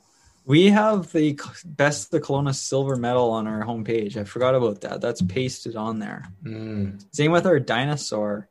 We 0.47 0.68
have 0.70 1.11
the 1.12 1.38
best 1.64 2.11
the 2.11 2.20
Kelowna 2.20 2.55
silver 2.55 2.97
medal 2.97 3.30
on 3.30 3.47
our 3.47 3.62
homepage. 3.64 4.16
I 4.18 4.24
forgot 4.24 4.55
about 4.55 4.82
that. 4.82 5.01
That's 5.01 5.22
pasted 5.22 5.74
on 5.76 5.99
there. 5.99 6.24
Mm. 6.45 7.03
Same 7.12 7.32
with 7.32 7.47
our 7.47 7.59
dinosaur 7.59 8.49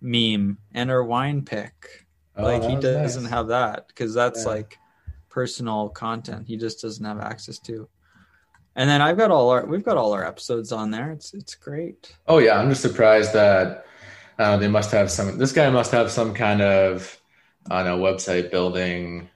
meme 0.00 0.58
and 0.74 0.90
our 0.90 1.02
wine 1.02 1.42
pick. 1.42 2.06
Oh, 2.36 2.42
like 2.44 2.62
he 2.62 2.76
doesn't 2.76 3.22
nice. 3.24 3.32
have 3.32 3.48
that 3.48 3.88
because 3.88 4.12
that's 4.14 4.44
Yeah. 4.44 4.50
like 4.50 4.78
personal 5.30 5.88
content. 5.88 6.46
He 6.46 6.56
just 6.58 6.82
doesn't 6.82 7.04
have 7.04 7.20
access 7.20 7.58
to. 7.60 7.88
And 8.76 8.88
then 8.88 9.00
I've 9.02 9.16
got 9.18 9.30
all 9.30 9.50
our 9.50 9.64
we've 9.66 9.84
got 9.84 9.96
all 9.98 10.12
our 10.12 10.24
episodes 10.26 10.72
on 10.72 10.90
there. 10.90 11.10
It's 11.12 11.32
it's 11.34 11.54
great. 11.54 12.14
Oh 12.26 12.38
yeah, 12.38 12.58
I'm 12.58 12.68
just 12.68 12.80
surprised 12.82 13.32
that 13.34 13.86
uh, 14.38 14.56
they 14.56 14.68
must 14.68 14.90
have 14.92 15.10
some. 15.10 15.36
This 15.38 15.52
guy 15.52 15.68
must 15.70 15.92
have 15.92 16.10
some 16.10 16.32
kind 16.34 16.62
of 16.62 17.20
I 17.70 17.82
don't 17.82 17.98
know 18.00 18.04
website 18.04 18.50
building 18.50 19.28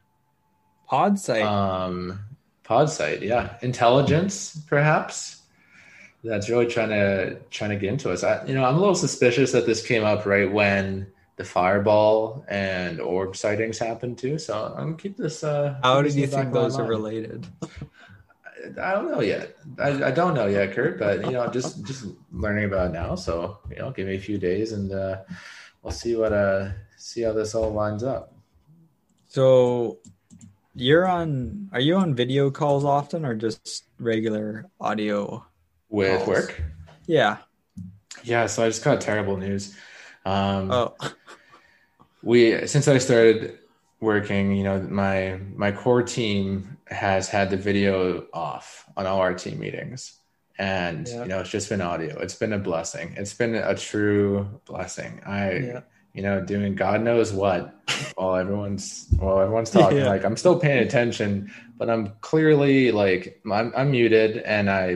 Pod 0.87 1.18
site. 1.18 1.43
um 1.43 2.20
pod 2.62 2.91
site. 2.91 3.22
Yeah, 3.22 3.57
intelligence 3.62 4.59
perhaps. 4.68 5.43
That's 6.24 6.49
really 6.49 6.66
trying 6.66 6.89
to 6.91 7.37
trying 7.51 7.70
to 7.70 7.76
get 7.76 7.91
into 7.91 8.11
us. 8.11 8.24
I, 8.24 8.45
you 8.47 8.55
know, 8.55 8.64
I'm 8.64 8.76
a 8.76 8.78
little 8.80 8.95
suspicious 8.97 9.53
that 9.53 9.66
this 9.66 9.87
came 9.87 10.05
up 10.05 10.26
right 10.26 10.51
when 10.51 11.07
the 11.37 11.45
fireball 11.45 12.45
and 12.49 13.01
orb 13.01 13.37
sightings 13.37 13.78
happened 13.78 14.18
too. 14.18 14.39
So 14.39 14.74
I'm 14.76 14.84
gonna 14.87 14.97
keep 14.97 15.16
this. 15.16 15.45
Uh, 15.45 15.78
How 15.82 16.03
keep 16.03 16.12
did 16.12 16.18
you 16.18 16.24
in 16.24 16.30
the 16.30 16.37
back 16.37 16.45
think 16.45 16.55
those 16.55 16.78
are 16.78 16.84
related? 16.84 17.47
I 18.82 18.93
don't 18.93 19.11
know 19.11 19.20
yet. 19.20 19.57
I, 19.78 20.05
I 20.05 20.11
don't 20.11 20.34
know 20.34 20.47
yet, 20.47 20.72
Kurt. 20.72 20.99
But 20.99 21.24
you 21.24 21.30
know, 21.32 21.47
just 21.49 21.84
just 21.84 22.07
learning 22.32 22.64
about 22.64 22.91
it 22.91 22.93
now. 22.95 23.14
So 23.14 23.59
you 23.70 23.76
know, 23.76 23.91
give 23.93 24.09
me 24.09 24.16
a 24.16 24.20
few 24.20 24.39
days, 24.39 24.72
and 24.72 24.91
uh, 24.93 25.18
we'll 25.82 25.93
see 25.93 26.16
what 26.16 26.32
uh 26.32 26.70
see 26.97 27.22
how 27.22 27.32
this 27.32 27.55
all 27.55 27.70
lines 27.70 28.03
up. 28.03 28.32
So 29.28 29.99
you're 30.77 31.07
on 31.09 31.68
are 31.72 31.81
you 31.81 31.97
on 31.97 32.14
video 32.14 32.51
calls 32.51 32.85
often 32.85 33.24
or 33.24 33.35
just 33.35 33.87
regular 33.99 34.66
audio? 34.81 35.45
With 35.89 36.16
Calls. 36.18 36.29
work, 36.29 36.62
Yeah. 37.07 37.39
yeah. 38.24 38.47
So 38.47 38.64
I 38.64 38.68
just 38.68 38.85
got 38.85 39.01
terrible 39.01 39.37
news. 39.37 39.74
Um, 40.24 40.70
Oh. 40.70 40.95
we 42.22 42.66
since 42.66 42.89
I 42.89 42.99
started 42.99 43.59
working, 44.01 44.55
you 44.55 44.64
know, 44.64 44.81
my 44.81 45.39
my 45.55 45.72
core 45.72 46.03
team 46.03 46.77
has 46.89 47.29
had 47.29 47.51
the 47.51 47.57
video 47.57 48.27
off 48.33 48.85
on 48.97 49.07
all 49.07 49.20
our 49.20 49.35
team 49.35 49.59
meetings. 49.59 50.18
And 50.59 51.07
Yeah. 51.07 51.22
you 51.22 51.29
know, 51.29 51.41
it's 51.41 51.51
just 51.51 51.68
been 51.68 51.81
audio. 51.81 52.18
It's 52.18 52.35
been 52.35 52.53
a 52.53 52.59
blessing. 52.59 53.14
It's 53.16 53.35
been 53.35 53.55
a 53.55 53.74
true 53.74 54.61
blessing. 54.66 55.20
I 55.24 55.53
Yeah. 55.59 55.81
You 56.17 56.23
know, 56.23 56.41
doing 56.41 56.75
God 56.75 57.03
knows 57.03 57.31
what 57.33 57.75
while 58.14 58.37
everyone's 58.37 59.07
while 59.19 59.39
everyone's 59.39 59.71
talking. 59.71 59.99
Yeah. 59.99 60.09
Like 60.09 60.25
I'm 60.25 60.37
still 60.37 60.59
paying 60.59 60.79
attention, 60.79 61.53
but 61.77 61.91
I'm 61.91 62.14
clearly 62.23 62.91
like 62.91 63.41
I'm, 63.53 63.73
I'm 63.77 63.91
muted 63.91 64.39
and 64.39 64.71
I, 64.71 64.89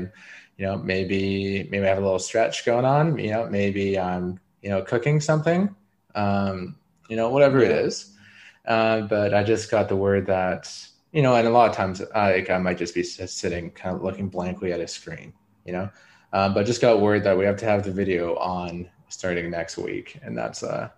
you 0.57 0.67
know, 0.67 0.79
maybe 0.79 1.69
maybe 1.71 1.85
I 1.85 1.89
have 1.91 1.99
a 1.99 2.03
little 2.03 2.19
stretch 2.19 2.65
going 2.65 2.87
on. 2.87 3.19
You 3.19 3.33
know, 3.33 3.47
maybe 3.51 3.99
I'm 3.99 4.41
you 4.63 4.71
know 4.71 4.81
cooking 4.81 5.21
something, 5.21 5.75
um, 6.15 6.77
you 7.11 7.17
know, 7.17 7.29
whatever 7.29 7.61
it 7.61 7.71
is. 7.71 8.17
Uh, 8.65 9.03
but 9.03 9.35
I 9.35 9.45
just 9.45 9.71
got 9.71 9.91
the 9.91 9.97
word 9.97 10.27
that 10.27 10.75
you 11.13 11.21
know, 11.21 11.35
and 11.35 11.47
a 11.47 11.51
lot 11.51 11.69
of 11.69 11.77
times 11.77 12.01
I, 12.15 12.37
like, 12.37 12.51
I 12.51 12.57
might 12.59 12.79
just 12.79 12.95
be 12.95 13.03
sitting 13.03 13.73
kind 13.73 13.95
of 13.95 14.03
looking 14.03 14.29
blankly 14.29 14.73
at 14.73 14.81
a 14.81 14.89
screen, 14.89 15.35
you 15.67 15.73
know. 15.73 15.91
Um, 16.33 16.55
but 16.55 16.65
just 16.65 16.81
got 16.81 17.01
word 17.01 17.25
that 17.25 17.37
we 17.37 17.45
have 17.45 17.57
to 17.57 17.67
have 17.67 17.83
the 17.83 17.91
video 17.91 18.37
on 18.37 18.89
starting 19.09 19.51
next 19.51 19.77
week, 19.77 20.19
and 20.23 20.39
that's 20.39 20.63
uh 20.63 20.89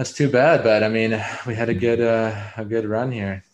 that's 0.00 0.14
too 0.14 0.30
bad. 0.30 0.64
But 0.64 0.82
I 0.82 0.88
mean, 0.88 1.10
we 1.46 1.54
had 1.54 1.68
a 1.68 1.74
good 1.74 2.00
uh, 2.00 2.32
a 2.56 2.64
good 2.64 2.86
run 2.86 3.12
here. 3.12 3.44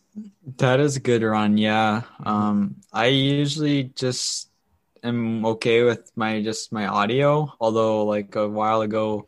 That 0.58 0.78
is 0.78 0.94
a 0.96 1.00
good 1.00 1.24
run, 1.24 1.58
yeah. 1.58 2.02
Um, 2.24 2.76
I 2.92 3.06
usually 3.06 3.90
just 3.98 4.48
am 5.02 5.44
okay 5.44 5.82
with 5.82 6.12
my 6.14 6.40
just 6.42 6.70
my 6.70 6.86
audio. 6.86 7.52
Although, 7.58 8.04
like 8.04 8.36
a 8.36 8.46
while 8.46 8.82
ago, 8.82 9.26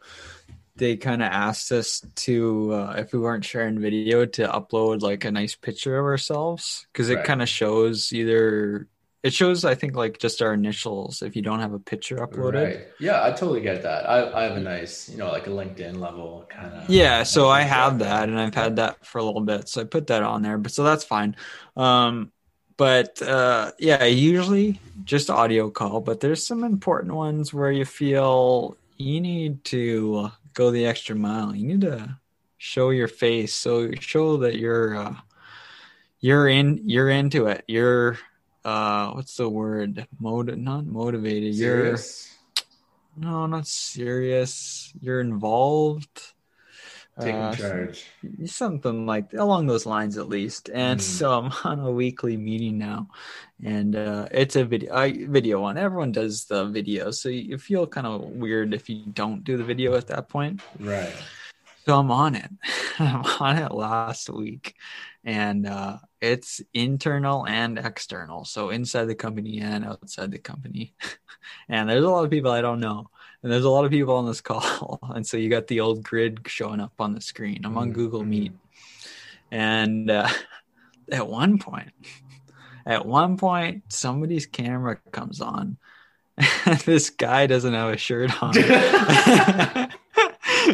they 0.76 0.96
kind 0.96 1.20
of 1.20 1.28
asked 1.32 1.72
us 1.72 2.06
to, 2.22 2.72
uh, 2.72 2.94
if 2.98 3.12
we 3.12 3.18
weren't 3.18 3.44
sharing 3.44 3.80
video, 3.80 4.24
to 4.24 4.46
upload 4.46 5.02
like 5.02 5.24
a 5.24 5.32
nice 5.32 5.56
picture 5.56 5.98
of 5.98 6.04
ourselves 6.06 6.86
because 6.92 7.10
it 7.10 7.16
Right. 7.16 7.24
kind 7.24 7.42
of 7.42 7.48
shows 7.48 8.12
either 8.12 8.86
it 9.22 9.32
shows 9.34 9.64
I 9.64 9.74
think 9.74 9.96
like 9.96 10.18
just 10.18 10.40
our 10.42 10.54
initials 10.54 11.22
if 11.22 11.34
you 11.34 11.42
don't 11.42 11.60
have 11.60 11.72
a 11.72 11.78
picture 11.78 12.16
uploaded. 12.16 12.64
Right? 12.64 12.86
Yeah, 13.00 13.24
I 13.24 13.30
totally 13.30 13.60
get 13.60 13.82
that. 13.82 14.08
I, 14.08 14.32
I 14.32 14.44
have 14.44 14.56
a 14.56 14.60
nice, 14.60 15.08
you 15.08 15.18
know, 15.18 15.28
like 15.28 15.46
a 15.46 15.50
LinkedIn 15.50 15.98
level 15.98 16.46
kind 16.48 16.72
of. 16.72 16.88
Yeah, 16.88 17.24
so 17.24 17.48
I 17.48 17.62
have 17.62 17.98
that 17.98 18.28
and 18.28 18.38
I've 18.38 18.54
had 18.54 18.76
that 18.76 19.04
for 19.04 19.18
a 19.18 19.24
little 19.24 19.40
bit. 19.40 19.68
So 19.68 19.80
I 19.80 19.84
put 19.84 20.06
that 20.08 20.22
on 20.22 20.42
there, 20.42 20.58
but 20.58 20.72
so 20.72 20.84
that's 20.84 21.04
fine. 21.04 21.36
Um 21.76 22.30
but 22.76 23.20
uh 23.20 23.72
yeah, 23.78 24.04
usually 24.04 24.80
just 25.04 25.30
audio 25.30 25.68
call, 25.68 26.00
but 26.00 26.20
there's 26.20 26.46
some 26.46 26.62
important 26.62 27.14
ones 27.14 27.52
where 27.52 27.72
you 27.72 27.84
feel 27.84 28.76
you 28.98 29.20
need 29.20 29.64
to 29.64 30.30
go 30.54 30.70
the 30.70 30.86
extra 30.86 31.16
mile. 31.16 31.54
You 31.54 31.66
need 31.66 31.80
to 31.80 32.18
show 32.56 32.90
your 32.90 33.08
face 33.08 33.54
so 33.54 33.90
show 34.00 34.38
that 34.38 34.56
you're 34.56 34.96
uh 34.96 35.14
you're 36.20 36.48
in 36.48 36.82
you're 36.84 37.08
into 37.08 37.46
it. 37.46 37.64
You're 37.66 38.18
uh 38.64 39.12
what's 39.12 39.36
the 39.36 39.48
word? 39.48 40.06
Motiv 40.20 40.58
not 40.58 40.86
motivated. 40.86 41.54
You're 41.54 41.96
no, 43.16 43.46
not 43.46 43.66
serious. 43.66 44.92
You're 45.00 45.20
involved. 45.20 46.34
Taking 47.18 47.50
Uh, 47.50 47.54
charge. 47.56 48.06
something 48.46 49.02
like 49.04 49.32
along 49.34 49.66
those 49.66 49.86
lines 49.86 50.16
at 50.18 50.28
least 50.30 50.70
and 50.70 51.00
Mm. 51.00 51.02
so 51.02 51.26
i'm 51.34 51.50
on 51.66 51.80
a 51.82 51.90
weekly 51.90 52.36
meeting 52.36 52.78
now 52.78 53.08
and 53.64 53.96
uh 53.98 54.28
it's 54.30 54.54
a 54.54 54.62
video 54.64 54.94
I, 54.94 55.26
video 55.26 55.58
one 55.60 55.74
everyone 55.78 56.12
does 56.14 56.44
the 56.46 56.66
video 56.70 57.10
so 57.10 57.28
you 57.28 57.58
feel 57.58 57.88
kind 57.90 58.06
of 58.06 58.22
weird 58.38 58.70
if 58.72 58.86
you 58.88 59.02
don't 59.10 59.42
do 59.42 59.56
the 59.58 59.64
video 59.66 59.96
at 59.98 60.06
that 60.14 60.28
point 60.30 60.62
Right. 60.78 61.10
so 61.84 61.98
i'm 61.98 62.12
on 62.14 62.36
it 62.38 62.50
i'm 63.02 63.26
on 63.42 63.58
it 63.58 63.72
last 63.74 64.30
week 64.30 64.76
and 65.26 65.66
uh 65.66 65.98
it's 66.20 66.60
internal 66.74 67.46
and 67.46 67.78
external. 67.78 68.44
So 68.44 68.70
inside 68.70 69.06
the 69.06 69.14
company 69.14 69.60
and 69.60 69.84
outside 69.84 70.30
the 70.30 70.38
company. 70.38 70.94
And 71.70 71.88
there's 71.88 72.04
a 72.04 72.10
lot 72.10 72.24
of 72.24 72.30
people 72.30 72.50
i 72.50 72.60
don't 72.60 72.80
know. 72.80 73.08
And 73.42 73.50
there's 73.50 73.64
a 73.64 73.70
lot 73.70 73.84
of 73.84 73.90
people 73.90 74.16
on 74.16 74.26
this 74.26 74.40
call. 74.50 74.98
And 75.02 75.26
so 75.26 75.36
you 75.36 75.48
got 75.48 75.66
the 75.66 75.80
old 75.80 76.02
grid 76.02 76.40
showing 76.46 76.80
up 76.80 76.92
on 76.98 77.14
the 77.14 77.20
screen. 77.20 77.64
I'm 77.64 77.78
on 77.78 77.92
google 77.92 78.22
mhm. 78.22 78.28
meet. 78.28 78.52
And 79.50 80.10
uh, 80.10 80.28
at 81.12 81.26
one 81.26 81.58
point 81.58 81.92
at 82.84 83.06
one 83.06 83.36
point 83.36 83.84
somebody's 83.88 84.46
camera 84.46 84.98
comes 85.12 85.40
on. 85.40 85.78
This 86.84 87.10
guy 87.10 87.46
doesn't 87.46 87.74
have 87.74 87.94
a 87.94 87.96
shirt 87.96 88.42
on. 88.42 88.54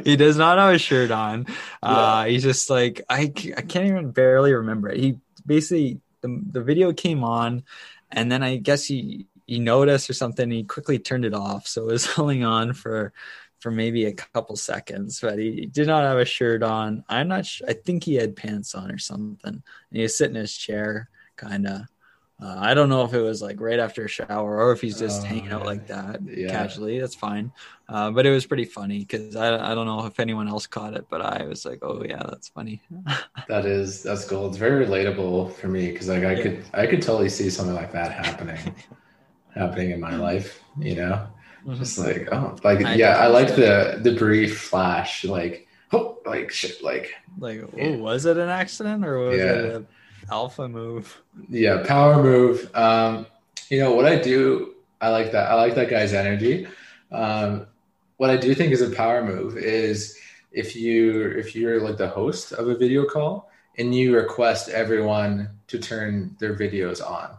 He 0.05 0.17
does 0.17 0.37
not 0.37 0.59
have 0.59 0.75
a 0.75 0.79
shirt 0.79 1.11
on. 1.11 1.47
Uh 1.83 2.25
he's 2.25 2.43
just 2.43 2.69
like 2.69 3.03
I, 3.09 3.33
I 3.57 3.63
can't 3.63 3.87
even 3.87 4.11
barely 4.11 4.53
remember 4.53 4.89
it. 4.89 4.99
He 4.99 5.19
basically 5.47 6.01
the, 6.21 6.41
the 6.53 6.63
video 6.63 6.93
came 6.93 7.23
on 7.23 7.63
and 8.11 8.31
then 8.31 8.43
i 8.43 8.57
guess 8.57 8.85
he 8.85 9.27
he 9.47 9.59
noticed 9.59 10.09
or 10.09 10.15
something 10.15 10.51
he 10.51 10.65
quickly 10.65 10.99
turned 10.99 11.25
it 11.25 11.35
off. 11.35 11.67
So 11.67 11.89
it 11.89 11.93
was 11.93 12.09
only 12.19 12.43
on 12.43 12.73
for 12.73 13.13
for 13.61 13.71
maybe 13.71 14.05
a 14.05 14.13
couple 14.13 14.57
seconds 14.57 15.21
but 15.23 15.39
he 15.39 15.65
did 15.65 15.87
not 15.87 16.03
have 16.03 16.19
a 16.19 16.25
shirt 16.25 16.63
on. 16.63 17.05
I'm 17.09 17.29
not 17.29 17.47
sure 17.47 17.69
i 17.69 17.73
think 17.73 18.05
he 18.05 18.15
had 18.15 18.37
pants 18.37 18.75
on 18.75 18.91
or 18.91 18.99
something. 18.99 19.39
And 19.45 19.63
he 19.91 20.03
was 20.03 20.17
sitting 20.17 20.37
in 20.37 20.43
his 20.43 20.57
chair 20.57 21.09
kind 21.37 21.67
of 21.67 21.83
Uh, 22.43 22.57
I 22.59 22.75
don't 22.75 22.89
know 22.89 23.05
if 23.05 23.15
it 23.15 23.21
was 23.21 23.41
like 23.41 23.61
right 23.61 23.79
after 23.79 24.05
a 24.05 24.09
shower 24.09 24.59
or 24.61 24.73
if 24.73 24.81
he's 24.81 24.99
just 24.99 25.23
Oh, 25.23 25.27
hanging 25.27 25.53
out 25.53 25.65
like 25.65 25.87
that 25.87 26.21
Yeah. 26.25 26.49
casually. 26.49 26.99
That's 27.01 27.15
fine. 27.15 27.53
Uh, 27.89 28.11
but 28.11 28.27
it 28.27 28.31
was 28.33 28.47
pretty 28.47 28.65
funny 28.65 29.01
because 29.01 29.37
I, 29.37 29.73
I 29.73 29.75
don't 29.75 29.87
know 29.87 30.07
if 30.07 30.19
anyone 30.21 30.49
else 30.49 30.67
caught 30.67 30.95
it, 30.95 31.07
but 31.09 31.21
I 31.23 31.47
was 31.47 31.65
like, 31.65 31.79
oh 31.83 32.03
yeah, 32.05 32.23
that's 32.29 32.49
funny. 32.49 32.83
That 33.47 33.67
is 33.67 34.03
that's 34.03 34.25
cool. 34.25 34.49
It's 34.49 34.57
very 34.57 34.87
relatable 34.87 35.53
for 35.55 35.69
me 35.69 35.93
because 35.93 36.09
like 36.09 36.25
I 36.25 36.35
Yeah. 36.35 36.43
could 36.43 36.65
I 36.73 36.87
could 36.87 37.03
totally 37.03 37.29
see 37.29 37.51
something 37.51 37.75
like 37.75 37.93
that 37.93 38.13
happening 38.13 38.75
happening 39.55 39.91
in 39.93 40.01
my 40.01 40.17
life. 40.17 40.61
You 40.79 40.97
know, 40.97 41.29
just 41.79 41.99
like 41.99 42.29
oh 42.33 42.57
like 42.65 42.81
Mm-hmm. 42.81 42.87
I 42.87 42.95
yeah, 42.95 43.19
I 43.19 43.29
like 43.29 43.57
the 43.57 44.01
the 44.03 44.17
brief 44.17 44.61
flash 44.63 45.25
like 45.25 45.69
oh 45.93 46.19
like 46.27 46.51
shit 46.51 46.83
like 46.83 47.13
like, 47.39 47.61
oh, 47.73 47.93
was 47.93 48.27
it 48.27 48.37
an 48.37 48.49
accident 48.49 49.05
or 49.05 49.19
was 49.19 49.45
Yeah. 49.45 49.53
it 49.53 49.65
an 49.65 49.89
alpha 50.31 50.69
move? 50.69 51.23
yeah 51.49 51.83
power 51.87 52.23
move. 52.23 52.71
Um, 52.75 53.27
you 53.69 53.81
know 53.81 53.95
what 53.95 54.07
I 54.07 54.17
do. 54.17 54.75
I 55.01 55.09
like 55.09 55.33
that. 55.33 55.51
I 55.51 55.55
like 55.55 55.75
that 55.75 55.91
guy's 55.91 56.13
energy. 56.13 56.67
Um, 57.11 57.67
what 58.17 58.31
I 58.31 58.37
do 58.37 58.55
think 58.55 58.73
is 58.73 58.81
a 58.81 58.91
power 58.91 59.25
move 59.25 59.57
is 59.57 60.19
if 60.53 60.77
you 60.77 61.23
if 61.33 61.55
you're 61.55 61.81
like 61.81 61.97
the 61.97 62.09
host 62.09 62.53
of 62.53 62.69
a 62.69 62.77
video 62.77 63.05
call 63.05 63.51
and 63.79 63.95
you 63.95 64.15
request 64.15 64.69
everyone 64.69 65.51
to 65.67 65.79
turn 65.79 66.37
their 66.39 66.55
videos 66.55 67.05
on. 67.05 67.37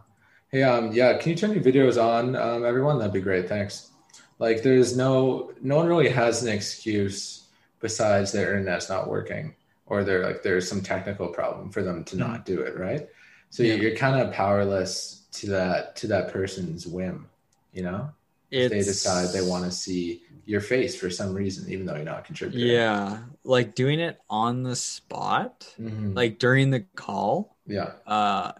Hey, 0.50 0.62
um, 0.62 0.92
yeah, 0.92 1.16
can 1.18 1.30
you 1.30 1.36
turn 1.36 1.52
your 1.52 1.62
videos 1.62 2.02
on, 2.02 2.36
um, 2.36 2.64
everyone? 2.64 2.98
That'd 2.98 3.12
be 3.12 3.20
great. 3.20 3.48
Thanks. 3.48 3.90
Like, 4.38 4.62
there's 4.62 4.96
no 4.96 5.52
no 5.62 5.76
one 5.76 5.86
really 5.86 6.10
has 6.10 6.42
an 6.42 6.52
excuse 6.52 7.46
besides 7.80 8.32
their 8.32 8.52
internet's 8.52 8.88
not 8.88 9.08
working 9.08 9.54
or 9.86 10.04
they're 10.04 10.22
like 10.24 10.42
there's 10.42 10.68
some 10.68 10.82
technical 10.82 11.28
problem 11.28 11.70
for 11.70 11.82
them 11.82 12.04
to 12.04 12.16
not 12.16 12.44
do 12.44 12.60
it, 12.60 12.76
right? 12.78 13.08
So 13.50 13.62
Yeah. 13.62 13.74
you're 13.74 13.96
kind 13.96 14.20
of 14.20 14.32
powerless 14.34 15.26
to 15.32 15.46
that 15.50 15.96
to 15.96 16.06
that 16.08 16.32
person's 16.32 16.86
whim, 16.86 17.28
you 17.72 17.82
know. 17.82 18.10
If 18.50 18.70
they 18.70 18.78
decide 18.78 19.28
they 19.32 19.42
want 19.42 19.64
to 19.64 19.70
see 19.70 20.22
your 20.44 20.60
face 20.60 20.94
for 20.96 21.10
some 21.10 21.34
reason, 21.34 21.70
even 21.70 21.86
though 21.86 21.96
you're 21.96 22.04
not 22.04 22.24
contributing. 22.24 22.68
Yeah, 22.68 23.18
like 23.44 23.74
doing 23.74 24.00
it 24.00 24.18
on 24.30 24.62
the 24.62 24.76
spot, 24.76 25.74
Mhm. 25.78 26.14
like 26.14 26.38
during 26.38 26.70
the 26.70 26.80
call. 26.94 27.56
yeah, 27.66 27.92
uh 28.06 28.52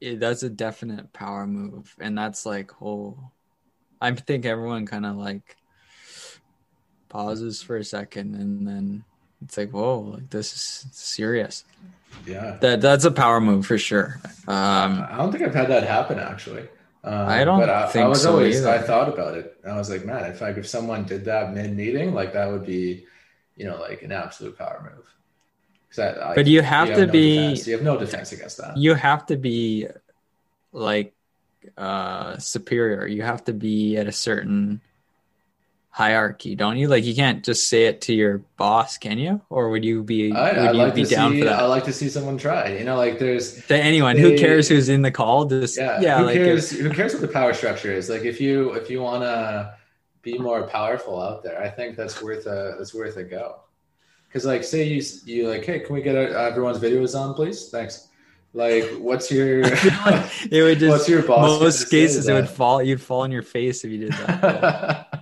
it, 0.00 0.18
that's 0.20 0.42
a 0.42 0.50
definite 0.50 1.12
power 1.12 1.46
move 1.46 1.94
and 2.00 2.18
that's 2.18 2.44
like 2.44 2.82
oh 2.82 3.30
i 4.00 4.10
think 4.12 4.44
everyone 4.44 4.84
kind 4.86 5.06
of 5.06 5.16
like 5.16 5.56
pauses 7.08 7.62
for 7.62 7.76
a 7.76 7.84
second 7.84 8.34
and 8.34 8.66
then 8.66 9.04
it's 9.44 9.56
like 9.56 9.70
whoa 9.70 10.00
like 10.00 10.30
this 10.30 10.52
is 10.54 10.86
serious 10.92 11.64
yeah. 12.26 12.56
that 12.60 12.80
that's 12.80 13.04
a 13.04 13.10
power 13.10 13.40
move 13.40 13.66
for 13.66 13.78
sure 13.78 14.20
um 14.48 15.04
I 15.10 15.16
don't 15.18 15.32
think 15.32 15.44
I've 15.44 15.54
had 15.54 15.68
that 15.68 15.84
happen 15.84 16.18
actually. 16.18 16.68
Um, 17.04 17.28
I 17.28 17.42
don't 17.44 17.58
but 17.58 17.68
I, 17.68 18.00
I 18.02 18.06
was 18.06 18.22
so 18.22 18.32
always 18.32 18.64
I 18.64 18.78
thought 18.78 19.08
about 19.08 19.36
it. 19.36 19.56
I 19.66 19.76
was 19.76 19.90
like, 19.90 20.04
man, 20.04 20.30
if 20.30 20.40
like 20.40 20.56
if 20.56 20.68
someone 20.68 21.02
did 21.04 21.24
that 21.24 21.52
mid 21.52 21.76
meeting, 21.76 22.14
like 22.14 22.32
that 22.34 22.48
would 22.48 22.64
be, 22.64 23.06
you 23.56 23.66
know, 23.66 23.76
like 23.80 24.02
an 24.02 24.12
absolute 24.12 24.56
power 24.56 24.88
move. 24.94 25.06
I, 25.98 26.30
I- 26.30 26.34
But 26.36 26.46
you 26.46 26.62
have 26.62 26.88
to 26.94 27.06
no 27.06 27.12
be- 27.12 27.36
defense. 27.38 27.66
you 27.66 27.72
have 27.74 27.82
no 27.82 27.98
defense 27.98 28.30
against 28.30 28.58
that. 28.58 28.76
you 28.76 28.94
have 28.94 29.26
to 29.26 29.36
be 29.36 29.88
like 30.72 31.12
uh 31.76 32.38
superior 32.38 33.06
you 33.06 33.22
have 33.22 33.42
to 33.44 33.52
be 33.52 33.96
at 33.96 34.06
a 34.06 34.12
certain 34.12 34.80
hierarchy 35.92 36.56
don't 36.56 36.78
you? 36.78 36.88
Like 36.88 37.04
you 37.04 37.14
can't 37.14 37.44
just 37.44 37.68
say 37.68 37.84
it 37.84 38.00
to 38.02 38.14
your 38.14 38.38
boss 38.56 38.98
can 38.98 39.18
you? 39.18 39.42
Or 39.50 39.68
would 39.68 39.84
you 39.84 40.02
be 40.02 40.32
I, 40.32 40.48
would 40.50 40.58
I 40.58 40.72
you 40.72 40.78
like 40.78 40.94
be 40.94 41.04
down 41.04 41.32
see. 41.32 41.40
for 41.40 41.44
that? 41.44 41.60
I 41.60 41.66
like 41.66 41.84
to 41.84 41.92
see 41.92 42.08
someone 42.08 42.38
try. 42.38 42.76
You 42.76 42.84
know, 42.84 42.96
like 42.96 43.18
there's 43.18 43.64
to 43.66 43.76
anyone 43.76 44.16
who 44.16 44.36
cares 44.36 44.68
who's 44.68 44.88
in 44.88 45.02
the 45.02 45.10
call? 45.10 45.44
Just 45.44 45.76
yeah, 45.78 46.00
yeah, 46.00 46.18
who 46.18 46.24
like 46.24 46.36
if- 46.36 46.44
cares 46.44 46.70
who 46.70 46.90
cares 46.90 47.12
what 47.12 47.20
the 47.20 47.28
power 47.28 47.52
structure 47.54 47.92
is? 47.92 48.08
Like 48.08 48.22
if 48.22 48.40
you 48.40 48.72
if 48.72 48.90
you 48.90 49.02
want 49.02 49.22
to 49.22 49.76
be 50.22 50.38
more 50.38 50.68
powerful 50.68 51.20
out 51.20 51.42
there 51.42 51.60
i 51.60 51.68
think 51.68 51.96
that's 51.96 52.22
worth 52.22 52.46
a 52.46 52.76
that's 52.78 52.94
worth 52.94 53.16
a 53.16 53.24
go. 53.24 53.56
Because 54.28 54.46
like 54.46 54.64
say 54.64 54.84
you 54.84 55.02
you 55.26 55.48
like 55.48 55.64
hey 55.64 55.80
can 55.80 55.94
we 55.94 56.00
get 56.00 56.16
uh, 56.16 56.38
everyone's 56.38 56.78
videos 56.78 57.18
on 57.18 57.34
please? 57.34 57.68
Thanks. 57.68 58.08
Like 58.54 58.84
what's 58.98 59.30
your 59.30 59.60
it 59.64 60.62
would 60.62 60.78
just 60.78 60.90
what's 60.90 61.08
your 61.08 61.22
boss 61.22 61.60
most 61.60 61.90
cases 61.90 62.28
it 62.28 62.32
would 62.32 62.48
fall 62.48 62.82
you'd 62.82 63.00
fall 63.00 63.22
on 63.22 63.30
your 63.30 63.42
face 63.42 63.84
if 63.84 63.90
you 63.90 63.98
did 63.98 64.12
that 64.12 65.21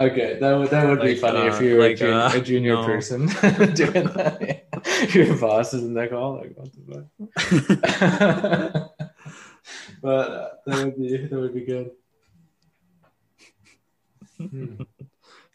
okay 0.00 0.38
that 0.40 0.54
would 0.56 0.70
that 0.70 0.86
would 0.88 1.00
be 1.00 1.08
Like, 1.14 1.18
funny 1.18 1.46
if 1.46 1.58
uh, 1.58 1.62
you're 1.62 1.80
like, 1.80 1.92
a, 1.92 1.96
jun- 1.96 2.12
uh, 2.12 2.30
a 2.34 2.40
junior 2.40 2.74
no. 2.74 2.84
person 2.86 3.26
doing 3.74 4.04
that 4.14 4.64
your 5.14 5.36
boss 5.36 5.74
is 5.74 5.82
in 5.82 5.94
that 5.94 6.10
call 6.10 6.36
like 6.38 6.52
what 6.56 6.72
the 6.72 6.80
fuck 6.88 7.04
but 10.02 10.30
uh, 10.30 10.48
that 10.66 10.84
would 10.84 10.96
be 10.96 11.16
that 11.16 11.38
would 11.40 11.54
be 11.54 11.64
good 11.64 11.90
Hmm. 14.38 14.82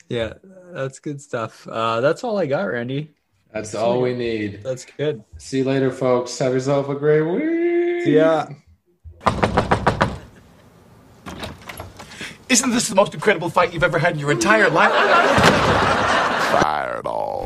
yeah 0.10 0.34
that's 0.74 1.00
good 1.00 1.22
stuff 1.22 1.66
uh 1.70 2.02
that's 2.02 2.22
all 2.26 2.38
i 2.38 2.46
got 2.46 2.64
randy 2.64 3.12
That's 3.54 3.74
all 3.76 4.02
we 4.02 4.14
need. 4.14 4.62
that's 4.62 4.84
good 4.84 5.24
See 5.38 5.60
you 5.60 5.64
later, 5.64 5.90
folks. 5.90 6.38
Have 6.40 6.52
yourself 6.54 6.90
a 6.90 6.96
great 6.96 7.22
week. 7.22 8.08
yeah 8.08 8.50
Isn't 12.54 12.70
this 12.70 12.88
the 12.88 12.94
most 12.94 13.16
incredible 13.16 13.50
fight 13.50 13.74
you've 13.74 13.82
ever 13.82 13.98
had 13.98 14.14
in 14.14 14.20
your 14.20 14.30
entire 14.30 14.70
life? 14.70 14.92
Fireball. 16.52 17.46